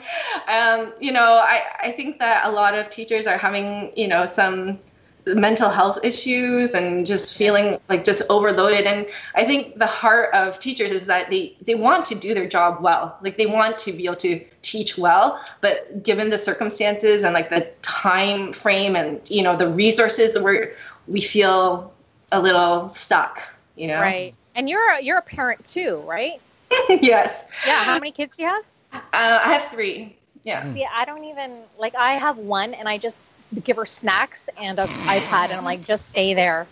um, 0.49 0.95
you 0.99 1.13
know, 1.13 1.35
I, 1.35 1.63
I 1.83 1.93
think 1.93 2.19
that 2.19 2.47
a 2.47 2.51
lot 2.51 2.75
of 2.75 2.89
teachers 2.91 3.27
are 3.27 3.37
having 3.37 3.93
you 3.95 4.09
know 4.09 4.25
some 4.25 4.79
mental 5.27 5.69
health 5.69 5.99
issues 6.05 6.73
and 6.73 7.05
just 7.05 7.37
feeling 7.37 7.81
like 7.89 8.05
just 8.05 8.23
overloaded. 8.31 8.87
And 8.87 9.07
i 9.35 9.45
think 9.45 9.79
the 9.79 9.87
heart 9.87 10.33
of 10.35 10.59
teachers 10.61 10.93
is 10.93 11.07
that 11.07 11.31
they 11.31 11.57
they 11.63 11.75
want 11.75 12.05
to 12.07 12.15
do 12.15 12.33
their 12.35 12.49
job 12.49 12.81
well. 12.81 13.19
Like 13.23 13.37
they 13.37 13.47
want 13.47 13.79
to 13.79 13.93
be 13.93 14.05
able 14.05 14.17
to 14.17 14.41
teach 14.63 14.99
well 14.99 15.41
but 15.61 16.03
given 16.03 16.31
the 16.31 16.39
circumstances 16.39 17.23
and 17.25 17.35
like 17.35 17.51
the 17.51 17.69
time 17.83 18.53
frame 18.53 18.97
and 18.97 19.21
you 19.31 19.43
know 19.43 19.57
the 19.57 19.69
resources 19.69 20.39
where 20.39 20.75
we 21.07 21.21
feel 21.21 21.93
a 22.33 22.41
little 22.41 22.89
stuck 22.89 23.41
you 23.77 23.89
know? 23.89 24.01
Right. 24.01 24.35
And 24.55 24.71
you're 24.71 24.91
a, 24.93 25.03
you're 25.03 25.19
a 25.19 25.23
parent 25.23 25.65
too 25.65 26.03
right? 26.07 26.41
Yes. 26.89 27.53
Yeah. 27.67 27.85
How 27.85 27.95
many 27.95 28.11
kids 28.13 28.37
do 28.37 28.43
you 28.43 28.49
have? 28.49 28.65
Uh, 28.93 29.41
i 29.45 29.53
have 29.53 29.65
three. 29.65 30.17
Yeah. 30.45 30.73
See 30.73 30.87
i 30.93 31.05
don't 31.05 31.25
even 31.25 31.59
like 31.79 31.95
i 31.97 32.13
have 32.13 32.39
one 32.39 32.75
and 32.75 32.89
i 32.89 32.97
just 32.99 33.19
give 33.65 33.77
her 33.77 33.87
snacks 33.87 34.49
and 34.59 34.79
an 34.79 34.87
iPad, 34.87 35.45
and 35.45 35.55
I'm 35.55 35.65
like, 35.65 35.87
just 35.87 36.09
stay 36.09 36.35
there. 36.35 36.67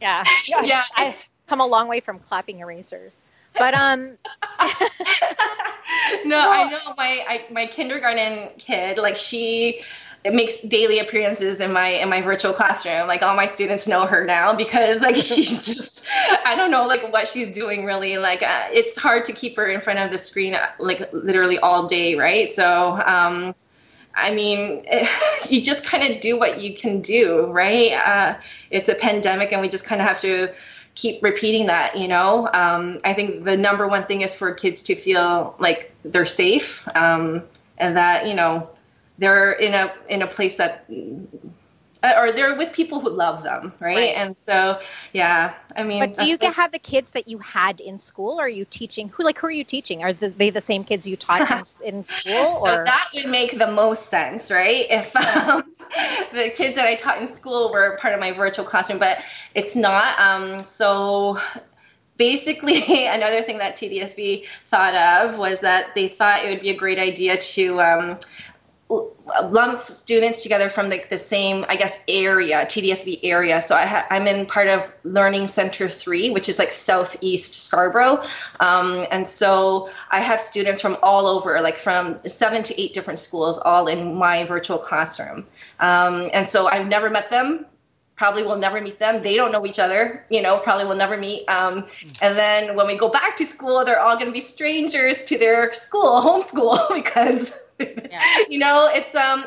Yeah, 0.00 0.24
yeah. 0.64 0.82
I've 0.96 1.28
come 1.46 1.60
a 1.60 1.66
long 1.66 1.88
way 1.88 2.00
from 2.00 2.18
clapping 2.18 2.60
erasers, 2.60 3.16
but 3.56 3.74
um. 3.74 4.18
no, 6.24 6.50
I 6.50 6.68
know 6.70 6.94
my 6.96 7.24
I, 7.28 7.46
my 7.50 7.66
kindergarten 7.66 8.50
kid. 8.58 8.98
Like 8.98 9.16
she 9.16 9.82
it 10.26 10.34
makes 10.34 10.60
daily 10.62 10.98
appearances 10.98 11.60
in 11.60 11.72
my 11.72 11.86
in 11.86 12.08
my 12.08 12.20
virtual 12.20 12.52
classroom 12.52 13.06
like 13.06 13.22
all 13.22 13.36
my 13.36 13.46
students 13.46 13.86
know 13.86 14.06
her 14.06 14.24
now 14.24 14.52
because 14.52 15.00
like 15.00 15.14
she's 15.14 15.64
just 15.64 16.08
i 16.44 16.52
don't 16.56 16.72
know 16.72 16.84
like 16.84 17.12
what 17.12 17.28
she's 17.28 17.54
doing 17.54 17.84
really 17.84 18.18
like 18.18 18.42
uh, 18.42 18.64
it's 18.72 18.98
hard 18.98 19.24
to 19.24 19.32
keep 19.32 19.56
her 19.56 19.68
in 19.68 19.80
front 19.80 20.00
of 20.00 20.10
the 20.10 20.18
screen 20.18 20.54
uh, 20.54 20.66
like 20.80 21.08
literally 21.12 21.58
all 21.58 21.86
day 21.86 22.16
right 22.16 22.48
so 22.48 23.00
um 23.06 23.54
I 24.16 24.34
mean, 24.34 24.84
you 25.48 25.60
just 25.60 25.84
kind 25.84 26.02
of 26.12 26.20
do 26.20 26.38
what 26.38 26.60
you 26.60 26.74
can 26.74 27.00
do, 27.00 27.46
right? 27.46 27.92
Uh, 27.92 28.36
it's 28.70 28.88
a 28.88 28.94
pandemic, 28.94 29.52
and 29.52 29.60
we 29.60 29.68
just 29.68 29.84
kind 29.84 30.00
of 30.00 30.08
have 30.08 30.20
to 30.22 30.52
keep 30.94 31.22
repeating 31.22 31.66
that. 31.66 31.96
You 31.96 32.08
know, 32.08 32.48
um, 32.52 32.98
I 33.04 33.12
think 33.12 33.44
the 33.44 33.56
number 33.56 33.86
one 33.86 34.02
thing 34.02 34.22
is 34.22 34.34
for 34.34 34.52
kids 34.52 34.82
to 34.84 34.94
feel 34.94 35.54
like 35.58 35.92
they're 36.04 36.26
safe, 36.26 36.88
um, 36.96 37.42
and 37.78 37.96
that 37.96 38.26
you 38.26 38.34
know 38.34 38.68
they're 39.18 39.52
in 39.52 39.74
a 39.74 39.92
in 40.08 40.22
a 40.22 40.26
place 40.26 40.56
that 40.56 40.86
or 42.16 42.32
they're 42.32 42.56
with 42.56 42.72
people 42.72 43.00
who 43.00 43.10
love 43.10 43.42
them, 43.42 43.72
right? 43.80 43.96
right? 43.96 44.16
And 44.16 44.36
so, 44.36 44.80
yeah, 45.12 45.54
I 45.76 45.82
mean. 45.82 46.00
But 46.00 46.16
do 46.16 46.26
you 46.26 46.36
like, 46.40 46.54
have 46.54 46.72
the 46.72 46.78
kids 46.78 47.12
that 47.12 47.28
you 47.28 47.38
had 47.38 47.80
in 47.80 47.98
school? 47.98 48.38
Or 48.38 48.44
are 48.44 48.48
you 48.48 48.64
teaching? 48.64 49.08
Who 49.10 49.24
like 49.24 49.38
who 49.38 49.46
are 49.46 49.50
you 49.52 49.64
teaching? 49.64 50.02
Are 50.02 50.12
they 50.12 50.50
the 50.50 50.60
same 50.60 50.84
kids 50.84 51.06
you 51.06 51.16
taught 51.16 51.50
in, 51.82 51.96
in 51.96 52.04
school? 52.04 52.52
So 52.52 52.84
that 52.84 53.08
would 53.14 53.28
make 53.28 53.58
the 53.58 53.70
most 53.70 54.08
sense, 54.08 54.50
right? 54.50 54.86
If 54.90 55.16
um, 55.16 55.64
the 56.32 56.50
kids 56.50 56.76
that 56.76 56.86
I 56.86 56.94
taught 56.94 57.20
in 57.20 57.28
school 57.28 57.72
were 57.72 57.96
part 58.00 58.14
of 58.14 58.20
my 58.20 58.32
virtual 58.32 58.64
classroom, 58.64 58.98
but 58.98 59.18
it's 59.54 59.74
not. 59.74 60.18
Um, 60.18 60.58
so 60.58 61.40
basically 62.16 63.06
another 63.06 63.42
thing 63.42 63.58
that 63.58 63.76
TDSB 63.76 64.46
thought 64.64 64.94
of 64.94 65.38
was 65.38 65.60
that 65.60 65.94
they 65.94 66.08
thought 66.08 66.44
it 66.44 66.48
would 66.48 66.60
be 66.60 66.70
a 66.70 66.76
great 66.76 66.98
idea 66.98 67.36
to 67.36 67.80
um, 67.80 68.18
lump 68.88 69.78
students 69.78 70.42
together 70.42 70.70
from 70.70 70.88
the, 70.90 71.02
the 71.10 71.18
same 71.18 71.64
i 71.68 71.74
guess 71.74 72.04
area 72.06 72.64
tdsb 72.66 73.18
area. 73.24 73.60
So 73.60 73.74
I 73.74 73.84
ha- 73.84 74.06
i'm 74.10 74.28
in 74.28 74.46
part 74.46 74.68
of 74.68 74.94
learning 75.02 75.48
center 75.48 75.88
3 75.88 76.30
which 76.30 76.48
is 76.48 76.58
like 76.58 76.70
southeast 76.70 77.66
scarborough. 77.66 78.22
Um, 78.60 79.06
and 79.10 79.26
so 79.26 79.88
i 80.10 80.20
have 80.20 80.40
students 80.40 80.80
from 80.80 80.96
all 81.02 81.26
over 81.26 81.60
like 81.60 81.78
from 81.78 82.20
seven 82.26 82.62
to 82.62 82.80
eight 82.80 82.94
different 82.94 83.18
schools 83.18 83.58
all 83.58 83.88
in 83.88 84.14
my 84.14 84.44
virtual 84.44 84.78
classroom. 84.78 85.44
Um, 85.80 86.30
and 86.32 86.46
so 86.46 86.68
i've 86.68 86.86
never 86.86 87.10
met 87.10 87.30
them 87.30 87.66
probably 88.14 88.42
will 88.42 88.56
never 88.56 88.80
meet 88.80 88.98
them. 88.98 89.22
They 89.22 89.36
don't 89.36 89.52
know 89.52 89.66
each 89.66 89.80
other 89.80 90.24
you 90.30 90.40
know 90.40 90.58
probably 90.58 90.84
will 90.84 90.96
never 90.96 91.16
meet. 91.16 91.44
Um, 91.48 91.86
and 92.22 92.36
then 92.38 92.76
when 92.76 92.86
we 92.86 92.96
go 92.96 93.08
back 93.08 93.36
to 93.36 93.44
school 93.44 93.84
they're 93.84 94.00
all 94.00 94.14
going 94.14 94.26
to 94.26 94.32
be 94.32 94.40
strangers 94.40 95.24
to 95.24 95.36
their 95.36 95.74
school 95.74 96.20
homeschool, 96.22 96.94
because 96.94 97.65
yeah. 97.78 98.22
you 98.48 98.58
know, 98.58 98.88
it's 98.92 99.14
um 99.14 99.44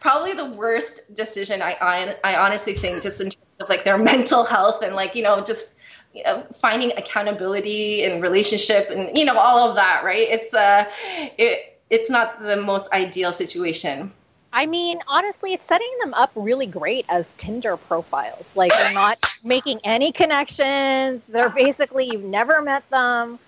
probably 0.00 0.32
the 0.32 0.50
worst 0.50 1.14
decision 1.14 1.62
I, 1.62 1.76
I 1.80 2.16
I 2.24 2.36
honestly 2.36 2.74
think 2.74 3.02
just 3.02 3.20
in 3.20 3.30
terms 3.30 3.46
of 3.60 3.68
like 3.68 3.84
their 3.84 3.98
mental 3.98 4.44
health 4.44 4.82
and 4.82 4.94
like 4.94 5.14
you 5.14 5.22
know 5.22 5.42
just 5.42 5.74
you 6.14 6.22
know, 6.24 6.46
finding 6.54 6.92
accountability 6.96 8.04
and 8.04 8.22
relationship 8.22 8.88
and 8.90 9.16
you 9.16 9.24
know 9.24 9.36
all 9.36 9.68
of 9.68 9.76
that 9.76 10.02
right 10.02 10.28
it's 10.30 10.54
uh 10.54 10.90
it 11.38 11.78
it's 11.90 12.08
not 12.08 12.40
the 12.42 12.56
most 12.56 12.92
ideal 12.92 13.32
situation 13.32 14.12
I 14.52 14.64
mean, 14.64 15.00
honestly, 15.06 15.52
it's 15.52 15.66
setting 15.66 15.90
them 16.00 16.14
up 16.14 16.30
really 16.34 16.64
great 16.64 17.04
as 17.10 17.34
Tinder 17.34 17.76
profiles. 17.76 18.56
Like 18.56 18.72
they're 18.72 18.94
not 18.94 19.18
making 19.44 19.80
any 19.84 20.12
connections. 20.12 21.26
They're 21.26 21.50
basically 21.50 22.06
you've 22.06 22.24
never 22.24 22.62
met 22.62 22.88
them 22.88 23.38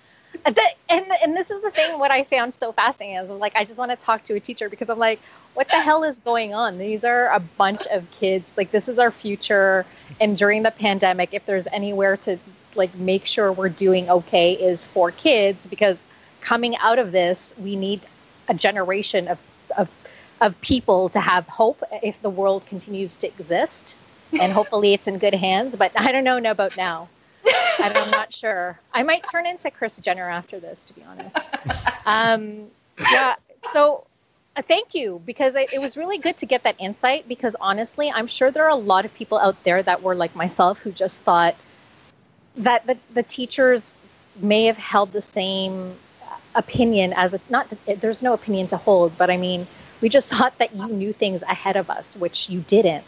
and, 0.45 1.05
and 1.23 1.35
this 1.35 1.51
is 1.51 1.61
the 1.61 1.71
thing. 1.71 1.99
What 1.99 2.11
I 2.11 2.23
found 2.23 2.53
so 2.55 2.71
fascinating 2.71 3.17
is 3.17 3.29
like 3.29 3.55
I 3.55 3.65
just 3.65 3.77
want 3.77 3.91
to 3.91 3.97
talk 3.97 4.23
to 4.25 4.35
a 4.35 4.39
teacher 4.39 4.69
because 4.69 4.89
I'm 4.89 4.99
like, 4.99 5.19
what 5.53 5.67
the 5.69 5.79
hell 5.81 6.03
is 6.03 6.19
going 6.19 6.53
on? 6.53 6.77
These 6.77 7.03
are 7.03 7.27
a 7.33 7.39
bunch 7.39 7.85
of 7.87 8.09
kids. 8.11 8.53
Like 8.57 8.71
this 8.71 8.87
is 8.87 8.99
our 8.99 9.11
future. 9.11 9.85
And 10.19 10.37
during 10.37 10.63
the 10.63 10.71
pandemic, 10.71 11.29
if 11.33 11.45
there's 11.45 11.67
anywhere 11.67 12.17
to 12.17 12.37
like 12.75 12.93
make 12.95 13.25
sure 13.25 13.51
we're 13.51 13.69
doing 13.69 14.09
okay, 14.09 14.53
is 14.53 14.85
for 14.85 15.11
kids 15.11 15.67
because 15.67 16.01
coming 16.41 16.77
out 16.77 16.99
of 16.99 17.11
this, 17.11 17.53
we 17.57 17.75
need 17.75 18.01
a 18.47 18.53
generation 18.53 19.27
of 19.27 19.39
of 19.77 19.89
of 20.41 20.59
people 20.61 21.09
to 21.09 21.19
have 21.19 21.47
hope 21.47 21.83
if 22.01 22.21
the 22.21 22.29
world 22.29 22.65
continues 22.65 23.15
to 23.17 23.27
exist. 23.27 23.97
And 24.39 24.51
hopefully, 24.51 24.93
it's 24.93 25.07
in 25.07 25.17
good 25.17 25.33
hands. 25.33 25.75
But 25.75 25.91
I 25.95 26.11
don't 26.11 26.23
know 26.23 26.37
about 26.37 26.77
now. 26.77 27.09
I'm 27.81 28.11
not 28.11 28.33
sure. 28.33 28.79
I 28.93 29.03
might 29.03 29.23
turn 29.29 29.45
into 29.45 29.71
Kris 29.71 29.99
Jenner 29.99 30.29
after 30.29 30.59
this, 30.59 30.83
to 30.85 30.93
be 30.93 31.03
honest. 31.03 31.37
Um, 32.05 32.67
yeah. 33.11 33.35
So 33.73 34.05
uh, 34.55 34.61
thank 34.61 34.95
you 34.95 35.21
because 35.25 35.55
it, 35.55 35.73
it, 35.73 35.79
was 35.79 35.95
really 35.95 36.17
good 36.17 36.37
to 36.39 36.45
get 36.45 36.63
that 36.63 36.75
insight 36.79 37.27
because 37.27 37.55
honestly, 37.61 38.11
I'm 38.11 38.27
sure 38.27 38.51
there 38.51 38.65
are 38.65 38.69
a 38.69 38.75
lot 38.75 39.05
of 39.05 39.13
people 39.13 39.37
out 39.37 39.63
there 39.63 39.81
that 39.83 40.01
were 40.01 40.15
like 40.15 40.35
myself 40.35 40.79
who 40.79 40.91
just 40.91 41.21
thought 41.21 41.55
that 42.57 42.85
the, 42.87 42.97
the 43.13 43.23
teachers 43.23 43.97
may 44.41 44.65
have 44.65 44.77
held 44.77 45.11
the 45.11 45.21
same 45.21 45.93
opinion 46.55 47.13
as 47.13 47.33
a, 47.33 47.39
not 47.49 47.67
there's 47.85 48.23
no 48.23 48.33
opinion 48.33 48.67
to 48.67 48.77
hold, 48.77 49.17
but 49.17 49.29
I 49.29 49.37
mean, 49.37 49.67
we 50.01 50.09
just 50.09 50.29
thought 50.29 50.57
that 50.57 50.75
you 50.75 50.87
knew 50.87 51.13
things 51.13 51.41
ahead 51.43 51.75
of 51.75 51.89
us, 51.89 52.17
which 52.17 52.49
you 52.49 52.61
didn't. 52.61 53.05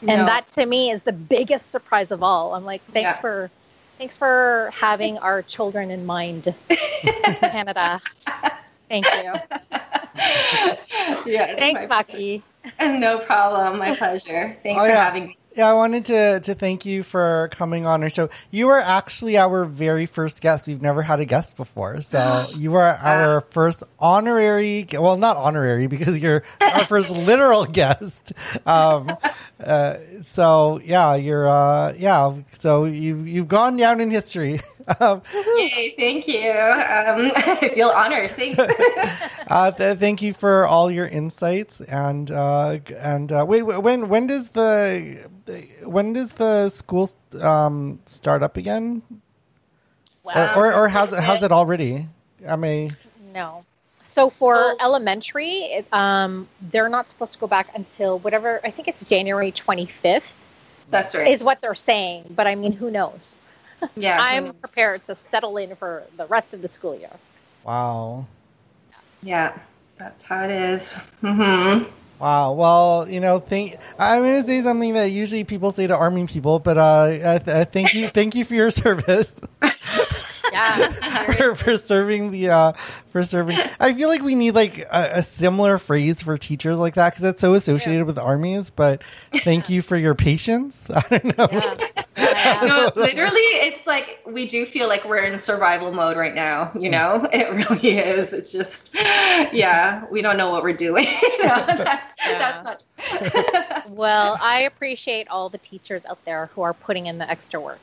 No. 0.00 0.12
And 0.12 0.28
that 0.28 0.48
to 0.52 0.64
me 0.64 0.90
is 0.90 1.02
the 1.02 1.12
biggest 1.12 1.70
surprise 1.72 2.10
of 2.10 2.22
all. 2.22 2.54
I'm 2.54 2.64
like, 2.64 2.82
thanks 2.86 3.16
yeah. 3.16 3.20
for 3.20 3.50
thanks 3.98 4.16
for 4.16 4.70
having 4.80 5.18
our 5.18 5.42
children 5.42 5.90
in 5.90 6.06
mind, 6.06 6.54
Canada. 7.40 8.00
Thank 8.88 9.06
you. 9.06 9.32
Yeah. 11.26 11.56
Thanks, 11.56 11.86
Maki. 11.86 12.42
No 12.80 13.18
problem. 13.18 13.78
My 13.78 13.94
pleasure. 13.94 14.56
Thanks 14.62 14.80
oh, 14.80 14.84
for 14.84 14.90
yeah. 14.90 15.04
having 15.04 15.26
me. 15.28 15.38
Yeah, 15.54 15.70
I 15.70 15.72
wanted 15.72 16.04
to 16.06 16.40
to 16.40 16.54
thank 16.54 16.86
you 16.86 17.02
for 17.02 17.48
coming 17.52 17.84
on 17.84 18.02
our 18.02 18.10
show. 18.10 18.30
You 18.50 18.66
were 18.66 18.78
actually 18.78 19.36
our 19.36 19.64
very 19.64 20.06
first 20.06 20.40
guest. 20.40 20.68
We've 20.68 20.80
never 20.80 21.02
had 21.02 21.18
a 21.20 21.24
guest 21.24 21.56
before, 21.56 22.00
so 22.00 22.46
you 22.56 22.70
were 22.70 22.82
our 22.82 23.40
first 23.40 23.82
honorary. 23.98 24.86
Well, 24.92 25.16
not 25.16 25.36
honorary 25.36 25.86
because 25.86 26.18
you're 26.20 26.44
our 26.60 26.84
first 26.84 27.10
literal 27.26 27.64
guest. 27.64 28.32
Um, 28.66 29.10
uh, 29.62 29.98
so 30.22 30.80
yeah, 30.84 31.14
you're 31.16 31.48
uh, 31.48 31.92
yeah. 31.96 32.34
So 32.58 32.84
you've 32.84 33.26
you've 33.26 33.48
gone 33.48 33.76
down 33.76 34.00
in 34.00 34.10
history. 34.10 34.60
Um, 35.00 35.20
Yay! 35.58 35.94
Thank 35.98 36.26
you. 36.26 36.48
Um, 36.50 37.30
I 37.36 37.70
feel 37.74 37.90
honored. 37.90 38.30
Thanks. 38.30 38.58
uh, 39.46 39.70
th- 39.70 39.98
thank 39.98 40.22
you 40.22 40.32
for 40.32 40.66
all 40.66 40.90
your 40.90 41.06
insights 41.06 41.82
and 41.82 42.30
uh, 42.30 42.78
and 42.96 43.30
uh, 43.30 43.44
wait, 43.46 43.64
when 43.64 44.08
when 44.08 44.26
does 44.26 44.48
the 44.48 45.28
when 45.84 46.14
does 46.14 46.32
the 46.32 46.70
school 46.70 47.10
um, 47.38 48.00
start 48.06 48.42
up 48.42 48.56
again? 48.56 49.02
Wow. 50.24 50.54
Or, 50.56 50.68
or, 50.68 50.74
or 50.84 50.88
has 50.88 51.10
has 51.10 51.42
it 51.42 51.52
already? 51.52 52.08
I 52.48 52.56
mean, 52.56 52.90
no. 53.34 53.66
So 54.18 54.28
for 54.28 54.56
so, 54.56 54.76
elementary, 54.80 55.50
it, 55.50 55.86
um, 55.92 56.48
they're 56.60 56.88
not 56.88 57.08
supposed 57.08 57.34
to 57.34 57.38
go 57.38 57.46
back 57.46 57.68
until 57.74 58.18
whatever. 58.18 58.60
I 58.64 58.70
think 58.70 58.88
it's 58.88 59.04
January 59.04 59.52
twenty 59.52 59.86
fifth. 59.86 60.34
That's 60.90 61.14
right. 61.14 61.30
Is 61.30 61.44
what 61.44 61.60
they're 61.60 61.74
saying, 61.74 62.24
but 62.34 62.46
I 62.46 62.54
mean, 62.56 62.72
who 62.72 62.90
knows? 62.90 63.38
Yeah, 63.96 64.18
I'm 64.20 64.54
prepared 64.54 65.04
to 65.04 65.14
settle 65.14 65.56
in 65.56 65.76
for 65.76 66.02
the 66.16 66.26
rest 66.26 66.52
of 66.52 66.62
the 66.62 66.68
school 66.68 66.96
year. 66.96 67.12
Wow. 67.64 68.26
Yeah, 69.22 69.56
that's 69.96 70.24
how 70.24 70.44
it 70.44 70.50
is. 70.50 70.94
Mm-hmm. 71.22 71.88
Wow. 72.18 72.52
Well, 72.54 73.06
you 73.08 73.20
know, 73.20 73.38
thank. 73.38 73.76
I'm 73.98 74.22
going 74.22 74.42
to 74.42 74.48
say 74.48 74.62
something 74.62 74.94
that 74.94 75.12
usually 75.12 75.44
people 75.44 75.70
say 75.70 75.86
to 75.86 75.96
army 75.96 76.26
people, 76.26 76.58
but 76.58 76.76
uh, 76.76 76.80
I, 76.80 77.34
I 77.60 77.64
thank 77.64 77.94
you, 77.94 78.08
thank 78.08 78.34
you 78.34 78.44
for 78.44 78.54
your 78.54 78.70
service. 78.72 79.34
Yeah. 80.52 81.24
for, 81.32 81.54
for 81.54 81.76
serving 81.76 82.30
the 82.30 82.50
uh 82.50 82.72
for 83.08 83.22
serving 83.22 83.58
i 83.80 83.92
feel 83.92 84.08
like 84.08 84.22
we 84.22 84.34
need 84.34 84.54
like 84.54 84.78
a, 84.78 85.10
a 85.16 85.22
similar 85.22 85.78
phrase 85.78 86.22
for 86.22 86.38
teachers 86.38 86.78
like 86.78 86.94
that 86.94 87.12
because 87.12 87.24
it's 87.24 87.40
so 87.40 87.54
associated 87.54 88.06
with 88.06 88.18
armies 88.18 88.70
but 88.70 89.02
thank 89.42 89.68
you 89.68 89.82
for 89.82 89.96
your 89.96 90.14
patience 90.14 90.88
i 90.94 91.00
don't 91.18 91.36
know 91.38 91.48
Yeah. 92.16 92.60
Yeah. 92.62 92.62
no, 92.66 92.90
literally, 92.96 93.40
it's 93.40 93.86
like 93.86 94.20
we 94.26 94.46
do 94.46 94.64
feel 94.66 94.88
like 94.88 95.04
we're 95.04 95.18
in 95.22 95.38
survival 95.38 95.92
mode 95.92 96.16
right 96.16 96.34
now. 96.34 96.70
You 96.78 96.90
know, 96.90 97.28
it 97.32 97.48
really 97.50 97.96
is. 97.98 98.32
It's 98.32 98.52
just, 98.52 98.94
yeah, 98.94 100.04
we 100.10 100.20
don't 100.22 100.36
know 100.36 100.50
what 100.50 100.62
we're 100.64 100.72
doing. 100.72 101.04
you 101.22 101.44
know, 101.46 101.64
that's 101.66 102.14
that's 102.38 102.62
not. 102.62 102.82
Well, 103.86 104.36
I 104.40 104.60
appreciate 104.62 105.28
all 105.28 105.48
the 105.48 105.58
teachers 105.58 106.04
out 106.06 106.24
there 106.24 106.46
who 106.54 106.62
are 106.62 106.74
putting 106.74 107.06
in 107.06 107.18
the 107.18 107.30
extra 107.30 107.60
work. 107.60 107.80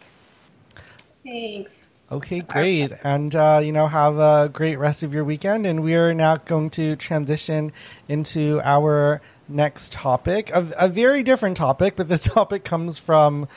Thanks. 1.26 1.85
Okay 2.12 2.41
great 2.41 2.91
and 3.03 3.34
uh 3.36 3.60
you 3.64 3.72
know 3.72 3.88
have 3.88 4.18
a 4.18 4.49
great 4.53 4.78
rest 4.78 5.01
of 5.01 5.14
your 5.14 5.24
weekend 5.24 5.66
and 5.66 5.84
we 5.84 5.95
are 5.95 6.14
now 6.14 6.36
going 6.38 6.70
to 6.70 6.95
transition 6.97 7.72
into 8.08 8.62
our 8.64 9.22
next 9.47 9.91
topic 9.91 10.49
a, 10.51 10.68
a 10.78 10.88
very 10.88 11.24
different 11.24 11.58
topic 11.58 11.95
but 11.95 12.08
this 12.08 12.24
topic 12.34 12.64
comes 12.64 12.99
from 12.99 13.47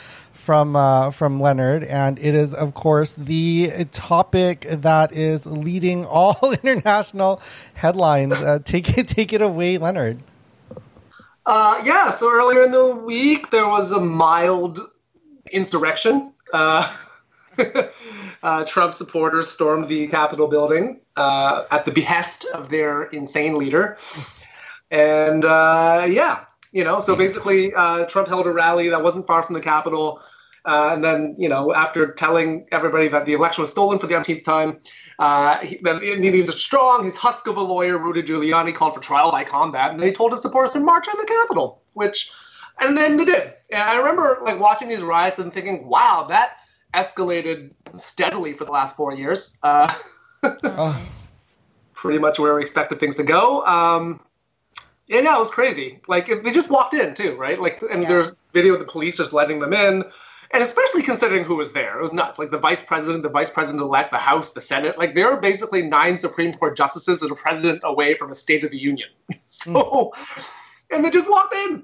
from 0.48 0.76
uh, 0.76 1.10
from 1.10 1.42
Leonard, 1.42 1.84
and 1.84 2.18
it 2.18 2.34
is 2.34 2.54
of 2.54 2.72
course 2.72 3.14
the 3.16 3.84
topic 3.92 4.64
that 4.70 5.12
is 5.12 5.44
leading 5.44 6.06
all 6.06 6.38
international 6.62 7.42
headlines. 7.74 8.32
Uh, 8.32 8.58
take 8.64 8.96
it, 8.96 9.06
take 9.08 9.34
it 9.34 9.42
away, 9.42 9.76
Leonard. 9.76 10.22
Uh, 11.44 11.82
yeah, 11.84 12.10
so 12.10 12.32
earlier 12.32 12.62
in 12.62 12.70
the 12.70 12.94
week, 12.94 13.50
there 13.50 13.68
was 13.68 13.92
a 13.92 14.00
mild 14.00 14.80
insurrection. 15.52 16.32
Uh, 18.42 18.64
Trump 18.64 18.94
supporters 18.94 19.48
stormed 19.48 19.88
the 19.88 20.06
Capitol 20.08 20.46
building 20.46 21.00
uh, 21.16 21.64
at 21.70 21.84
the 21.84 21.90
behest 21.90 22.44
of 22.46 22.68
their 22.68 23.04
insane 23.04 23.58
leader. 23.58 23.98
And 24.90 25.44
uh, 25.44 26.06
yeah, 26.08 26.44
you 26.72 26.84
know, 26.84 27.00
so 27.00 27.16
basically, 27.16 27.74
uh, 27.74 28.04
Trump 28.04 28.28
held 28.28 28.46
a 28.46 28.52
rally 28.52 28.88
that 28.88 29.02
wasn't 29.02 29.26
far 29.26 29.42
from 29.42 29.54
the 29.54 29.60
Capitol. 29.60 30.20
Uh, 30.64 30.90
and 30.92 31.02
then, 31.02 31.34
you 31.38 31.48
know, 31.48 31.72
after 31.72 32.12
telling 32.12 32.66
everybody 32.72 33.08
that 33.08 33.24
the 33.24 33.32
election 33.32 33.62
was 33.62 33.70
stolen 33.70 33.98
for 33.98 34.06
the 34.06 34.14
umpteenth 34.14 34.44
time, 34.44 34.78
uh, 35.18 35.58
he, 35.60 35.76
he 35.76 36.40
a 36.40 36.52
strong, 36.52 37.04
his 37.04 37.16
husk 37.16 37.46
of 37.46 37.56
a 37.56 37.62
lawyer, 37.62 37.96
Rudy 37.96 38.22
Giuliani, 38.22 38.74
called 38.74 38.94
for 38.94 39.00
trial 39.00 39.30
by 39.30 39.44
combat, 39.44 39.92
and 39.92 40.00
they 40.00 40.12
told 40.12 40.32
his 40.32 40.42
supporters 40.42 40.72
to 40.72 40.80
march 40.80 41.08
on 41.08 41.16
the 41.16 41.24
Capitol, 41.24 41.82
which, 41.94 42.30
and 42.80 42.98
then 42.98 43.16
they 43.16 43.24
did. 43.24 43.54
And 43.72 43.82
I 43.82 43.96
remember 43.96 44.40
like 44.44 44.60
watching 44.60 44.88
these 44.88 45.02
riots 45.02 45.38
and 45.38 45.52
thinking, 45.52 45.88
wow, 45.88 46.26
that 46.28 46.57
escalated 46.94 47.72
steadily 47.96 48.52
for 48.52 48.64
the 48.64 48.72
last 48.72 48.96
four 48.96 49.14
years. 49.14 49.56
Uh, 49.62 49.92
Oh, 50.62 51.10
pretty 51.94 52.18
much 52.20 52.38
where 52.38 52.54
we 52.54 52.62
expected 52.62 53.00
things 53.00 53.16
to 53.16 53.24
go. 53.24 53.64
Um, 53.66 54.20
and 55.10 55.24
yeah, 55.24 55.34
it 55.34 55.38
was 55.38 55.50
crazy. 55.50 56.00
Like 56.06 56.28
if 56.28 56.44
they 56.44 56.52
just 56.52 56.70
walked 56.70 56.94
in 56.94 57.14
too, 57.14 57.34
right? 57.36 57.60
Like, 57.60 57.82
and 57.90 58.02
Yeah. 58.02 58.08
there's 58.08 58.30
video 58.54 58.74
of 58.74 58.78
the 58.78 58.84
police 58.84 59.16
just 59.16 59.32
letting 59.32 59.58
them 59.58 59.72
in, 59.72 60.04
and 60.52 60.62
especially 60.62 61.02
considering 61.02 61.44
who 61.44 61.56
was 61.56 61.72
there, 61.72 61.98
it 61.98 62.02
was 62.02 62.12
nuts. 62.12 62.38
Like 62.38 62.50
the 62.52 62.58
vice 62.58 62.82
president, 62.82 63.22
the 63.24 63.28
vice 63.28 63.50
president 63.50 63.82
elect, 63.82 64.12
the 64.12 64.18
House, 64.18 64.52
the 64.52 64.60
Senate. 64.60 64.96
Like 64.96 65.14
there 65.14 65.28
are 65.28 65.40
basically 65.40 65.82
nine 65.82 66.16
Supreme 66.16 66.52
Court 66.52 66.76
justices 66.76 67.20
and 67.22 67.32
a 67.32 67.34
president 67.34 67.80
away 67.84 68.14
from 68.14 68.30
a 68.30 68.34
State 68.34 68.64
of 68.64 68.70
the 68.70 68.78
Union. 68.78 69.08
so, 69.48 70.12
and 70.90 71.04
they 71.04 71.10
just 71.10 71.28
walked 71.28 71.54
in. 71.54 71.82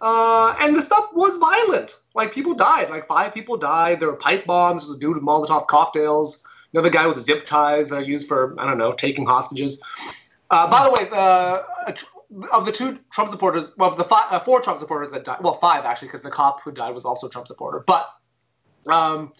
Uh, 0.00 0.54
and 0.60 0.76
the 0.76 0.82
stuff 0.82 1.08
was 1.12 1.36
violent. 1.38 2.00
Like 2.14 2.32
people 2.32 2.54
died. 2.54 2.90
Like 2.90 3.06
five 3.06 3.34
people 3.34 3.56
died. 3.56 4.00
There 4.00 4.08
were 4.08 4.16
pipe 4.16 4.46
bombs. 4.46 4.82
There 4.82 4.90
was 4.90 4.96
a 4.96 5.00
dude 5.00 5.16
with 5.16 5.24
Molotov 5.24 5.66
cocktails. 5.66 6.44
Another 6.72 6.90
guy 6.90 7.06
with 7.06 7.18
zip 7.18 7.46
ties 7.46 7.90
that 7.90 7.96
are 7.96 8.02
used 8.02 8.26
for 8.26 8.58
I 8.60 8.66
don't 8.66 8.78
know 8.78 8.92
taking 8.92 9.26
hostages. 9.26 9.82
Uh, 10.50 10.68
by 10.68 10.84
the 10.84 10.92
way, 10.92 11.08
uh, 11.12 11.62
of 12.52 12.66
the 12.66 12.72
two 12.72 12.98
Trump 13.10 13.30
supporters, 13.30 13.74
well, 13.78 13.90
of 13.90 13.96
the 13.96 14.04
five, 14.04 14.26
uh, 14.30 14.38
four 14.38 14.60
Trump 14.60 14.78
supporters 14.78 15.10
that 15.12 15.24
died, 15.24 15.38
well, 15.40 15.54
five 15.54 15.84
actually, 15.84 16.08
because 16.08 16.22
the 16.22 16.30
cop 16.30 16.62
who 16.62 16.70
died 16.70 16.94
was 16.94 17.04
also 17.04 17.26
a 17.26 17.30
Trump 17.30 17.46
supporter. 17.46 17.82
But 17.86 18.08
um, 18.88 19.32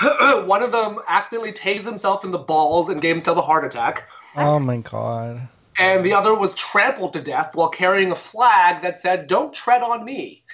one 0.46 0.62
of 0.62 0.72
them 0.72 0.98
accidentally 1.08 1.52
tased 1.52 1.84
himself 1.84 2.24
in 2.24 2.30
the 2.30 2.38
balls 2.38 2.88
and 2.88 3.00
gave 3.00 3.14
himself 3.14 3.38
a 3.38 3.42
heart 3.42 3.64
attack 3.64 4.04
oh 4.36 4.58
my 4.58 4.78
god. 4.78 5.48
And 5.78 6.04
the 6.04 6.12
other 6.12 6.34
was 6.34 6.54
trampled 6.54 7.12
to 7.14 7.20
death 7.22 7.54
while 7.54 7.68
carrying 7.68 8.10
a 8.10 8.16
flag 8.16 8.82
that 8.82 8.98
said 9.00 9.26
"Don't 9.26 9.52
tread 9.54 9.82
on 9.82 10.04
me." 10.04 10.44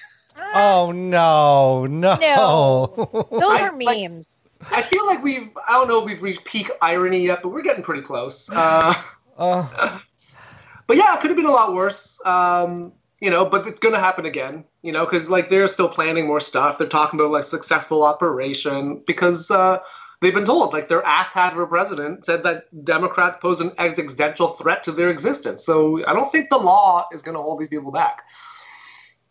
Oh 0.54 0.92
no, 0.92 1.86
no. 1.86 2.16
No. 2.20 3.26
Those 3.30 3.42
I- 3.42 3.62
are 3.68 3.72
like- 3.80 4.10
memes. 4.10 4.40
I 4.70 4.80
feel 4.82 5.04
like 5.06 5.22
we've 5.22 5.50
I 5.68 5.72
don't 5.72 5.88
know 5.88 5.98
if 5.98 6.06
we've 6.06 6.22
reached 6.22 6.44
peak 6.44 6.70
irony 6.80 7.26
yet, 7.26 7.40
but 7.42 7.50
we're 7.50 7.62
getting 7.62 7.82
pretty 7.82 8.02
close. 8.02 8.50
Uh, 8.50 8.92
Uh, 9.36 9.66
but 10.86 10.96
yeah, 10.96 11.14
it 11.14 11.20
could 11.20 11.28
have 11.30 11.36
been 11.36 11.44
a 11.46 11.50
lot 11.52 11.74
worse. 11.74 12.24
Um, 12.24 12.92
you 13.20 13.30
know, 13.30 13.44
but 13.44 13.66
it's 13.66 13.80
going 13.80 13.94
to 13.94 14.00
happen 14.00 14.24
again. 14.24 14.64
You 14.82 14.92
know, 14.92 15.04
because 15.04 15.28
like 15.28 15.50
they're 15.50 15.66
still 15.66 15.88
planning 15.88 16.26
more 16.26 16.40
stuff. 16.40 16.78
They're 16.78 16.86
talking 16.86 17.18
about 17.20 17.30
like 17.32 17.44
successful 17.44 18.04
operation 18.04 19.02
because 19.06 19.50
uh, 19.50 19.78
they've 20.24 20.34
been 20.34 20.44
told 20.44 20.72
like 20.72 20.88
their 20.88 21.02
asshat 21.02 21.52
of 21.52 21.58
a 21.58 21.66
president 21.66 22.24
said 22.24 22.42
that 22.42 22.84
Democrats 22.84 23.36
pose 23.36 23.60
an 23.60 23.72
existential 23.78 24.48
threat 24.48 24.82
to 24.84 24.92
their 24.92 25.10
existence. 25.10 25.64
So 25.64 26.04
I 26.06 26.14
don't 26.14 26.32
think 26.32 26.48
the 26.48 26.56
law 26.56 27.06
is 27.12 27.20
going 27.20 27.36
to 27.36 27.42
hold 27.42 27.60
these 27.60 27.68
people 27.68 27.92
back. 27.92 28.22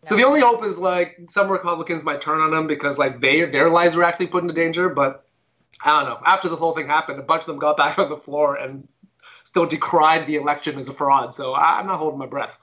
So 0.04 0.16
the 0.16 0.24
only 0.24 0.40
hope 0.40 0.62
is 0.64 0.78
like 0.78 1.18
some 1.30 1.48
Republicans 1.48 2.04
might 2.04 2.20
turn 2.20 2.40
on 2.40 2.50
them 2.50 2.66
because 2.66 2.98
like 2.98 3.20
they 3.20 3.44
their 3.46 3.70
lives 3.70 3.96
are 3.96 4.04
actually 4.04 4.28
put 4.28 4.42
into 4.42 4.54
danger. 4.54 4.88
But 4.88 5.26
I 5.82 5.98
don't 5.98 6.10
know. 6.10 6.20
After 6.24 6.48
the 6.48 6.56
whole 6.56 6.72
thing 6.72 6.86
happened, 6.86 7.18
a 7.18 7.22
bunch 7.22 7.42
of 7.42 7.46
them 7.46 7.58
got 7.58 7.76
back 7.82 7.98
on 7.98 8.08
the 8.08 8.16
floor 8.16 8.54
and 8.54 8.86
still 9.42 9.66
decried 9.66 10.26
the 10.26 10.36
election 10.36 10.78
as 10.78 10.88
a 10.88 10.92
fraud. 10.92 11.34
So 11.34 11.54
I, 11.54 11.80
I'm 11.80 11.86
not 11.86 11.98
holding 11.98 12.18
my 12.18 12.26
breath. 12.26 12.56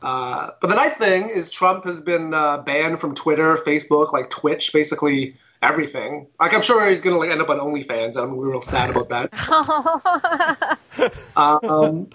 Uh, 0.00 0.50
but 0.60 0.68
the 0.68 0.74
nice 0.74 0.94
thing 0.94 1.28
is 1.28 1.50
Trump 1.50 1.84
has 1.84 2.00
been 2.00 2.34
uh, 2.34 2.58
banned 2.58 3.00
from 3.00 3.14
Twitter, 3.14 3.56
Facebook, 3.56 4.12
like 4.12 4.30
Twitch, 4.30 4.72
basically 4.72 5.36
everything. 5.64 6.26
Like 6.38 6.54
I'm 6.54 6.62
sure 6.62 6.88
he's 6.88 7.00
gonna 7.00 7.18
like 7.18 7.30
end 7.30 7.40
up 7.40 7.48
on 7.48 7.58
OnlyFans, 7.58 8.16
and 8.16 8.18
I'm 8.18 8.38
real 8.38 8.60
sad 8.60 8.90
about 8.90 9.08
that. 9.08 10.78
Um, 11.36 12.08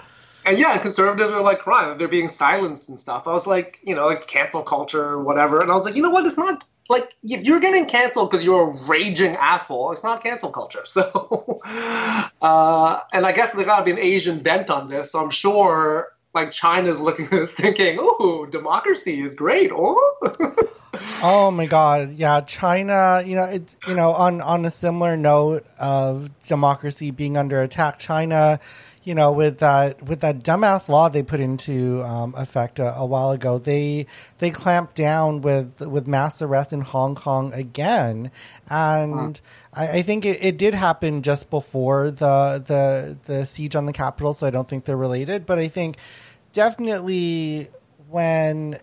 and 0.46 0.58
yeah, 0.58 0.78
conservatives 0.78 1.32
are 1.34 1.42
like 1.42 1.60
crying. 1.60 1.98
They're 1.98 2.08
being 2.08 2.30
silenced 2.30 2.88
and 2.88 3.00
stuff. 3.00 3.28
I 3.28 3.34
was 3.34 3.46
like, 3.46 3.80
you 3.84 3.94
know, 3.94 4.08
it's 4.08 4.26
cancel 4.26 4.64
culture 4.64 5.04
or 5.04 5.24
whatever. 5.24 5.60
And 5.60 5.70
I 5.70 5.74
was 5.74 5.84
like, 5.84 5.96
you 5.96 6.02
know 6.02 6.10
what? 6.10 6.26
It's 6.26 6.38
not 6.38 6.64
like 6.88 7.16
if 7.24 7.44
you're 7.44 7.60
getting 7.60 7.86
canceled 7.86 8.32
because 8.32 8.46
you're 8.46 8.72
a 8.72 8.88
raging 8.88 9.36
asshole, 9.36 9.92
it's 9.92 10.04
not 10.04 10.24
cancel 10.24 10.50
culture. 10.50 10.84
So, 10.86 11.60
uh, 12.42 13.02
and 13.14 13.26
I 13.26 13.32
guess 13.32 13.54
there 13.54 13.66
got 13.66 13.80
to 13.80 13.86
be 13.86 13.92
an 13.92 14.00
Asian 14.00 14.40
bent 14.40 14.70
on 14.70 14.90
this. 14.90 15.12
So 15.12 15.22
I'm 15.22 15.30
sure 15.30 16.14
like 16.34 16.52
China's 16.52 17.00
looking 17.00 17.26
at 17.26 17.32
this 17.32 17.54
thinking, 17.54 17.98
oh, 18.00 18.48
democracy 18.50 19.22
is 19.22 19.36
great. 19.36 19.72
Oh, 19.74 20.70
oh 21.24 21.52
my 21.52 21.66
god. 21.66 22.14
Yeah, 22.14 22.42
China, 22.42 23.24
you 23.26 23.36
know, 23.36 23.44
it's 23.44 23.76
you 23.88 23.96
know, 23.96 24.12
on 24.12 24.42
on 24.42 24.66
a 24.66 24.72
similar 24.72 25.18
note 25.18 25.66
of 25.80 26.30
democracy 26.44 27.12
being 27.12 27.38
under 27.38 27.62
attack, 27.62 28.00
China, 28.00 28.60
you 29.04 29.16
know, 29.16 29.32
with 29.32 29.60
that 29.60 30.04
with 30.04 30.22
that 30.22 30.44
dumbass 30.44 30.90
law 30.90 31.10
they 31.10 31.24
put 31.24 31.40
into 31.40 32.04
um, 32.04 32.34
effect 32.38 32.80
a, 32.80 32.96
a 32.96 33.06
while 33.06 33.32
ago, 33.32 33.58
they 33.58 34.08
they 34.40 34.52
clamped 34.52 34.96
down 34.96 35.42
with 35.42 35.80
with 35.82 36.08
mass 36.08 36.42
arrests 36.42 36.74
in 36.74 36.82
Hong 36.82 37.16
Kong 37.16 37.54
again, 37.54 38.32
and 38.70 39.40
I, 39.74 39.88
I 39.88 40.02
think 40.02 40.26
it, 40.26 40.44
it 40.44 40.58
did 40.58 40.74
happen 40.74 41.22
just 41.22 41.50
before 41.50 42.12
the 42.12 42.64
the 42.66 43.18
the 43.26 43.46
siege 43.46 43.76
on 43.76 43.86
the 43.86 43.94
Capitol, 43.94 44.34
so 44.34 44.46
I 44.48 44.50
don't 44.50 44.68
think 44.68 44.86
they're 44.86 44.98
related, 44.98 45.46
but 45.46 45.60
I 45.60 45.70
think 45.70 45.98
definitely 46.54 47.70
when 48.10 48.80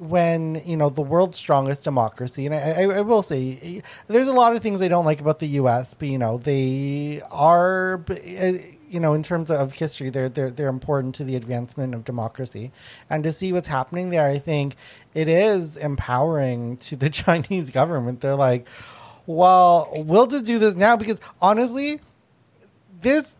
when 0.00 0.62
you 0.64 0.76
know 0.76 0.88
the 0.88 1.02
world's 1.02 1.38
strongest 1.38 1.84
democracy, 1.84 2.46
and 2.46 2.54
I, 2.54 2.82
I, 2.82 3.00
will 3.02 3.22
say 3.22 3.82
there's 4.06 4.28
a 4.28 4.32
lot 4.32 4.56
of 4.56 4.62
things 4.62 4.80
I 4.80 4.88
don't 4.88 5.04
like 5.04 5.20
about 5.20 5.38
the 5.38 5.46
U.S., 5.46 5.94
but 5.94 6.08
you 6.08 6.18
know 6.18 6.38
they 6.38 7.20
are, 7.30 8.02
uh, 8.08 8.52
you 8.88 8.98
know, 8.98 9.14
in 9.14 9.22
terms 9.22 9.50
of 9.50 9.72
history, 9.72 10.10
they're 10.10 10.28
they're 10.28 10.50
they're 10.50 10.68
important 10.68 11.14
to 11.16 11.24
the 11.24 11.36
advancement 11.36 11.94
of 11.94 12.04
democracy, 12.04 12.72
and 13.10 13.22
to 13.24 13.32
see 13.32 13.52
what's 13.52 13.68
happening 13.68 14.10
there, 14.10 14.26
I 14.26 14.38
think 14.38 14.76
it 15.14 15.28
is 15.28 15.76
empowering 15.76 16.78
to 16.78 16.96
the 16.96 17.10
Chinese 17.10 17.70
government. 17.70 18.20
They're 18.20 18.34
like, 18.34 18.66
well, 19.26 19.92
we'll 19.94 20.26
just 20.26 20.46
do 20.46 20.58
this 20.58 20.74
now 20.74 20.96
because 20.96 21.20
honestly, 21.40 22.00
this 23.02 23.36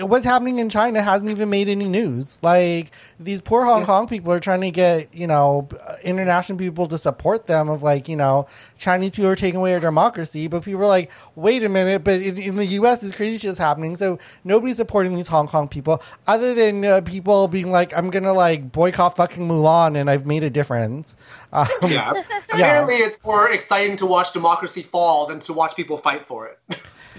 what's 0.00 0.24
happening 0.24 0.58
in 0.58 0.68
China 0.68 1.02
hasn't 1.02 1.30
even 1.30 1.50
made 1.50 1.68
any 1.68 1.86
news. 1.86 2.38
Like 2.42 2.90
these 3.20 3.42
poor 3.42 3.64
Hong 3.64 3.84
Kong 3.84 4.06
people 4.06 4.32
are 4.32 4.40
trying 4.40 4.62
to 4.62 4.70
get 4.70 5.14
you 5.14 5.26
know 5.26 5.68
international 6.02 6.58
people 6.58 6.86
to 6.86 6.98
support 6.98 7.46
them. 7.46 7.68
Of 7.68 7.82
like 7.82 8.08
you 8.08 8.16
know 8.16 8.46
Chinese 8.78 9.10
people 9.12 9.30
are 9.30 9.36
taking 9.36 9.60
away 9.60 9.74
our 9.74 9.80
democracy, 9.80 10.48
but 10.48 10.64
people 10.64 10.82
are 10.82 10.86
like, 10.86 11.10
wait 11.36 11.64
a 11.64 11.68
minute, 11.68 12.04
but 12.04 12.20
in, 12.20 12.40
in 12.40 12.56
the 12.56 12.66
U.S. 12.66 13.02
this 13.02 13.12
crazy 13.12 13.38
shit's 13.38 13.58
happening. 13.58 13.96
So 13.96 14.18
nobody's 14.44 14.76
supporting 14.76 15.14
these 15.16 15.28
Hong 15.28 15.48
Kong 15.48 15.68
people 15.68 16.02
other 16.26 16.54
than 16.54 16.84
uh, 16.84 17.00
people 17.02 17.48
being 17.48 17.70
like, 17.70 17.96
I'm 17.96 18.10
gonna 18.10 18.32
like 18.32 18.72
boycott 18.72 19.16
fucking 19.16 19.46
Mulan, 19.46 20.00
and 20.00 20.08
I've 20.08 20.26
made 20.26 20.44
a 20.44 20.50
difference. 20.50 21.14
Um, 21.52 21.66
Yeah. 21.82 22.12
Apparently, 22.50 22.94
it's 22.96 23.22
more 23.24 23.50
exciting 23.50 23.96
to 23.96 24.06
watch 24.06 24.32
democracy 24.32 24.82
fall 24.82 25.26
than 25.26 25.40
to 25.40 25.52
watch 25.52 25.76
people 25.76 25.96
fight 25.96 26.26
for 26.26 26.46
it. 26.48 26.58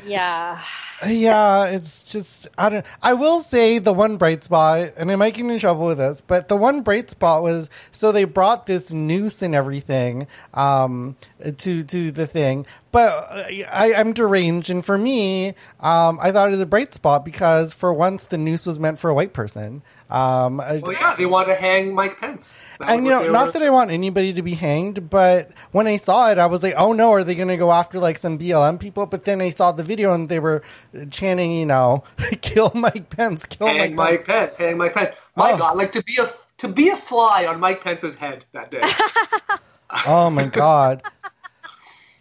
Yeah. 0.05 0.61
Yeah, 1.05 1.65
it's 1.65 2.11
just 2.11 2.47
I 2.57 2.69
don't. 2.69 2.85
I 3.01 3.13
will 3.13 3.41
say 3.41 3.79
the 3.79 3.93
one 3.93 4.17
bright 4.17 4.43
spot, 4.43 4.93
and 4.95 5.11
I 5.11 5.15
might 5.15 5.33
get 5.33 5.45
in 5.45 5.59
trouble 5.59 5.87
with 5.87 5.97
this, 5.97 6.21
but 6.25 6.47
the 6.47 6.55
one 6.55 6.81
bright 6.81 7.09
spot 7.09 7.43
was 7.43 7.69
so 7.91 8.11
they 8.11 8.23
brought 8.23 8.67
this 8.67 8.93
noose 8.93 9.41
and 9.41 9.53
everything 9.53 10.27
um, 10.53 11.17
to 11.57 11.83
to 11.83 12.11
the 12.11 12.25
thing. 12.25 12.65
But 12.91 13.09
uh, 13.09 13.43
I, 13.71 13.93
I'm 13.95 14.13
deranged, 14.13 14.69
and 14.69 14.85
for 14.85 14.97
me, 14.97 15.55
um, 15.79 16.19
I 16.21 16.31
thought 16.31 16.47
it 16.49 16.51
was 16.51 16.61
a 16.61 16.65
bright 16.65 16.93
spot 16.93 17.25
because 17.25 17.73
for 17.73 17.93
once 17.93 18.25
the 18.25 18.37
noose 18.37 18.65
was 18.65 18.79
meant 18.79 18.99
for 18.99 19.09
a 19.09 19.13
white 19.13 19.33
person. 19.33 19.81
Um, 20.13 20.57
Well, 20.57 20.93
yeah, 20.93 21.15
they 21.17 21.25
want 21.25 21.47
to 21.47 21.55
hang 21.55 21.95
Mike 21.95 22.19
Pence. 22.19 22.59
That 22.77 22.89
and 22.91 23.03
you 23.03 23.09
know, 23.09 23.31
not 23.31 23.47
were- 23.47 23.51
that 23.53 23.63
I 23.63 23.71
want 23.71 23.89
anybody 23.89 24.31
to 24.33 24.43
be 24.43 24.53
hanged, 24.53 25.09
but 25.09 25.49
when 25.71 25.87
I 25.87 25.97
saw 25.97 26.29
it, 26.29 26.37
I 26.37 26.45
was 26.45 26.61
like, 26.61 26.75
"Oh 26.77 26.93
no, 26.93 27.11
are 27.13 27.23
they 27.23 27.33
going 27.33 27.47
to 27.47 27.57
go 27.57 27.71
after 27.71 27.97
like 27.99 28.19
some 28.19 28.37
BLM 28.37 28.79
people?" 28.79 29.07
But 29.07 29.25
then 29.25 29.41
I 29.41 29.49
saw 29.49 29.71
the 29.71 29.81
video 29.81 30.13
and 30.13 30.29
they 30.29 30.39
were 30.39 30.61
chanting, 31.09 31.51
you 31.53 31.65
know, 31.65 32.03
"Kill 32.41 32.71
Mike 32.75 33.09
Pence, 33.09 33.45
kill 33.47 33.65
hang 33.67 33.95
Mike, 33.95 34.11
Mike 34.19 34.25
Pence, 34.25 34.55
hang 34.55 34.77
Mike 34.77 34.93
Pence. 34.93 35.15
My 35.35 35.53
Oh. 35.53 35.57
God, 35.57 35.77
like 35.77 35.91
to 35.93 36.03
be 36.03 36.17
a 36.21 36.27
to 36.59 36.67
be 36.67 36.89
a 36.89 36.95
fly 36.95 37.47
on 37.47 37.59
Mike 37.59 37.83
Pence's 37.83 38.15
head 38.15 38.45
that 38.53 38.69
day. 38.69 38.81
Oh 40.07 40.29
my 40.29 40.45
god! 40.45 41.01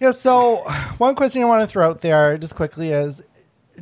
yeah. 0.00 0.12
So 0.12 0.56
one 0.98 1.14
question 1.14 1.42
I 1.42 1.46
want 1.46 1.62
to 1.62 1.66
throw 1.66 1.88
out 1.90 2.00
there 2.00 2.36
just 2.38 2.54
quickly 2.56 2.90
is: 2.90 3.22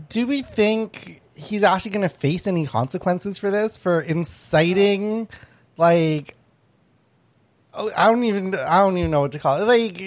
Do 0.08 0.26
we 0.26 0.42
think 0.42 1.19
he's 1.40 1.62
actually 1.62 1.92
going 1.92 2.08
to 2.08 2.14
face 2.14 2.46
any 2.46 2.66
consequences 2.66 3.38
for 3.38 3.50
this 3.50 3.76
for 3.78 4.00
inciting, 4.00 5.28
like? 5.76 6.36
oh, 7.74 7.90
I 7.96 8.06
don't 8.06 8.24
even 8.24 8.54
I 8.54 8.78
don't 8.78 8.96
even 8.96 9.10
know 9.10 9.20
what 9.20 9.32
to 9.32 9.38
call 9.38 9.60
it. 9.60 9.64
Like, 9.64 10.00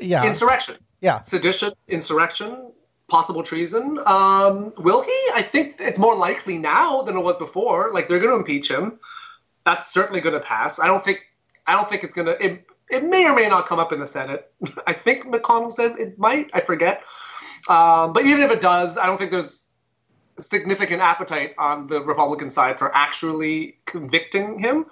yeah, 0.00 0.24
Insurrection, 0.26 0.76
yeah. 1.00 1.22
sedition, 1.22 1.72
insurrection, 1.88 2.72
possible 3.08 3.42
treason. 3.42 3.98
Um, 4.06 4.72
will 4.76 5.02
he? 5.02 5.18
I 5.34 5.42
think 5.42 5.76
it's 5.78 5.98
more 5.98 6.16
likely 6.16 6.58
now 6.58 7.02
than 7.02 7.16
it 7.16 7.22
was 7.22 7.36
before. 7.36 7.92
Like 7.92 8.08
they're 8.08 8.18
going 8.18 8.32
to 8.32 8.38
impeach 8.38 8.70
him. 8.70 8.98
That's 9.64 9.92
certainly 9.92 10.20
going 10.20 10.34
to 10.34 10.40
pass. 10.40 10.78
I 10.78 10.86
don't 10.86 11.04
think. 11.04 11.20
I 11.66 11.72
don't 11.72 11.88
think 11.88 12.04
it's 12.04 12.14
going 12.14 12.26
to. 12.26 12.44
It, 12.44 12.66
it 12.90 13.02
may 13.02 13.26
or 13.26 13.34
may 13.34 13.48
not 13.48 13.66
come 13.66 13.78
up 13.78 13.92
in 13.92 14.00
the 14.00 14.06
Senate. 14.06 14.52
I 14.86 14.92
think 14.92 15.24
McConnell 15.24 15.72
said 15.72 15.98
it 15.98 16.18
might. 16.18 16.50
I 16.52 16.60
forget. 16.60 17.02
Um, 17.66 18.12
but 18.12 18.26
even 18.26 18.42
if 18.42 18.50
it 18.50 18.60
does, 18.60 18.98
I 18.98 19.06
don't 19.06 19.16
think 19.16 19.30
there's 19.30 19.63
significant 20.40 21.00
appetite 21.00 21.54
on 21.58 21.86
the 21.86 22.00
Republican 22.02 22.50
side 22.50 22.78
for 22.78 22.94
actually 22.94 23.76
convicting 23.86 24.58
him. 24.58 24.86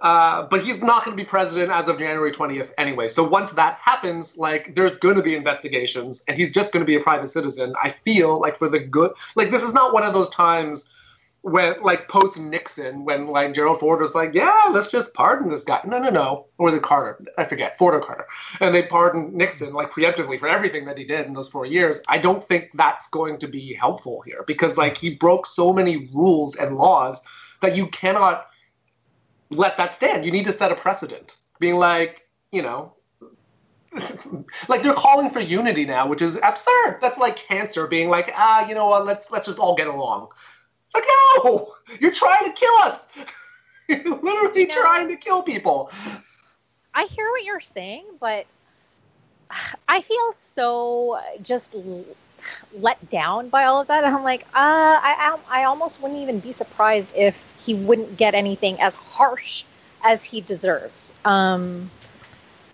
Uh, 0.00 0.42
but 0.42 0.62
he's 0.62 0.80
not 0.80 1.04
going 1.04 1.16
to 1.16 1.20
be 1.20 1.26
president 1.26 1.72
as 1.72 1.88
of 1.88 1.98
January 1.98 2.30
20th 2.30 2.70
anyway. 2.78 3.08
So 3.08 3.24
once 3.24 3.50
that 3.52 3.78
happens, 3.82 4.38
like 4.38 4.76
there's 4.76 4.96
going 4.96 5.16
to 5.16 5.22
be 5.22 5.34
investigations, 5.34 6.22
and 6.28 6.38
he's 6.38 6.52
just 6.52 6.72
going 6.72 6.82
to 6.82 6.86
be 6.86 6.94
a 6.94 7.00
private 7.00 7.28
citizen. 7.28 7.74
I 7.82 7.90
feel 7.90 8.40
like 8.40 8.56
for 8.56 8.68
the 8.68 8.78
good, 8.78 9.12
like 9.34 9.50
this 9.50 9.64
is 9.64 9.74
not 9.74 9.92
one 9.92 10.04
of 10.04 10.14
those 10.14 10.28
times 10.28 10.88
when, 11.42 11.80
like 11.82 12.08
post 12.08 12.38
Nixon, 12.38 13.04
when 13.04 13.28
like 13.28 13.54
Gerald 13.54 13.78
Ford 13.78 14.00
was 14.00 14.14
like, 14.14 14.34
"Yeah, 14.34 14.70
let's 14.70 14.90
just 14.90 15.14
pardon 15.14 15.48
this 15.48 15.64
guy." 15.64 15.80
No, 15.84 15.98
no, 15.98 16.10
no. 16.10 16.46
Or 16.58 16.66
was 16.66 16.74
it 16.74 16.82
Carter? 16.82 17.24
I 17.38 17.44
forget. 17.44 17.78
Ford 17.78 17.94
or 17.94 18.00
Carter, 18.00 18.26
and 18.60 18.74
they 18.74 18.82
pardoned 18.82 19.34
Nixon 19.34 19.72
like 19.72 19.90
preemptively 19.90 20.38
for 20.38 20.48
everything 20.48 20.84
that 20.86 20.98
he 20.98 21.04
did 21.04 21.26
in 21.26 21.34
those 21.34 21.48
four 21.48 21.64
years. 21.64 22.00
I 22.08 22.18
don't 22.18 22.42
think 22.42 22.70
that's 22.74 23.08
going 23.08 23.38
to 23.38 23.46
be 23.46 23.74
helpful 23.74 24.22
here 24.22 24.44
because 24.46 24.76
like 24.76 24.96
he 24.96 25.14
broke 25.14 25.46
so 25.46 25.72
many 25.72 26.08
rules 26.12 26.56
and 26.56 26.76
laws 26.76 27.22
that 27.60 27.76
you 27.76 27.86
cannot 27.88 28.46
let 29.50 29.76
that 29.76 29.94
stand. 29.94 30.24
You 30.24 30.32
need 30.32 30.44
to 30.44 30.52
set 30.52 30.72
a 30.72 30.74
precedent. 30.74 31.36
Being 31.60 31.76
like, 31.76 32.26
you 32.52 32.62
know, 32.62 32.94
like 34.68 34.82
they're 34.82 34.94
calling 34.94 35.30
for 35.30 35.40
unity 35.40 35.84
now, 35.84 36.06
which 36.06 36.22
is 36.22 36.38
absurd. 36.42 36.98
That's 37.00 37.18
like 37.18 37.36
cancer 37.36 37.86
being 37.86 38.08
like, 38.08 38.32
ah, 38.36 38.68
you 38.68 38.74
know 38.74 38.88
what, 38.88 39.06
let's 39.06 39.30
let's 39.30 39.46
just 39.46 39.58
all 39.58 39.74
get 39.74 39.86
along. 39.86 40.28
Like, 40.94 41.04
no, 41.44 41.74
you're 42.00 42.12
trying 42.12 42.44
to 42.46 42.52
kill 42.52 42.74
us. 42.82 43.08
you're 43.88 44.16
literally 44.16 44.60
You 44.62 44.66
know- 44.68 44.80
trying 44.82 45.08
to 45.08 45.16
kill 45.16 45.42
people. 45.42 45.90
I 46.94 47.04
hear 47.04 47.28
what 47.30 47.44
you're 47.44 47.60
saying, 47.60 48.04
but 48.20 48.46
I 49.88 50.00
feel 50.00 50.32
so 50.38 51.20
just 51.42 51.74
let 52.78 53.10
down 53.10 53.48
by 53.48 53.64
all 53.64 53.80
of 53.80 53.88
that. 53.88 54.04
And 54.04 54.14
I'm 54.14 54.22
like, 54.24 54.42
uh, 54.42 54.46
I, 54.54 55.38
I, 55.50 55.60
I 55.60 55.64
almost 55.64 56.00
wouldn't 56.00 56.20
even 56.20 56.40
be 56.40 56.52
surprised 56.52 57.10
if 57.16 57.36
he 57.64 57.74
wouldn't 57.74 58.16
get 58.16 58.34
anything 58.34 58.80
as 58.80 58.94
harsh 58.94 59.64
as 60.04 60.24
he 60.24 60.40
deserves. 60.40 61.12
Um, 61.24 61.90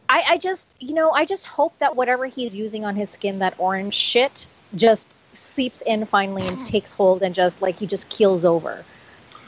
I, 0.08 0.22
I 0.30 0.38
just, 0.38 0.68
you 0.80 0.94
know, 0.94 1.10
I 1.12 1.24
just 1.24 1.46
hope 1.46 1.76
that 1.78 1.96
whatever 1.96 2.26
he's 2.26 2.54
using 2.54 2.84
on 2.84 2.94
his 2.94 3.10
skin, 3.10 3.38
that 3.40 3.54
orange 3.58 3.94
shit, 3.94 4.46
just 4.76 5.08
seeps 5.36 5.82
in 5.82 6.06
finally 6.06 6.46
and 6.46 6.66
takes 6.66 6.92
hold 6.92 7.22
and 7.22 7.34
just 7.34 7.60
like 7.62 7.76
he 7.76 7.86
just 7.86 8.08
keels 8.08 8.44
over. 8.44 8.84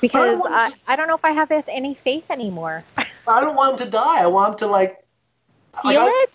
Because 0.01 0.39
want 0.39 0.55
I, 0.55 0.71
to- 0.71 0.77
I 0.89 0.97
don't 0.97 1.09
know 1.09 1.15
if 1.15 1.25
I 1.25 1.33
have 1.33 1.51
any 1.69 1.95
faith 1.95 2.31
anymore. 2.31 2.85
I 2.99 3.41
don't 3.41 3.57
want 3.57 3.81
him 3.81 3.87
to 3.87 3.91
die. 3.91 4.23
I 4.23 4.27
want 4.27 4.53
him 4.53 4.59
to 4.59 4.67
like. 4.67 4.99
Feel 5.83 5.93
like, 5.95 5.99
I- 5.99 6.23
it? 6.23 6.31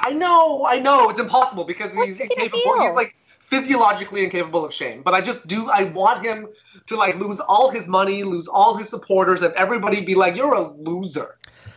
I 0.00 0.10
know, 0.10 0.66
I 0.66 0.78
know, 0.80 1.10
it's 1.10 1.20
impossible 1.20 1.64
because 1.64 1.94
What's 1.94 2.08
he's 2.08 2.18
he 2.18 2.24
incapable. 2.24 2.80
He's 2.80 2.94
like 2.94 3.14
physiologically 3.40 4.24
incapable 4.24 4.64
of 4.64 4.72
shame. 4.72 5.02
But 5.02 5.14
I 5.14 5.20
just 5.20 5.46
do. 5.46 5.70
I 5.70 5.84
want 5.84 6.24
him 6.24 6.48
to 6.86 6.96
like 6.96 7.16
lose 7.18 7.38
all 7.38 7.70
his 7.70 7.86
money, 7.86 8.24
lose 8.24 8.48
all 8.48 8.74
his 8.76 8.88
supporters, 8.88 9.42
and 9.42 9.54
everybody 9.54 10.04
be 10.04 10.14
like, 10.14 10.36
"You're 10.36 10.54
a 10.54 10.68
loser. 10.72 11.36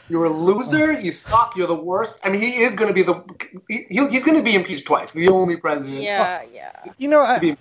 You're 0.10 0.26
a 0.26 0.30
loser. 0.30 0.94
You 0.94 1.12
suck. 1.12 1.56
You're 1.56 1.68
the 1.68 1.76
worst." 1.76 2.20
I 2.24 2.30
mean, 2.30 2.42
he 2.42 2.58
is 2.62 2.76
going 2.76 2.88
to 2.90 2.94
be 2.94 3.04
the. 3.04 3.24
He, 3.68 3.86
he's 3.90 4.24
going 4.24 4.38
to 4.38 4.44
be 4.44 4.56
impeached 4.56 4.86
twice. 4.86 5.14
The 5.14 5.30
only 5.30 5.58
president. 5.58 6.02
Yeah, 6.02 6.44
yeah. 6.52 6.72
You 6.98 7.08
know, 7.08 7.22
I, 7.22 7.58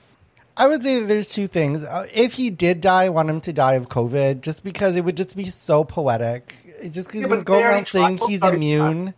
I 0.57 0.66
would 0.68 0.82
say 0.82 1.01
that 1.01 1.07
there's 1.07 1.26
two 1.26 1.47
things. 1.49 1.82
Uh, 1.82 2.07
if 2.14 2.34
he 2.34 2.51
did 2.51 2.80
die, 2.80 3.05
I 3.05 3.09
want 3.09 3.30
him 3.30 3.40
to 3.42 3.53
die 3.53 3.74
of 3.74 3.88
COVID, 3.88 4.42
just 4.42 4.62
because 4.62 4.97
it 4.97 5.05
would 5.05 5.16
just 5.16 5.36
be 5.36 5.45
so 5.45 5.84
poetic. 5.84 6.55
It 6.82 6.90
just 6.90 7.11
he's 7.12 7.22
Yeah, 7.22 7.28
been 7.28 7.38
but 7.40 7.45
going 7.45 7.61
they 7.61 7.64
already 7.64 7.76
around 7.76 7.86
saying 7.86 8.18
he's 8.18 8.42
already 8.42 8.57
immune. 8.57 9.14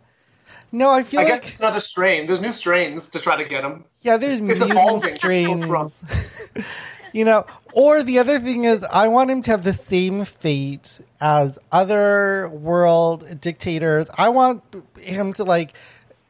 No, 0.71 0.89
I 0.89 1.03
feel 1.03 1.21
I 1.21 1.23
like 1.23 1.33
guess 1.33 1.43
it's 1.43 1.59
another 1.59 1.79
strain. 1.79 2.27
There's 2.27 2.41
new 2.41 2.51
strains 2.51 3.09
to 3.09 3.19
try 3.19 3.35
to 3.41 3.47
get 3.47 3.63
him. 3.63 3.85
yeah, 4.01 4.17
there's 4.17 4.41
mutant 4.41 4.71
evolving. 4.71 5.13
strains. 5.13 6.03
you 7.17 7.25
know, 7.25 7.47
or 7.73 8.03
the 8.03 8.19
other 8.19 8.39
thing 8.39 8.65
is, 8.65 8.83
I 8.83 9.07
want 9.07 9.31
him 9.31 9.41
to 9.41 9.51
have 9.51 9.63
the 9.63 9.73
same 9.73 10.23
fate 10.23 11.01
as 11.19 11.57
other 11.71 12.47
world 12.49 13.41
dictators. 13.41 14.09
I 14.15 14.29
want 14.29 14.61
him 14.99 15.33
to 15.33 15.43
like 15.43 15.73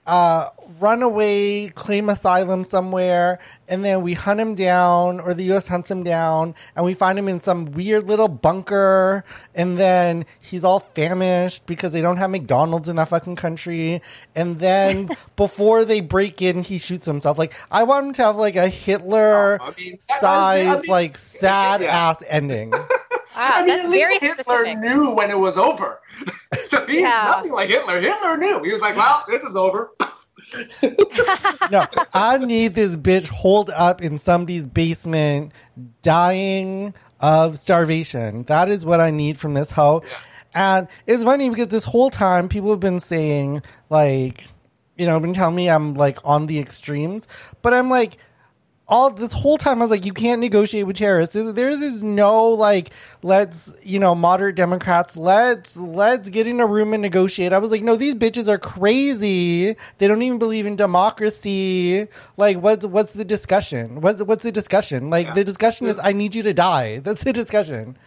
uh, 0.07 0.49
run 0.79 1.03
away, 1.03 1.67
claim 1.69 2.09
asylum 2.09 2.63
somewhere, 2.63 3.39
and 3.67 3.83
then 3.83 4.01
we 4.01 4.13
hunt 4.13 4.39
him 4.39 4.55
down, 4.55 5.19
or 5.19 5.33
the 5.33 5.43
U.S. 5.45 5.67
hunts 5.67 5.91
him 5.91 6.03
down, 6.03 6.55
and 6.75 6.85
we 6.85 6.93
find 6.93 7.19
him 7.19 7.27
in 7.27 7.41
some 7.41 7.65
weird 7.73 8.07
little 8.07 8.29
bunker, 8.29 9.25
and 9.53 9.77
then 9.77 10.25
he's 10.39 10.63
all 10.63 10.79
famished 10.79 11.65
because 11.65 11.91
they 11.91 12.01
don't 12.01 12.17
have 12.17 12.29
McDonald's 12.29 12.87
in 12.89 12.95
that 12.95 13.09
fucking 13.09 13.35
country, 13.35 14.01
and 14.35 14.59
then 14.59 15.09
before 15.35 15.85
they 15.85 16.01
break 16.01 16.41
in, 16.41 16.63
he 16.63 16.77
shoots 16.77 17.05
himself. 17.05 17.37
Like 17.37 17.53
I 17.69 17.83
want 17.83 18.07
him 18.07 18.13
to 18.13 18.23
have 18.23 18.35
like 18.37 18.55
a 18.55 18.69
Hitler 18.69 19.57
Oh, 19.61 19.65
I 19.65 19.73
mean, 19.77 19.99
size, 20.19 20.67
I 20.67 20.81
mean, 20.81 20.89
like 20.89 21.17
sad 21.17 21.81
yeah. 21.81 22.09
ass 22.09 22.23
ending. 22.27 22.73
Wow, 23.37 23.49
I 23.53 23.59
mean, 23.59 23.67
that's 23.67 23.83
at 23.85 23.89
least 23.89 24.03
very 24.03 24.19
Hitler 24.19 24.43
specific. 24.43 24.77
knew 24.79 25.11
when 25.11 25.29
it 25.31 25.39
was 25.39 25.57
over. 25.57 26.01
so 26.65 26.85
he's 26.85 27.01
Yeah. 27.01 27.25
nothing 27.35 27.51
like 27.53 27.69
Hitler. 27.69 27.99
Hitler 28.01 28.37
knew. 28.37 28.63
He 28.63 28.71
was 28.73 28.81
like, 28.81 28.95
"Well, 28.97 29.23
this 29.29 29.41
is 29.43 29.55
over." 29.55 29.91
no, 31.71 31.85
I 32.13 32.37
need 32.39 32.73
this 32.73 32.95
bitch 32.97 33.29
holed 33.29 33.69
up 33.71 34.01
in 34.01 34.17
somebody's 34.17 34.65
basement, 34.65 35.51
dying 36.01 36.93
of 37.19 37.57
starvation. 37.57 38.43
That 38.43 38.69
is 38.69 38.85
what 38.85 39.01
I 39.01 39.11
need 39.11 39.37
from 39.37 39.53
this 39.53 39.71
hoe. 39.71 40.03
And 40.53 40.87
it's 41.05 41.23
funny 41.23 41.49
because 41.49 41.67
this 41.67 41.85
whole 41.85 42.09
time 42.09 42.47
people 42.49 42.69
have 42.71 42.79
been 42.79 42.99
saying, 42.99 43.61
like, 43.89 44.45
you 44.97 45.05
know, 45.05 45.19
been 45.19 45.33
telling 45.33 45.55
me 45.55 45.69
I'm 45.69 45.93
like 45.93 46.19
on 46.23 46.47
the 46.47 46.59
extremes, 46.59 47.27
but 47.61 47.73
I'm 47.73 47.89
like, 47.89 48.17
all 48.89 49.09
this 49.09 49.33
whole 49.33 49.57
time 49.57 49.79
I 49.79 49.81
was 49.81 49.91
like, 49.91 50.05
you 50.05 50.13
can't 50.13 50.39
negotiate 50.39 50.87
with 50.87 50.95
terrorists. 50.95 51.33
There's, 51.33 51.53
there's 51.53 51.81
is 51.81 52.03
no 52.03 52.47
like, 52.47 52.91
let's 53.21 53.73
you 53.83 53.99
know, 53.99 54.15
moderate 54.15 54.55
Democrats, 54.55 55.17
let's 55.17 55.75
let's 55.75 56.29
get 56.29 56.47
in 56.47 56.59
a 56.59 56.65
room 56.65 56.93
and 56.93 57.01
negotiate. 57.01 57.51
I 57.51 57.57
was 57.57 57.71
like, 57.71 57.83
no, 57.83 57.95
these 57.95 58.15
bitches 58.15 58.47
are 58.47 58.57
crazy. 58.57 59.75
They 59.97 60.07
don't 60.07 60.21
even 60.21 60.39
believe 60.39 60.65
in 60.65 60.75
democracy. 60.75 62.07
Like, 62.37 62.57
what's 62.57 62.85
what's 62.85 63.13
the 63.13 63.25
discussion? 63.25 64.01
What's 64.01 64.23
what's 64.23 64.43
the 64.43 64.51
discussion? 64.51 65.09
Like, 65.09 65.27
Yeah. 65.27 65.33
the 65.33 65.43
discussion 65.43 65.87
is, 65.87 65.99
I 66.01 66.13
need 66.13 66.33
you 66.33 66.43
to 66.43 66.53
die. 66.53 66.99
That's 66.99 67.23
the 67.23 67.33
discussion. 67.33 67.97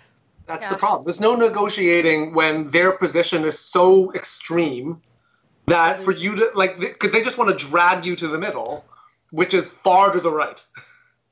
That's 0.47 0.65
Yeah. 0.65 0.71
the 0.71 0.77
problem. 0.77 1.05
There's 1.05 1.21
no 1.21 1.37
negotiating 1.37 2.33
when 2.35 2.69
their 2.69 2.93
position 2.93 3.45
is 3.45 3.59
so 3.59 4.13
extreme 4.15 5.01
that 5.67 6.03
for 6.03 6.13
you 6.13 6.35
to 6.37 6.51
like, 6.55 6.79
because 6.81 7.13
they 7.13 7.23
just 7.23 7.37
want 7.39 7.57
to 7.57 7.67
drag 7.67 8.05
you 8.07 8.17
to 8.17 8.27
the 8.27 8.39
middle, 8.39 8.85
which 9.31 9.55
is 9.55 9.69
far 9.69 10.13
to 10.13 10.21
the 10.21 10.31
right. 10.31 10.65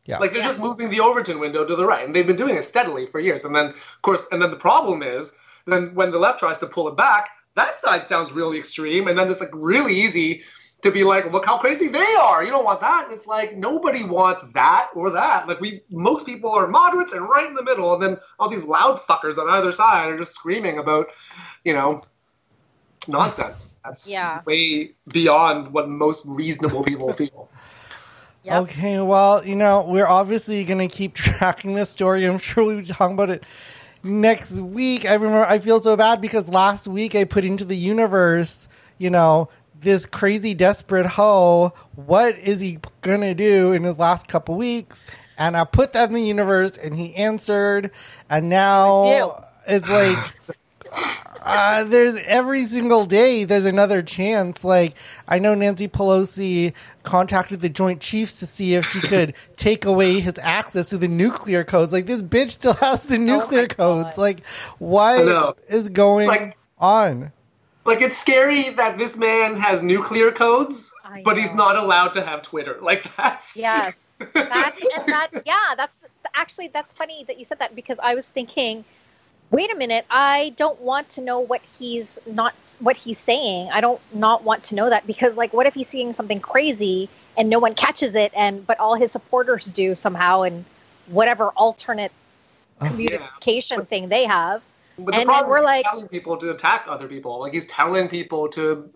Yeah. 0.07 0.18
Like 0.18 0.32
they're 0.32 0.42
just 0.42 0.61
moving 0.61 0.88
the 0.88 1.01
Overton 1.01 1.38
window 1.38 1.64
to 1.66 1.76
the 1.76 1.84
right, 1.84 2.05
and 2.05 2.16
they've 2.16 2.26
been 2.26 2.36
doing 2.36 2.57
it 2.57 2.64
steadily 2.64 3.07
for 3.07 3.20
years. 3.20 3.44
And 3.44 3.55
then, 3.55 3.66
of 3.66 3.99
course, 4.03 4.26
and 4.32 4.40
then 4.40 4.51
the 4.51 4.57
problem 4.57 5.03
is, 5.03 5.36
then 5.66 5.94
when 5.94 6.11
the 6.11 6.18
left 6.18 6.38
tries 6.38 6.59
to 6.61 6.66
pull 6.66 6.88
it 6.88 6.96
back, 6.96 7.28
that 7.55 7.78
side 7.80 8.07
sounds 8.07 8.32
really 8.32 8.59
extreme, 8.59 9.07
and 9.09 9.18
then 9.18 9.30
it's 9.30 9.40
like 9.40 9.51
really 9.53 9.94
easy 9.94 10.42
to 10.80 10.90
be 10.90 11.03
like, 11.05 11.30
look 11.32 11.44
how 11.44 11.59
crazy 11.59 11.88
they 11.88 12.14
are. 12.20 12.44
You 12.44 12.51
don't 12.51 12.64
want 12.64 12.80
that. 12.80 13.05
And 13.05 13.12
it's 13.12 13.26
like 13.26 13.57
nobody 13.57 14.05
wants 14.05 14.44
that 14.55 14.88
or 14.94 15.11
that. 15.11 15.49
Like 15.49 15.61
we, 15.61 15.82
most 15.90 16.24
people 16.24 16.51
are 16.53 16.68
moderates 16.68 17.12
and 17.12 17.28
right 17.28 17.46
in 17.46 17.55
the 17.55 17.64
middle, 17.64 17.92
and 17.92 18.03
then 18.03 18.16
all 18.38 18.49
these 18.49 18.64
loud 18.64 19.01
fuckers 19.01 19.38
on 19.38 19.51
either 19.51 19.72
side 19.72 20.09
are 20.09 20.16
just 20.16 20.34
screaming 20.34 20.78
about, 20.78 21.09
you 21.64 21.74
know, 21.74 22.03
nonsense. 23.09 23.76
That's 23.84 24.09
Yeah. 24.09 24.40
way 24.46 24.92
beyond 25.09 25.72
what 25.72 25.88
most 25.88 26.24
reasonable 26.26 26.84
people 26.84 27.12
feel. 27.12 27.51
Yep. 28.49 28.62
Okay, 28.62 28.99
well, 28.99 29.46
you 29.46 29.55
know, 29.55 29.84
we're 29.86 30.07
obviously 30.07 30.64
going 30.64 30.86
to 30.86 30.94
keep 30.94 31.14
tracking 31.14 31.74
this 31.74 31.90
story. 31.90 32.24
I'm 32.24 32.38
sure 32.38 32.64
we'll 32.64 32.78
be 32.78 32.84
talking 32.84 33.12
about 33.12 33.28
it 33.28 33.44
next 34.03 34.53
week. 34.53 35.05
I 35.05 35.14
remember 35.14 35.44
I 35.44 35.59
feel 35.59 35.80
so 35.80 35.96
bad 35.96 36.22
because 36.22 36.49
last 36.49 36.88
week 36.88 37.14
I 37.14 37.24
put 37.24 37.44
into 37.44 37.66
the 37.66 37.76
universe, 37.76 38.66
you 38.96 39.11
know, 39.11 39.51
this 39.80 40.07
crazy 40.07 40.55
desperate 40.55 41.05
hoe. 41.05 41.74
What 41.94 42.38
is 42.38 42.59
he 42.61 42.78
going 43.03 43.20
to 43.20 43.34
do 43.34 43.72
in 43.72 43.84
his 43.84 43.99
last 43.99 44.28
couple 44.28 44.57
weeks? 44.57 45.05
And 45.36 45.55
I 45.55 45.64
put 45.64 45.92
that 45.92 46.09
in 46.09 46.14
the 46.14 46.22
universe 46.22 46.78
and 46.78 46.96
he 46.96 47.14
answered. 47.16 47.90
And 48.30 48.49
now 48.49 49.44
it's 49.66 49.90
like 49.90 50.16
uh, 51.43 51.84
there's 51.84 52.16
every 52.26 52.64
single 52.64 53.05
day 53.05 53.45
there's 53.45 53.64
another 53.64 54.03
chance. 54.03 54.64
Like 54.64 54.95
I 55.28 55.39
know 55.39 55.55
Nancy 55.55 55.89
Pelosi 55.89 56.72
contacted 57.03 57.61
the 57.61 57.68
Joint 57.68 58.01
Chiefs 58.01 58.39
to 58.41 58.47
see 58.47 58.74
if 58.74 58.86
she 58.91 59.01
could 59.01 59.34
take 59.57 59.84
away 59.84 60.20
his 60.20 60.39
access 60.43 60.91
to 60.91 60.99
the 60.99 61.09
nuclear 61.09 61.64
codes. 61.64 61.93
Like 61.93 62.07
this 62.07 62.22
bitch 62.22 62.51
still 62.51 62.74
has 62.74 63.05
the 63.07 63.18
nuclear 63.18 63.62
my 63.62 63.66
codes. 63.68 64.16
God. 64.16 64.18
Like 64.18 64.41
I 64.41 64.45
what 64.78 65.24
know. 65.26 65.55
is 65.68 65.89
going 65.89 66.28
Like- 66.28 66.57
on? 66.78 67.32
Like 67.84 68.03
it's 68.03 68.18
scary 68.18 68.68
that 68.70 68.99
this 68.99 69.16
man 69.16 69.57
has 69.57 69.82
nuclear 69.82 70.30
codes, 70.30 70.93
I 71.07 71.22
but 71.24 71.39
he's 71.39 71.55
not 71.55 71.74
allowed 71.76 72.12
to 72.14 72.22
have 72.22 72.43
Twitter. 72.43 72.76
Like 72.82 73.14
that's 73.16 73.57
Yes. 73.57 74.05
That's 74.34 74.80
and 74.82 75.07
that 75.07 75.28
yeah, 75.47 75.74
that's 75.76 76.01
actually 76.34 76.68
that's 76.68 76.93
funny 76.93 77.22
that 77.28 77.39
you 77.39 77.45
said 77.45 77.61
that 77.61 77.76
because 77.76 78.01
I 78.03 78.16
was 78.16 78.28
thinking, 78.28 78.84
wait 79.51 79.70
a 79.72 79.74
minute, 79.76 80.05
I 80.11 80.53
don't 80.57 80.80
want 80.80 81.09
to 81.11 81.20
know 81.20 81.40
what 81.40 81.61
he's 81.78 82.18
not 82.26 82.55
what 82.80 82.96
he's 82.96 83.18
saying. 83.18 83.70
I 83.72 83.80
don't 83.80 84.01
not 84.14 84.44
want 84.44 84.64
to 84.64 84.74
know 84.74 84.90
that 84.90 85.07
because 85.07 85.36
like 85.36 85.53
what 85.53 85.66
if 85.66 85.74
he's 85.74 85.88
seeing 85.88 86.12
something 86.12 86.40
crazy 86.40 87.09
and 87.36 87.49
no 87.49 87.59
one 87.59 87.74
catches 87.74 88.14
it 88.14 88.32
and 88.34 88.66
but 88.66 88.78
all 88.80 88.94
his 88.94 89.12
supporters 89.12 89.64
do 89.66 89.94
somehow 89.94 90.42
and 90.42 90.64
whatever 91.07 91.49
alternate 91.51 92.12
Oh. 92.80 92.86
communication 92.86 93.84
thing 93.86 94.09
they 94.09 94.24
have. 94.24 94.62
But 94.99 95.12
the 95.14 95.20
And 95.20 95.28
then 95.28 95.46
we're 95.49 95.62
like- 95.62 95.84
telling 95.84 96.07
people 96.09 96.36
to 96.36 96.51
attack 96.53 96.84
other 96.88 97.09
people. 97.09 97.40
Like 97.40 97.53
he's 97.53 97.66
telling 97.66 98.09
people 98.09 98.49
to, 98.51 98.88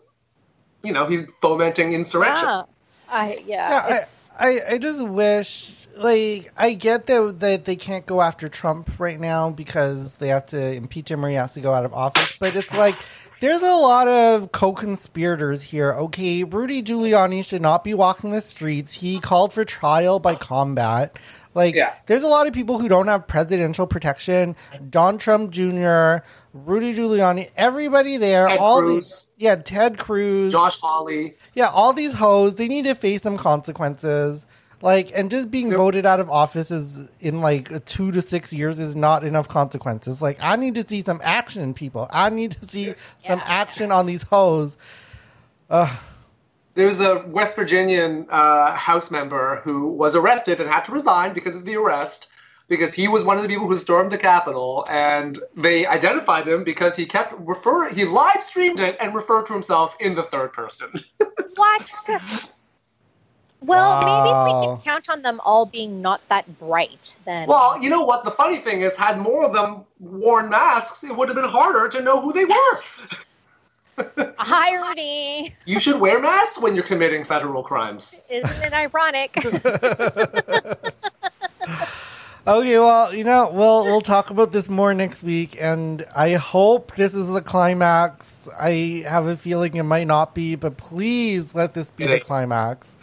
you 0.85 0.93
know, 0.93 1.07
he's 1.07 1.29
fomenting 1.41 1.93
insurrection. 1.93 2.47
Yeah. 2.47 2.63
I 3.09 3.39
yeah. 3.45 3.71
Yeah, 3.71 3.79
I, 3.85 3.87
it's- 3.89 4.25
I, 4.39 4.59
I 4.75 4.79
just 4.79 5.03
wish, 5.03 5.82
like, 5.97 6.53
I 6.57 6.75
get 6.75 7.07
that, 7.07 7.41
that 7.41 7.65
they 7.65 7.77
can't 7.77 8.07
go 8.07 8.21
after 8.21 8.49
Trump 8.49 8.91
right 8.99 9.19
now 9.21 9.51
because 9.51 10.17
they 10.19 10.29
have 10.29 10.47
to 10.47 10.75
impeach 10.75 11.11
him 11.11 11.25
or 11.25 11.29
he 11.29 11.35
has 11.37 11.55
to 11.55 11.61
go 11.61 11.73
out 11.73 11.85
of 11.85 11.93
office. 11.93 12.37
But 12.39 12.57
it's 12.57 12.75
like, 12.77 12.95
there's 13.41 13.63
a 13.63 13.71
lot 13.75 14.07
of 14.09 14.53
co 14.53 14.73
conspirators 14.73 15.63
here. 15.63 15.93
Okay, 15.93 16.45
Rudy 16.45 16.83
Giuliani 16.83 17.45
should 17.45 17.63
not 17.63 17.83
be 17.85 17.93
walking 17.95 18.31
the 18.31 18.41
streets. 18.41 18.93
He 18.95 19.19
called 19.19 19.53
for 19.53 19.65
trial 19.65 20.19
by 20.21 20.37
combat. 20.37 21.19
Like, 21.55 21.75
Yeah. 21.75 21.93
there's 22.07 22.23
a 22.23 22.29
lot 22.29 22.47
of 22.47 22.53
people 22.55 22.79
who 22.79 22.89
don't 22.89 23.09
have 23.09 23.27
presidential 23.27 23.87
protection. 23.87 24.57
Don 24.89 25.19
Trump 25.19 25.51
Jr., 25.51 26.25
Rudy 26.55 26.95
Giuliani, 26.95 27.51
everybody 27.57 28.17
there. 28.17 28.47
Ted 28.47 28.59
all 28.59 28.81
Cruz. 28.81 29.29
the 29.39 29.45
yeah, 29.45 29.57
Ted 29.57 29.99
Cruz. 29.99 30.53
Josh 30.53 30.79
Hawley. 30.79 31.35
Yeah, 31.55 31.69
all 31.69 31.93
these 31.93 32.15
hoes, 32.15 32.57
they 32.57 32.69
need 32.69 32.85
to 32.85 32.95
face 32.95 33.23
some 33.23 33.37
consequences. 33.39 34.47
Like, 34.83 35.13
and 35.15 35.31
just 35.31 35.51
being 35.51 35.71
Yep. 35.71 35.79
voted 35.79 36.07
out 36.07 36.21
of 36.21 36.29
office 36.29 36.71
is 36.73 37.09
in 37.21 37.41
like 37.41 37.85
two 37.87 38.11
to 38.13 38.21
six 38.23 38.53
years 38.53 38.81
is 38.81 38.97
not 38.97 39.25
enough 39.25 39.49
consequences. 39.49 40.21
Like, 40.21 40.39
I 40.43 40.57
need 40.57 40.75
to 40.75 40.87
see 40.87 41.03
some 41.03 41.21
action, 41.25 41.73
people. 41.75 42.09
I 42.11 42.31
need 42.31 42.53
to 42.53 42.69
see 42.69 42.95
some 43.19 43.39
Yeah. 43.39 43.45
action 43.47 43.93
on 43.93 44.07
these 44.07 44.23
hoes. 44.23 44.77
There's 46.75 47.01
a 47.01 47.25
West 47.29 47.57
Virginian 47.57 48.27
uh, 48.31 48.73
House 48.73 49.11
member 49.11 49.61
who 49.65 49.89
was 49.89 50.17
arrested 50.17 50.61
and 50.61 50.69
had 50.71 50.85
to 50.87 50.93
resign 50.93 51.35
because 51.35 51.55
of 51.55 51.65
the 51.67 51.77
arrest, 51.77 52.29
because 52.69 52.95
he 52.95 53.09
was 53.09 53.25
one 53.25 53.37
of 53.37 53.43
the 53.43 53.49
people 53.49 53.69
who 53.69 53.77
stormed 53.77 54.11
the 54.11 54.19
Capitol, 54.19 54.85
and 54.91 55.39
they 55.57 55.87
identified 55.87 56.49
him 56.49 56.65
because 56.65 56.97
he 56.97 57.07
kept 57.07 57.35
refer 57.39 57.91
he 57.91 58.05
live 58.07 58.43
streamed 58.43 58.81
it 58.81 58.97
and 59.01 59.15
referred 59.15 59.47
to 59.47 59.53
himself 59.53 59.97
in 60.01 60.15
the 60.15 60.23
third 60.23 60.53
person. 60.53 60.91
What? 61.57 61.91
Well, 63.63 64.01
maybe 64.01 64.55
we 64.55 64.67
can 64.67 64.81
count 64.85 65.09
on 65.09 65.23
them 65.23 65.41
all 65.45 65.67
being 65.67 66.03
not 66.03 66.21
that 66.29 66.59
bright 66.59 67.15
then. 67.25 67.49
well, 67.49 67.81
you 67.83 67.89
know 67.91 68.03
what? 68.03 68.25
The 68.25 68.31
funny 68.31 68.59
thing 68.59 68.81
is, 68.83 68.97
had 68.97 69.19
more 69.21 69.45
of 69.45 69.53
them 69.53 69.85
worn 70.01 70.51
masks, 70.51 71.05
it 71.05 71.17
would 71.17 71.29
have 71.29 71.37
been 71.37 71.49
harder 71.49 71.89
to 71.89 72.03
know 72.03 72.21
who 72.21 72.33
they 72.33 72.45
were. 72.45 72.83
irony. 74.39 75.55
You 75.67 75.79
should 75.79 76.01
wear 76.01 76.21
masks 76.21 76.61
when 76.61 76.75
you're 76.75 76.85
committing 76.85 77.25
federal 77.25 77.63
crimes. 77.63 78.27
Isn't 78.31 78.63
it 78.63 78.73
ironic? 78.73 79.37
Okay, 82.45 82.77
well, 82.77 83.15
you 83.15 83.23
know, 83.23 83.53
we'll 83.53 83.85
we'll 83.85 84.01
talk 84.01 84.31
about 84.31 84.51
this 84.51 84.69
more 84.69 84.93
next 84.95 85.23
week, 85.23 85.57
and 85.61 86.05
I 86.17 86.33
hope 86.33 86.97
this 86.97 87.15
is 87.15 87.29
the 87.31 87.41
climax. 87.41 88.49
I 88.59 89.05
have 89.07 89.27
a 89.27 89.37
feeling 89.37 89.77
it 89.77 89.85
might 89.85 90.09
not 90.09 90.35
be, 90.35 90.57
but 90.57 90.77
please 90.77 91.55
let 91.55 91.75
this 91.75 91.93
be 91.93 92.03
It 92.03 92.09
the 92.09 92.15
ain't. 92.15 92.25
climax. 92.25 92.97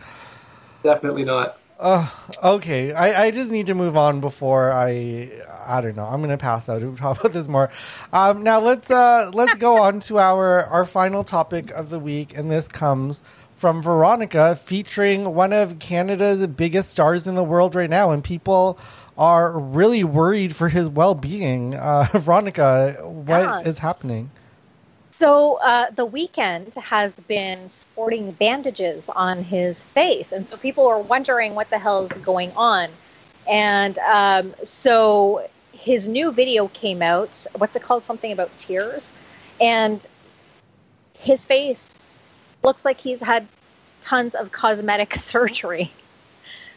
Definitely 0.84 1.24
not. 1.26 1.58
Uh, 1.80 2.10
okay, 2.44 2.92
I, 2.92 3.26
I 3.28 3.32
just 3.32 3.50
need 3.52 3.68
to 3.68 3.74
move 3.76 3.96
on 3.96 4.20
before 4.20 4.72
I 4.72 5.32
I 5.66 5.80
don't 5.80 5.96
know. 5.96 6.04
I'm 6.04 6.20
gonna 6.22 6.38
pass 6.38 6.68
out 6.68 6.82
to 6.82 6.94
talk 6.98 7.20
about 7.20 7.32
this 7.32 7.48
more. 7.48 7.70
Um, 8.12 8.44
now 8.44 8.60
let's 8.60 8.92
uh 8.92 9.32
let's 9.34 9.56
go 9.56 9.78
on 9.78 10.02
to 10.02 10.20
our 10.20 10.66
our 10.66 10.86
final 10.86 11.24
topic 11.24 11.72
of 11.72 11.90
the 11.90 12.00
week, 12.00 12.36
and 12.38 12.52
this 12.52 12.68
comes 12.68 13.24
from 13.56 13.82
Veronica, 13.82 14.56
featuring 14.58 15.34
one 15.36 15.52
of 15.54 15.80
Canada's 15.80 16.46
biggest 16.48 16.90
stars 16.92 17.28
in 17.28 17.36
the 17.36 17.44
world 17.44 17.76
right 17.76 17.90
now, 17.90 18.12
and 18.12 18.24
people 18.24 18.78
are 19.18 19.58
really 19.58 20.04
worried 20.04 20.56
for 20.56 20.68
his 20.70 20.90
well 20.90 21.16
being. 21.16 21.76
Uh, 21.76 22.08
Veronica, 22.14 22.94
what 23.04 23.66
is 23.68 23.78
Yeah. 23.78 23.82
happening? 23.82 24.32
So 25.20 25.56
uh, 25.56 25.90
the 25.92 26.08
Weeknd 26.08 26.76
has 26.76 27.20
been 27.20 27.68
sporting 27.70 28.32
bandages 28.32 29.10
on 29.10 29.44
his 29.44 29.84
face, 29.84 30.32
and 30.32 30.48
so 30.48 30.56
people 30.56 30.88
are 30.88 31.02
wondering 31.02 31.56
what 31.56 31.70
the 31.70 31.78
hell 31.78 32.06
is 32.06 32.14
going 32.24 32.54
on. 32.56 32.90
And 33.46 34.00
um, 34.00 34.56
so 34.64 35.46
his 35.74 36.08
new 36.08 36.32
video 36.32 36.70
came 36.70 37.02
out. 37.02 37.46
What's 37.58 37.76
it 37.76 37.82
called? 37.82 38.06
Something 38.06 38.32
about 38.32 38.50
tears, 38.60 39.12
and 39.60 40.08
his 41.20 41.46
face 41.46 42.06
looks 42.64 42.86
like 42.86 42.98
he's 42.98 43.20
had 43.20 43.46
tons 44.02 44.36
of 44.36 44.54
cosmetic 44.54 45.16
surgery. 45.16 45.92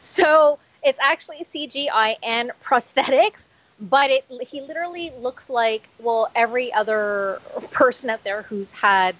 So 0.00 0.58
it's 0.82 0.98
actually 1.00 1.44
CGI 1.44 2.16
and 2.24 2.50
prosthetics, 2.64 3.44
but 3.82 4.10
it 4.10 4.24
he 4.48 4.60
literally 4.60 5.10
looks 5.18 5.50
like 5.50 5.88
well 5.98 6.30
every 6.34 6.72
other 6.72 7.40
person 7.72 8.08
out 8.08 8.22
there 8.24 8.42
who's 8.42 8.70
had 8.70 9.14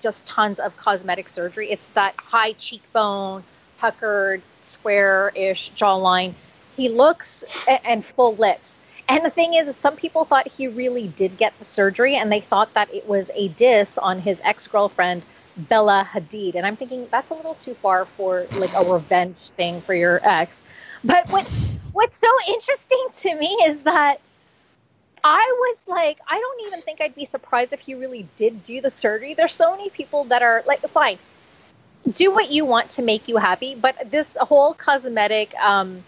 just 0.00 0.26
tons 0.26 0.58
of 0.58 0.76
cosmetic 0.76 1.28
surgery. 1.28 1.70
It's 1.70 1.86
that 1.88 2.14
high 2.16 2.52
cheekbone, 2.52 3.42
puckered, 3.78 4.42
square-ish 4.62 5.72
jawline. 5.72 6.34
He 6.76 6.88
looks 6.88 7.44
and 7.84 8.04
full 8.04 8.34
lips. 8.36 8.80
And 9.08 9.24
the 9.24 9.30
thing 9.30 9.54
is, 9.54 9.74
some 9.76 9.96
people 9.96 10.24
thought 10.24 10.48
he 10.48 10.68
really 10.68 11.08
did 11.08 11.38
get 11.38 11.58
the 11.58 11.64
surgery, 11.64 12.16
and 12.16 12.30
they 12.30 12.40
thought 12.40 12.74
that 12.74 12.92
it 12.92 13.06
was 13.08 13.30
a 13.34 13.48
diss 13.48 13.98
on 13.98 14.18
his 14.18 14.40
ex-girlfriend 14.44 15.22
Bella 15.56 16.06
Hadid. 16.12 16.56
And 16.56 16.66
I'm 16.66 16.76
thinking 16.76 17.06
that's 17.10 17.30
a 17.30 17.34
little 17.34 17.54
too 17.54 17.74
far 17.74 18.04
for 18.04 18.46
like 18.56 18.74
a 18.74 18.84
revenge 18.84 19.36
thing 19.56 19.80
for 19.80 19.94
your 19.94 20.20
ex. 20.24 20.60
But 21.04 21.28
what 21.30 21.48
what's 21.96 22.18
so 22.18 22.28
interesting 22.46 23.06
to 23.10 23.34
me 23.34 23.46
is 23.66 23.82
that 23.84 24.20
I 25.24 25.54
was 25.58 25.88
like, 25.88 26.18
I 26.28 26.38
don't 26.38 26.66
even 26.66 26.80
think 26.82 27.00
I'd 27.00 27.14
be 27.14 27.24
surprised 27.24 27.72
if 27.72 27.80
he 27.80 27.94
really 27.94 28.28
did 28.36 28.62
do 28.64 28.82
the 28.82 28.90
surgery. 28.90 29.32
There's 29.32 29.54
so 29.54 29.70
many 29.70 29.88
people 29.88 30.24
that 30.24 30.42
are 30.42 30.62
like, 30.66 30.80
fine, 30.90 31.16
do 32.12 32.30
what 32.30 32.52
you 32.52 32.66
want 32.66 32.90
to 32.92 33.02
make 33.02 33.28
you 33.28 33.38
happy, 33.38 33.74
but 33.74 34.10
this 34.10 34.36
whole 34.38 34.74
cosmetic, 34.74 35.54
um, 35.58 36.04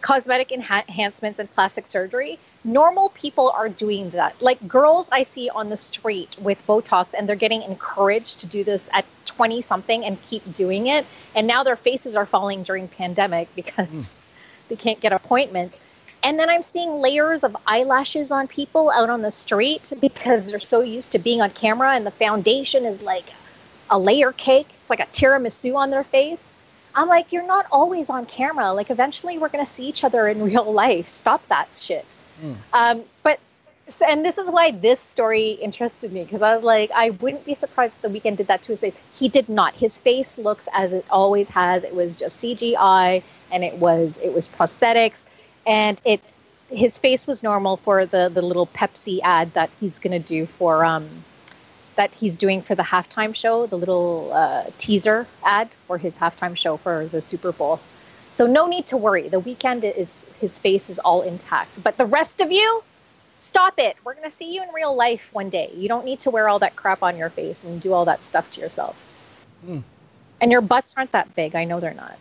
cosmetic 0.00 0.50
enha- 0.50 0.86
enhancements 0.86 1.40
and 1.40 1.52
plastic 1.52 1.88
surgery, 1.88 2.38
normal 2.62 3.08
people 3.08 3.50
are 3.50 3.68
doing 3.68 4.10
that. 4.10 4.40
Like 4.40 4.68
girls 4.68 5.08
I 5.10 5.24
see 5.24 5.50
on 5.50 5.68
the 5.68 5.76
street 5.76 6.36
with 6.38 6.64
Botox, 6.68 7.08
and 7.12 7.28
they're 7.28 7.34
getting 7.34 7.62
encouraged 7.62 8.38
to 8.40 8.46
do 8.46 8.62
this 8.62 8.88
at 8.92 9.04
20 9.26 9.62
something 9.62 10.04
and 10.04 10.22
keep 10.22 10.54
doing 10.54 10.86
it. 10.86 11.04
And 11.34 11.48
now 11.48 11.64
their 11.64 11.76
faces 11.76 12.14
are 12.14 12.24
falling 12.24 12.62
during 12.62 12.86
pandemic 12.86 13.52
because 13.56 14.14
they 14.74 14.82
can't 14.82 15.00
get 15.00 15.12
appointments. 15.12 15.78
And 16.22 16.38
then 16.38 16.48
I'm 16.48 16.62
seeing 16.62 16.90
layers 16.90 17.44
of 17.44 17.56
eyelashes 17.66 18.32
on 18.32 18.48
people 18.48 18.90
out 18.90 19.10
on 19.10 19.22
the 19.22 19.30
street 19.30 19.92
because 20.00 20.46
they're 20.46 20.58
so 20.58 20.80
used 20.80 21.12
to 21.12 21.18
being 21.18 21.42
on 21.42 21.50
camera 21.50 21.92
and 21.92 22.06
the 22.06 22.10
foundation 22.10 22.86
is 22.86 23.02
like 23.02 23.26
a 23.90 23.98
layer 23.98 24.32
cake. 24.32 24.66
It's 24.80 24.90
like 24.90 25.00
a 25.00 25.06
tiramisu 25.06 25.76
on 25.76 25.90
their 25.90 26.04
face. 26.04 26.54
I'm 26.94 27.08
like, 27.08 27.32
you're 27.32 27.46
not 27.46 27.66
always 27.70 28.08
on 28.08 28.24
camera. 28.24 28.72
Like, 28.72 28.90
eventually 28.90 29.36
we're 29.36 29.48
going 29.48 29.64
to 29.64 29.70
see 29.70 29.84
each 29.86 30.04
other 30.04 30.28
in 30.28 30.42
real 30.50 30.72
life. 30.72 31.08
Stop 31.08 31.46
that 31.48 31.68
shit. 31.74 32.06
Mm. 32.42 32.56
Um, 32.72 33.04
but, 33.22 33.38
and 34.06 34.24
this 34.24 34.38
is 34.38 34.48
why 34.48 34.70
this 34.70 35.00
story 35.00 35.50
interested 35.50 36.12
me 36.12 36.24
because 36.24 36.40
I 36.40 36.54
was 36.54 36.64
like, 36.64 36.90
I 36.94 37.10
wouldn't 37.10 37.44
be 37.44 37.54
surprised 37.54 37.96
if 37.96 38.02
the 38.02 38.20
Weeknd 38.20 38.38
did 38.38 38.46
that 38.46 38.62
to 38.62 38.72
his 38.72 38.80
face. 38.80 38.94
He 39.18 39.28
did 39.28 39.48
not. 39.48 39.74
His 39.74 39.98
face 39.98 40.38
looks 40.38 40.68
as 40.72 40.92
it 40.92 41.04
always 41.10 41.48
has. 41.50 41.84
It 41.84 41.94
was 41.94 42.16
just 42.16 42.42
CGI 42.42 43.22
and 43.54 43.64
it 43.64 43.74
was 43.74 44.18
it 44.18 44.34
was 44.34 44.48
prosthetics 44.48 45.22
and 45.66 46.00
it 46.04 46.20
his 46.70 46.98
face 46.98 47.26
was 47.26 47.42
normal 47.42 47.78
for 47.78 48.04
the 48.04 48.30
the 48.34 48.42
little 48.42 48.66
Pepsi 48.66 49.20
ad 49.22 49.54
that 49.54 49.70
he's 49.80 49.98
going 49.98 50.12
to 50.20 50.28
do 50.28 50.44
for 50.44 50.84
um 50.84 51.08
that 51.94 52.12
he's 52.12 52.36
doing 52.36 52.60
for 52.60 52.74
the 52.74 52.82
halftime 52.82 53.32
show, 53.32 53.66
the 53.66 53.78
little 53.78 54.32
uh, 54.32 54.64
teaser 54.78 55.28
ad 55.44 55.68
for 55.86 55.96
his 55.96 56.16
halftime 56.16 56.56
show 56.56 56.76
for 56.76 57.06
the 57.06 57.22
Super 57.22 57.52
Bowl. 57.52 57.78
So 58.32 58.48
no 58.48 58.66
need 58.66 58.86
to 58.86 58.96
worry. 58.96 59.28
The 59.28 59.40
Weeknd 59.40 59.84
is 59.96 60.26
his 60.40 60.58
face 60.58 60.90
is 60.90 60.98
all 60.98 61.22
intact. 61.22 61.80
But 61.84 61.96
the 61.96 62.06
rest 62.06 62.40
of 62.40 62.50
you, 62.50 62.82
stop 63.38 63.74
it. 63.78 63.96
We're 64.02 64.14
going 64.14 64.28
to 64.28 64.36
see 64.36 64.52
you 64.52 64.64
in 64.64 64.70
real 64.74 64.92
life 64.92 65.22
one 65.32 65.50
day. 65.50 65.70
You 65.72 65.86
don't 65.86 66.04
need 66.04 66.18
to 66.22 66.30
wear 66.30 66.48
all 66.48 66.58
that 66.58 66.74
crap 66.74 67.04
on 67.04 67.16
your 67.16 67.30
face 67.30 67.62
and 67.62 67.80
do 67.80 67.92
all 67.92 68.06
that 68.06 68.24
stuff 68.24 68.50
to 68.54 68.60
yourself. 68.60 69.00
Mm. 69.64 69.84
And 70.40 70.50
your 70.50 70.62
butts 70.62 70.94
aren't 70.96 71.12
that 71.12 71.36
big. 71.36 71.54
I 71.54 71.62
know 71.62 71.78
they're 71.78 71.94
not 71.94 72.18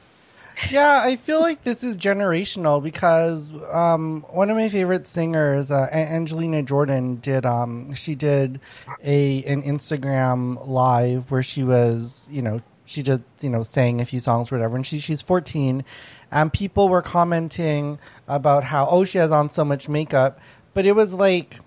yeah, 0.69 1.01
I 1.03 1.15
feel 1.15 1.41
like 1.41 1.63
this 1.63 1.83
is 1.83 1.97
generational 1.97 2.81
because 2.83 3.51
um, 3.71 4.25
one 4.29 4.49
of 4.49 4.57
my 4.57 4.69
favorite 4.69 5.07
singers, 5.07 5.71
uh, 5.71 5.87
Angelina 5.91 6.63
Jordan, 6.63 7.17
did 7.17 7.45
um, 7.45 7.93
she 7.93 8.15
did 8.15 8.59
a 9.03 9.43
an 9.43 9.63
Instagram 9.63 10.67
live 10.67 11.31
where 11.31 11.43
she 11.43 11.63
was, 11.63 12.27
you 12.31 12.41
know, 12.41 12.61
she 12.85 13.01
just 13.01 13.21
you 13.41 13.49
know 13.49 13.63
sang 13.63 14.01
a 14.01 14.05
few 14.05 14.19
songs 14.19 14.51
or 14.51 14.55
whatever, 14.55 14.75
and 14.75 14.85
she 14.85 14.99
she's 14.99 15.21
14, 15.21 15.83
and 16.31 16.53
people 16.53 16.89
were 16.89 17.01
commenting 17.01 17.99
about 18.27 18.63
how 18.63 18.87
oh 18.87 19.03
she 19.03 19.17
has 19.17 19.31
on 19.31 19.51
so 19.51 19.65
much 19.65 19.89
makeup, 19.89 20.39
but 20.73 20.85
it 20.85 20.93
was 20.93 21.13
like 21.13 21.59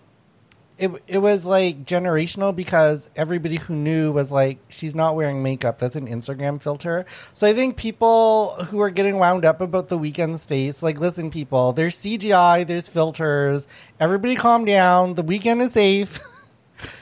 it 0.79 0.91
it 1.07 1.18
was 1.18 1.45
like 1.45 1.85
generational 1.85 2.55
because 2.55 3.09
everybody 3.16 3.57
who 3.57 3.74
knew 3.74 4.12
was 4.12 4.31
like 4.31 4.59
she's 4.68 4.95
not 4.95 5.16
wearing 5.16 5.43
makeup. 5.43 5.79
That's 5.79 5.97
an 5.97 6.07
instagram 6.07 6.61
filter. 6.61 7.07
So 7.33 7.47
i 7.47 7.55
think 7.55 7.77
people 7.77 8.55
who 8.64 8.81
are 8.81 8.91
getting 8.91 9.16
wound 9.18 9.45
up 9.45 9.61
about 9.61 9.89
the 9.89 9.99
Weeknd's 9.99 10.45
face 10.45 10.83
like 10.83 10.99
listen 10.99 11.31
people 11.31 11.72
there's 11.72 11.97
cgi 11.99 12.66
there's 12.66 12.89
filters. 12.89 13.66
Everybody 13.99 14.37
calm 14.37 14.64
down. 14.64 15.14
The 15.14 15.24
Weeknd 15.24 15.62
is 15.62 15.72
safe. 15.72 16.20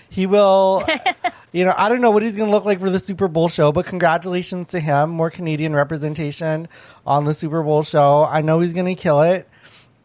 He 0.09 0.27
will 0.27 0.87
you 1.53 1.65
know 1.65 1.75
i 1.77 1.89
don't 1.89 2.01
know 2.01 2.13
what 2.13 2.23
he's 2.23 2.37
going 2.37 2.49
to 2.49 2.55
look 2.55 2.65
like 2.65 2.79
for 2.79 2.89
the 2.89 3.01
super 3.01 3.27
bowl 3.27 3.49
show 3.49 3.73
but 3.73 3.85
congratulations 3.85 4.69
to 4.69 4.79
him. 4.79 5.11
More 5.11 5.29
canadian 5.29 5.75
representation 5.75 6.69
on 7.05 7.25
the 7.25 7.35
super 7.35 7.65
bowl 7.65 7.83
show. 7.83 8.23
I 8.23 8.41
know 8.41 8.61
he's 8.61 8.75
going 8.75 8.87
to 8.87 8.95
kill 8.95 9.23
it 9.23 9.49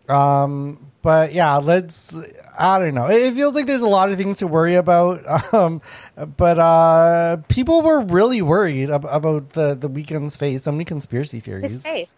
um 0.09 0.89
but 1.01 1.33
yeah, 1.33 1.57
let's. 1.57 2.15
I 2.57 2.77
don't 2.77 2.93
know. 2.93 3.09
It 3.09 3.33
feels 3.33 3.55
like 3.55 3.65
there's 3.65 3.81
a 3.81 3.87
lot 3.87 4.11
of 4.11 4.17
things 4.17 4.37
to 4.37 4.47
worry 4.47 4.75
about. 4.75 5.23
Um, 5.53 5.81
but 6.37 6.59
uh, 6.59 7.37
people 7.47 7.81
were 7.81 8.01
really 8.01 8.41
worried 8.41 8.91
ab- 8.91 9.05
about 9.05 9.51
the 9.51 9.73
the 9.73 9.89
Weeknd's 9.89 10.37
face. 10.37 10.63
So 10.63 10.71
many 10.71 10.85
conspiracy 10.85 11.39
theories. 11.39 11.71
His 11.71 11.79
face. 11.79 12.13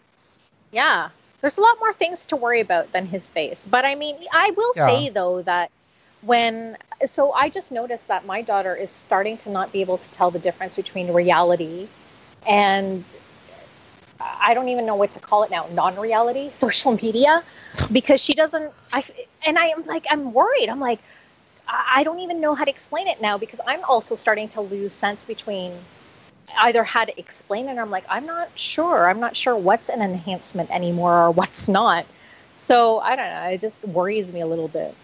Yeah, 0.72 1.10
there's 1.40 1.58
a 1.58 1.62
lot 1.62 1.78
more 1.80 1.94
things 1.94 2.26
to 2.28 2.36
worry 2.36 2.60
about 2.60 2.92
than 2.92 3.06
his 3.06 3.30
face. 3.30 3.66
But 3.70 3.86
I 3.86 3.96
mean, 3.96 4.18
I 4.34 4.52
will 4.52 4.74
yeah. 4.76 4.88
say 4.88 5.10
though 5.10 5.42
that 5.44 5.72
when 6.22 6.78
so 7.06 7.32
I 7.32 7.50
just 7.50 7.72
noticed 7.72 8.08
that 8.08 8.26
my 8.26 8.42
daughter 8.42 8.76
is 8.76 8.92
starting 8.92 9.38
to 9.40 9.50
not 9.50 9.72
be 9.72 9.82
able 9.82 10.00
to 10.00 10.12
tell 10.12 10.32
the 10.32 10.40
difference 10.40 10.76
between 10.76 11.14
reality 11.14 11.88
and 12.48 13.06
I 14.40 14.54
don't 14.54 14.70
even 14.70 14.86
know 14.86 14.96
what 14.96 15.14
to 15.14 15.20
call 15.20 15.44
it 15.44 15.52
now, 15.52 15.68
non-reality, 15.74 16.52
social 16.54 16.94
media, 16.94 17.44
because 17.92 18.22
she 18.22 18.34
doesn't. 18.34 18.72
I 18.94 19.04
and 19.46 19.58
I 19.58 19.68
am 19.68 19.86
like 19.86 20.06
I'm 20.10 20.34
worried. 20.34 20.70
I'm 20.70 20.80
like 20.80 21.00
I 21.68 22.04
don't 22.04 22.20
even 22.20 22.42
know 22.42 22.56
how 22.56 22.66
to 22.66 22.70
explain 22.70 23.08
it 23.08 23.22
now 23.22 23.38
because 23.38 23.62
I'm 23.66 23.84
also 23.86 24.16
starting 24.16 24.50
to 24.50 24.62
lose 24.62 24.94
sense 24.94 25.24
between 25.24 25.74
either 26.60 26.84
how 26.84 27.06
to 27.06 27.18
explain 27.18 27.70
it 27.70 27.78
or 27.78 27.82
I'm 27.82 27.92
like 27.92 28.06
I'm 28.10 28.26
not 28.26 28.50
sure. 28.56 29.10
I'm 29.10 29.20
not 29.20 29.36
sure 29.36 29.56
what's 29.56 29.90
an 29.90 30.02
enhancement 30.02 30.70
anymore 30.72 31.26
or 31.26 31.32
what's 31.32 31.68
not. 31.68 32.06
So 32.58 33.00
I 33.00 33.16
don't 33.16 33.28
know. 33.28 33.44
It 33.50 33.62
just 33.62 33.84
worries 33.86 34.32
me 34.32 34.42
a 34.42 34.48
little 34.48 34.68
bit. 34.68 34.96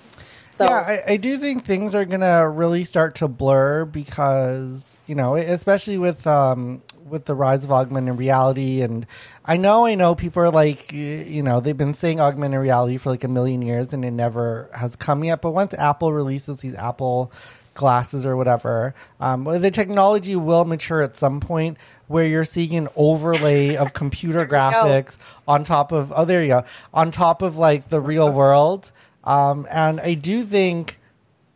So, 0.52 0.66
yeah, 0.66 1.02
I, 1.08 1.14
I, 1.14 1.18
do 1.18 1.38
think 1.38 1.66
things 1.66 1.94
are 1.94 2.04
gonna 2.04 2.50
really 2.50 2.84
start 2.84 3.14
to 3.16 3.28
blur 3.28 3.86
because 3.86 4.98
you 5.06 5.14
know, 5.14 5.36
especially 5.36 6.00
with 6.00 6.26
um, 6.26 6.82
with 7.10 7.26
the 7.26 7.36
rise 7.36 7.64
of 7.64 7.72
augmented 7.72 8.18
reality. 8.18 8.82
And 8.82 9.06
I 9.46 9.58
know 9.58 9.86
I 9.86 9.96
know 9.96 10.16
people 10.16 10.44
are 10.44 10.52
like 10.52 10.92
you 10.92 11.44
know 11.44 11.60
they've 11.60 11.78
been 11.78 11.94
saying 11.94 12.20
augmented 12.20 12.60
reality 12.60 12.98
for 12.98 13.10
like 13.10 13.24
a 13.24 13.28
million 13.28 13.62
years 13.62 13.94
and 13.94 14.04
it 14.04 14.12
never 14.12 14.70
has 14.74 14.96
come 14.96 15.24
yet. 15.24 15.42
But 15.42 15.52
once 15.52 15.74
Apple 15.74 16.14
releases 16.14 16.62
these 16.62 16.76
Apple 16.76 17.32
glasses 17.74 18.26
or 18.26 18.36
whatever 18.36 18.96
um, 19.20 19.44
the 19.44 19.70
technology 19.70 20.36
will 20.36 20.66
mature 20.66 21.04
at 21.04 21.16
some 21.16 21.40
point 21.40 21.78
where 22.08 22.26
you're 22.26 22.44
seeing 22.44 22.74
an 22.74 22.88
overlay 22.96 23.76
of 23.76 23.94
computer 23.94 24.48
graphics 24.48 25.16
on 25.48 25.64
top 25.64 25.92
of 25.92 26.12
oh 26.16 26.26
there 26.26 26.42
you 26.42 26.48
go 26.48 26.66
on 26.92 27.12
top 27.12 27.42
of 27.42 27.58
like 27.58 27.90
the 27.90 28.02
real 28.02 28.32
world. 28.32 28.92
Um, 29.24 29.68
and 29.70 30.00
I 30.00 30.14
do 30.14 30.44
think 30.44 30.98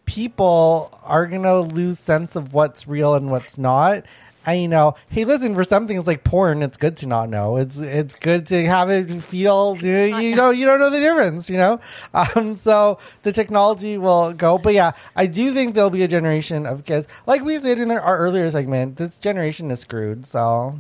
people 0.06 1.00
are 1.04 1.26
gonna 1.26 1.62
lose 1.62 1.98
sense 2.00 2.36
of 2.36 2.54
what's 2.54 2.88
real 2.88 3.16
and 3.16 3.32
what's 3.32 3.58
not 3.58 4.04
and 4.46 4.62
you 4.62 4.68
know, 4.68 4.96
hey, 5.10 5.26
listen, 5.26 5.54
for 5.54 5.64
some 5.64 5.88
things 5.88 6.08
like 6.08 6.24
porn, 6.24 6.64
it's 6.64 6.78
good 6.78 6.98
to 6.98 7.08
not 7.08 7.30
know. 7.30 7.58
It's 7.58 7.78
it's 7.78 8.16
good 8.16 8.48
to 8.48 8.66
have 8.66 8.90
it 8.90 9.10
feel 9.22 9.78
you 9.82 10.36
know 10.36 10.50
you 10.50 10.66
don't 10.66 10.80
know 10.80 10.90
the 10.90 11.00
difference, 11.00 11.50
you 11.50 11.58
know. 11.58 11.80
Um, 12.14 12.56
so 12.56 12.98
the 13.24 13.32
technology 13.32 13.98
will 13.98 14.34
go, 14.34 14.58
but 14.58 14.74
yeah, 14.74 14.92
I 15.16 15.28
do 15.28 15.54
think 15.54 15.76
there'll 15.76 15.90
be 15.90 16.04
a 16.04 16.08
generation 16.08 16.66
of 16.66 16.86
kids, 16.86 17.08
like 17.26 17.44
we 17.44 17.58
said 17.60 17.80
in 17.80 17.92
our 17.92 18.18
earlier 18.18 18.50
segment. 18.50 18.98
This 18.98 19.18
generation 19.18 19.72
is 19.72 19.80
screwed. 19.80 20.26
So 20.26 20.80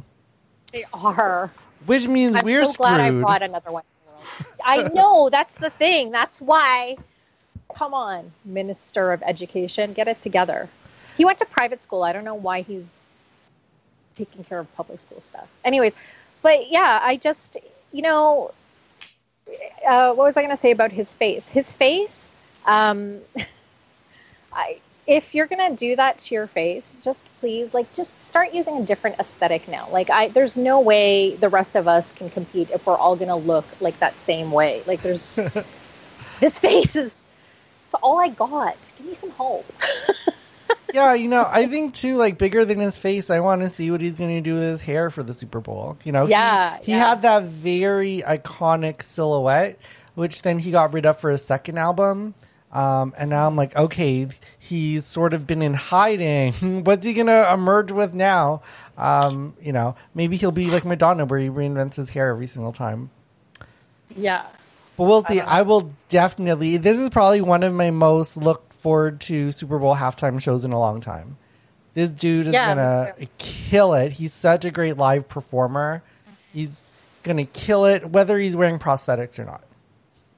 they 0.71 0.85
are, 0.93 1.51
which 1.85 2.07
means 2.07 2.35
I'm 2.35 2.45
we're 2.45 2.65
so 2.65 2.71
screwed. 2.71 2.85
glad 2.85 3.01
I 3.01 3.11
brought 3.11 3.41
another 3.43 3.71
one. 3.71 3.83
I 4.63 4.89
know 4.89 5.29
that's 5.29 5.55
the 5.55 5.69
thing. 5.69 6.11
That's 6.11 6.41
why. 6.41 6.97
Come 7.75 7.93
on, 7.93 8.31
Minister 8.43 9.13
of 9.13 9.23
Education, 9.23 9.93
get 9.93 10.07
it 10.09 10.21
together. 10.21 10.67
He 11.15 11.23
went 11.23 11.39
to 11.39 11.45
private 11.45 11.81
school. 11.81 12.03
I 12.03 12.11
don't 12.11 12.25
know 12.25 12.35
why 12.35 12.61
he's 12.63 13.03
taking 14.25 14.43
care 14.43 14.59
of 14.59 14.75
public 14.75 14.99
school 14.99 15.21
stuff. 15.21 15.47
Anyways, 15.65 15.93
but 16.41 16.71
yeah, 16.71 16.99
I 17.01 17.17
just, 17.17 17.57
you 17.91 18.01
know, 18.01 18.51
uh, 19.87 20.13
what 20.13 20.25
was 20.25 20.37
I 20.37 20.41
going 20.41 20.55
to 20.55 20.61
say 20.61 20.71
about 20.71 20.91
his 20.91 21.13
face? 21.13 21.47
His 21.47 21.71
face, 21.71 22.29
um, 22.65 23.19
I, 24.53 24.79
if 25.07 25.33
you're 25.33 25.47
going 25.47 25.71
to 25.71 25.75
do 25.75 25.95
that 25.95 26.19
to 26.19 26.35
your 26.35 26.47
face, 26.47 26.95
just 27.01 27.25
please, 27.39 27.73
like, 27.73 27.91
just 27.93 28.19
start 28.21 28.53
using 28.53 28.77
a 28.77 28.85
different 28.85 29.19
aesthetic 29.19 29.67
now. 29.67 29.87
Like, 29.91 30.09
I, 30.09 30.27
there's 30.27 30.57
no 30.57 30.79
way 30.79 31.35
the 31.35 31.49
rest 31.49 31.75
of 31.75 31.87
us 31.87 32.11
can 32.11 32.29
compete 32.29 32.69
if 32.71 32.85
we're 32.85 32.97
all 32.97 33.15
going 33.15 33.29
to 33.29 33.35
look 33.35 33.65
like 33.79 33.97
that 33.99 34.19
same 34.19 34.51
way. 34.51 34.83
Like, 34.85 35.01
there's, 35.01 35.39
this 36.39 36.59
face 36.59 36.95
is, 36.95 37.19
it's 37.85 37.95
all 38.01 38.19
I 38.19 38.29
got. 38.29 38.77
Give 38.97 39.07
me 39.07 39.15
some 39.15 39.31
hope. 39.31 39.65
yeah, 40.93 41.13
you 41.13 41.27
know, 41.27 41.45
I 41.47 41.67
think 41.67 41.93
too, 41.93 42.15
like 42.15 42.37
bigger 42.37 42.65
than 42.65 42.79
his 42.79 42.97
face. 42.97 43.29
I 43.29 43.39
want 43.39 43.61
to 43.61 43.69
see 43.69 43.91
what 43.91 44.01
he's 44.01 44.15
going 44.15 44.35
to 44.35 44.41
do 44.41 44.55
with 44.55 44.63
his 44.63 44.81
hair 44.81 45.09
for 45.09 45.23
the 45.23 45.33
Super 45.33 45.59
Bowl. 45.59 45.97
You 46.03 46.11
know, 46.11 46.27
yeah, 46.27 46.77
he, 46.77 46.85
he 46.85 46.91
yeah. 46.91 47.09
had 47.09 47.21
that 47.23 47.43
very 47.43 48.23
iconic 48.25 49.03
silhouette, 49.03 49.79
which 50.15 50.41
then 50.41 50.59
he 50.59 50.71
got 50.71 50.93
rid 50.93 51.05
of 51.05 51.19
for 51.19 51.31
his 51.31 51.43
second 51.43 51.77
album. 51.77 52.35
Um, 52.71 53.13
and 53.17 53.29
now 53.29 53.47
I'm 53.47 53.55
like, 53.57 53.75
okay, 53.75 54.29
he's 54.57 55.05
sort 55.05 55.33
of 55.33 55.45
been 55.45 55.61
in 55.61 55.73
hiding. 55.73 56.53
What's 56.85 57.05
he 57.05 57.13
gonna 57.13 57.51
emerge 57.53 57.91
with 57.91 58.13
now? 58.13 58.61
Um, 58.97 59.55
you 59.61 59.73
know, 59.73 59.95
maybe 60.13 60.37
he'll 60.37 60.51
be 60.51 60.69
like 60.69 60.85
Madonna, 60.85 61.25
where 61.25 61.39
he 61.39 61.49
reinvents 61.49 61.95
his 61.95 62.09
hair 62.09 62.29
every 62.29 62.47
single 62.47 62.71
time. 62.71 63.09
Yeah. 64.15 64.45
But 64.97 65.05
we'll 65.05 65.25
see. 65.25 65.39
I, 65.39 65.63
will 65.63 65.93
definitely. 66.09 66.77
This 66.77 66.99
is 66.99 67.09
probably 67.09 67.41
one 67.41 67.63
of 67.63 67.73
my 67.73 67.91
most 67.91 68.37
looked 68.37 68.70
forward 68.81 69.21
to 69.21 69.51
Super 69.51 69.79
Bowl 69.79 69.95
halftime 69.95 70.41
shows 70.41 70.65
in 70.65 70.71
a 70.71 70.79
long 70.79 71.01
time. 71.01 71.37
This 71.93 72.09
dude 72.09 72.47
is 72.47 72.53
Yeah, 72.53 72.75
gonna 72.75 73.27
kill 73.37 73.93
it. 73.93 74.13
He's 74.13 74.33
such 74.33 74.65
a 74.65 74.71
great 74.71 74.97
live 74.97 75.27
performer. 75.27 76.01
He's 76.53 76.83
gonna 77.23 77.45
kill 77.45 77.85
it, 77.85 78.09
whether 78.09 78.37
he's 78.37 78.55
wearing 78.55 78.79
prosthetics 78.79 79.39
or 79.39 79.45
not. 79.45 79.63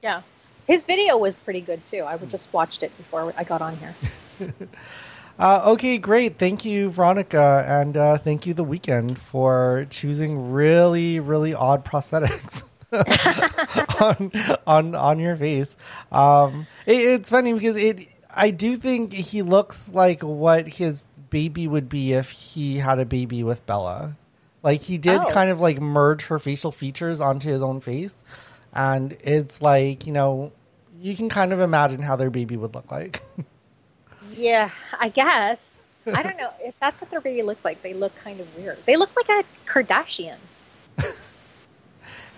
Yeah. 0.02 0.22
His 0.66 0.84
video 0.84 1.16
was 1.18 1.40
pretty 1.40 1.60
good 1.60 1.84
too. 1.86 2.04
I 2.04 2.16
just 2.18 2.52
watched 2.52 2.82
it 2.82 2.96
before 2.96 3.32
I 3.36 3.44
got 3.44 3.62
on 3.62 3.76
here. 3.76 3.94
Uh, 5.36 5.72
okay, 5.72 5.98
great. 5.98 6.38
Thank 6.38 6.64
you, 6.64 6.90
Veronica, 6.90 7.64
and 7.66 7.96
uh, 7.96 8.18
thank 8.18 8.46
you, 8.46 8.54
The 8.54 8.64
Weeknd, 8.64 9.18
for 9.18 9.84
choosing 9.90 10.52
really, 10.52 11.18
really 11.18 11.52
odd 11.52 11.84
prosthetics 11.84 12.62
on 14.00 14.30
on 14.64 14.94
on 14.94 15.18
your 15.18 15.34
face. 15.34 15.76
Um, 16.12 16.68
it, 16.86 16.94
it's 16.94 17.30
funny 17.30 17.52
because 17.52 17.76
it. 17.76 18.06
I 18.36 18.50
do 18.50 18.76
think 18.76 19.12
he 19.12 19.42
looks 19.42 19.88
like 19.90 20.22
what 20.22 20.66
his 20.68 21.04
baby 21.30 21.66
would 21.68 21.88
be 21.88 22.12
if 22.12 22.30
he 22.30 22.78
had 22.78 22.98
a 22.98 23.04
baby 23.04 23.42
with 23.42 23.64
Bella. 23.66 24.16
Like 24.62 24.80
he 24.82 24.98
did 24.98 25.20
Oh. 25.20 25.30
kind 25.30 25.50
of 25.50 25.60
like 25.60 25.80
merge 25.80 26.26
her 26.26 26.38
facial 26.38 26.72
features 26.72 27.20
onto 27.20 27.48
his 27.48 27.62
own 27.62 27.80
face, 27.80 28.18
and 28.72 29.12
it's 29.22 29.60
like 29.60 30.06
you 30.06 30.12
know 30.12 30.52
you 31.00 31.14
can 31.14 31.28
kind 31.28 31.52
of 31.52 31.60
imagine 31.60 32.00
how 32.00 32.16
their 32.16 32.30
baby 32.30 32.56
would 32.56 32.74
look 32.74 32.90
like. 32.90 33.22
Yeah, 34.36 34.70
I 34.98 35.10
guess. 35.10 35.58
I 36.06 36.22
don't 36.22 36.36
know 36.40 36.50
if 36.60 36.74
that's 36.80 37.00
what 37.00 37.10
their 37.10 37.20
baby 37.20 37.42
looks 37.42 37.64
like. 37.64 37.82
They 37.82 37.94
look 37.94 38.12
kind 38.16 38.40
of 38.40 38.56
weird. 38.56 38.78
They 38.84 38.96
look 38.96 39.10
like 39.14 39.28
a 39.28 39.44
Kardashian. 39.70 40.38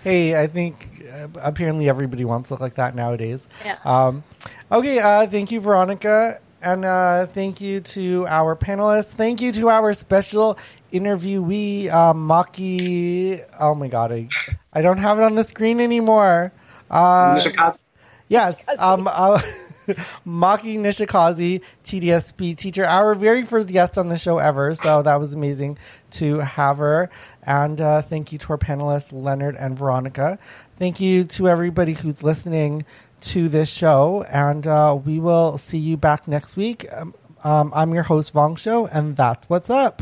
Hey, 0.07 0.39
I 0.41 0.47
think 0.47 1.03
uh, 1.13 1.27
apparently 1.41 1.89
everybody 1.89 2.23
wants 2.23 2.47
to 2.47 2.53
look 2.53 2.61
like 2.61 2.75
that 2.75 2.95
nowadays. 2.95 3.45
Yeah. 3.65 3.75
Um, 3.83 4.23
okay, 4.71 4.99
uh, 4.99 5.27
thank 5.27 5.51
you, 5.51 5.59
Veronica. 5.59 6.39
And 6.61 6.85
uh, 6.85 7.25
thank 7.25 7.59
you 7.59 7.81
to 7.81 8.25
our 8.27 8.55
panelists. 8.55 9.11
Thank 9.11 9.41
you 9.41 9.51
to 9.51 9.67
our 9.69 9.93
special 9.93 10.57
interviewee, 10.93 11.89
uh, 11.89 12.13
Maki. 12.13 13.43
Oh 13.59 13.75
my 13.75 13.89
God, 13.89 14.13
I, 14.13 14.29
I 14.71 14.81
don't 14.81 14.97
have 14.99 15.19
it 15.19 15.23
on 15.23 15.35
the 15.35 15.43
screen 15.43 15.81
anymore. 15.81 16.53
Uh, 16.89 17.37
Yes, 18.29 18.61
um, 18.79 19.09
uh, 19.11 19.41
Maki 20.27 20.77
Nishikaze, 20.77 21.61
TDSB 21.83 22.57
teacher, 22.57 22.85
our 22.85 23.15
very 23.15 23.43
first 23.43 23.69
guest 23.69 23.97
on 23.97 24.09
the 24.09 24.17
show 24.17 24.37
ever. 24.37 24.73
So 24.73 25.01
that 25.01 25.15
was 25.15 25.33
amazing 25.33 25.77
to 26.11 26.39
have 26.39 26.77
her. 26.77 27.09
And 27.43 27.79
uh, 27.79 28.01
thank 28.01 28.31
you 28.31 28.37
to 28.39 28.53
our 28.53 28.57
panelists, 28.57 29.11
Leonard 29.11 29.55
and 29.55 29.77
Veronica. 29.77 30.37
Thank 30.77 30.99
you 30.99 31.23
to 31.25 31.47
everybody 31.47 31.93
who's 31.93 32.23
listening 32.23 32.85
to 33.21 33.49
this 33.49 33.69
show. 33.69 34.23
And 34.29 34.67
uh, 34.67 34.99
we 35.03 35.19
will 35.19 35.57
see 35.57 35.77
you 35.77 35.97
back 35.97 36.27
next 36.27 36.55
week. 36.57 36.85
Um, 36.93 37.13
um, 37.43 37.71
I'm 37.73 37.93
your 37.93 38.03
host, 38.03 38.33
Vaughn 38.33 38.55
Show, 38.55 38.87
and 38.87 39.15
that's 39.15 39.47
what's 39.49 39.69
up. 39.69 40.01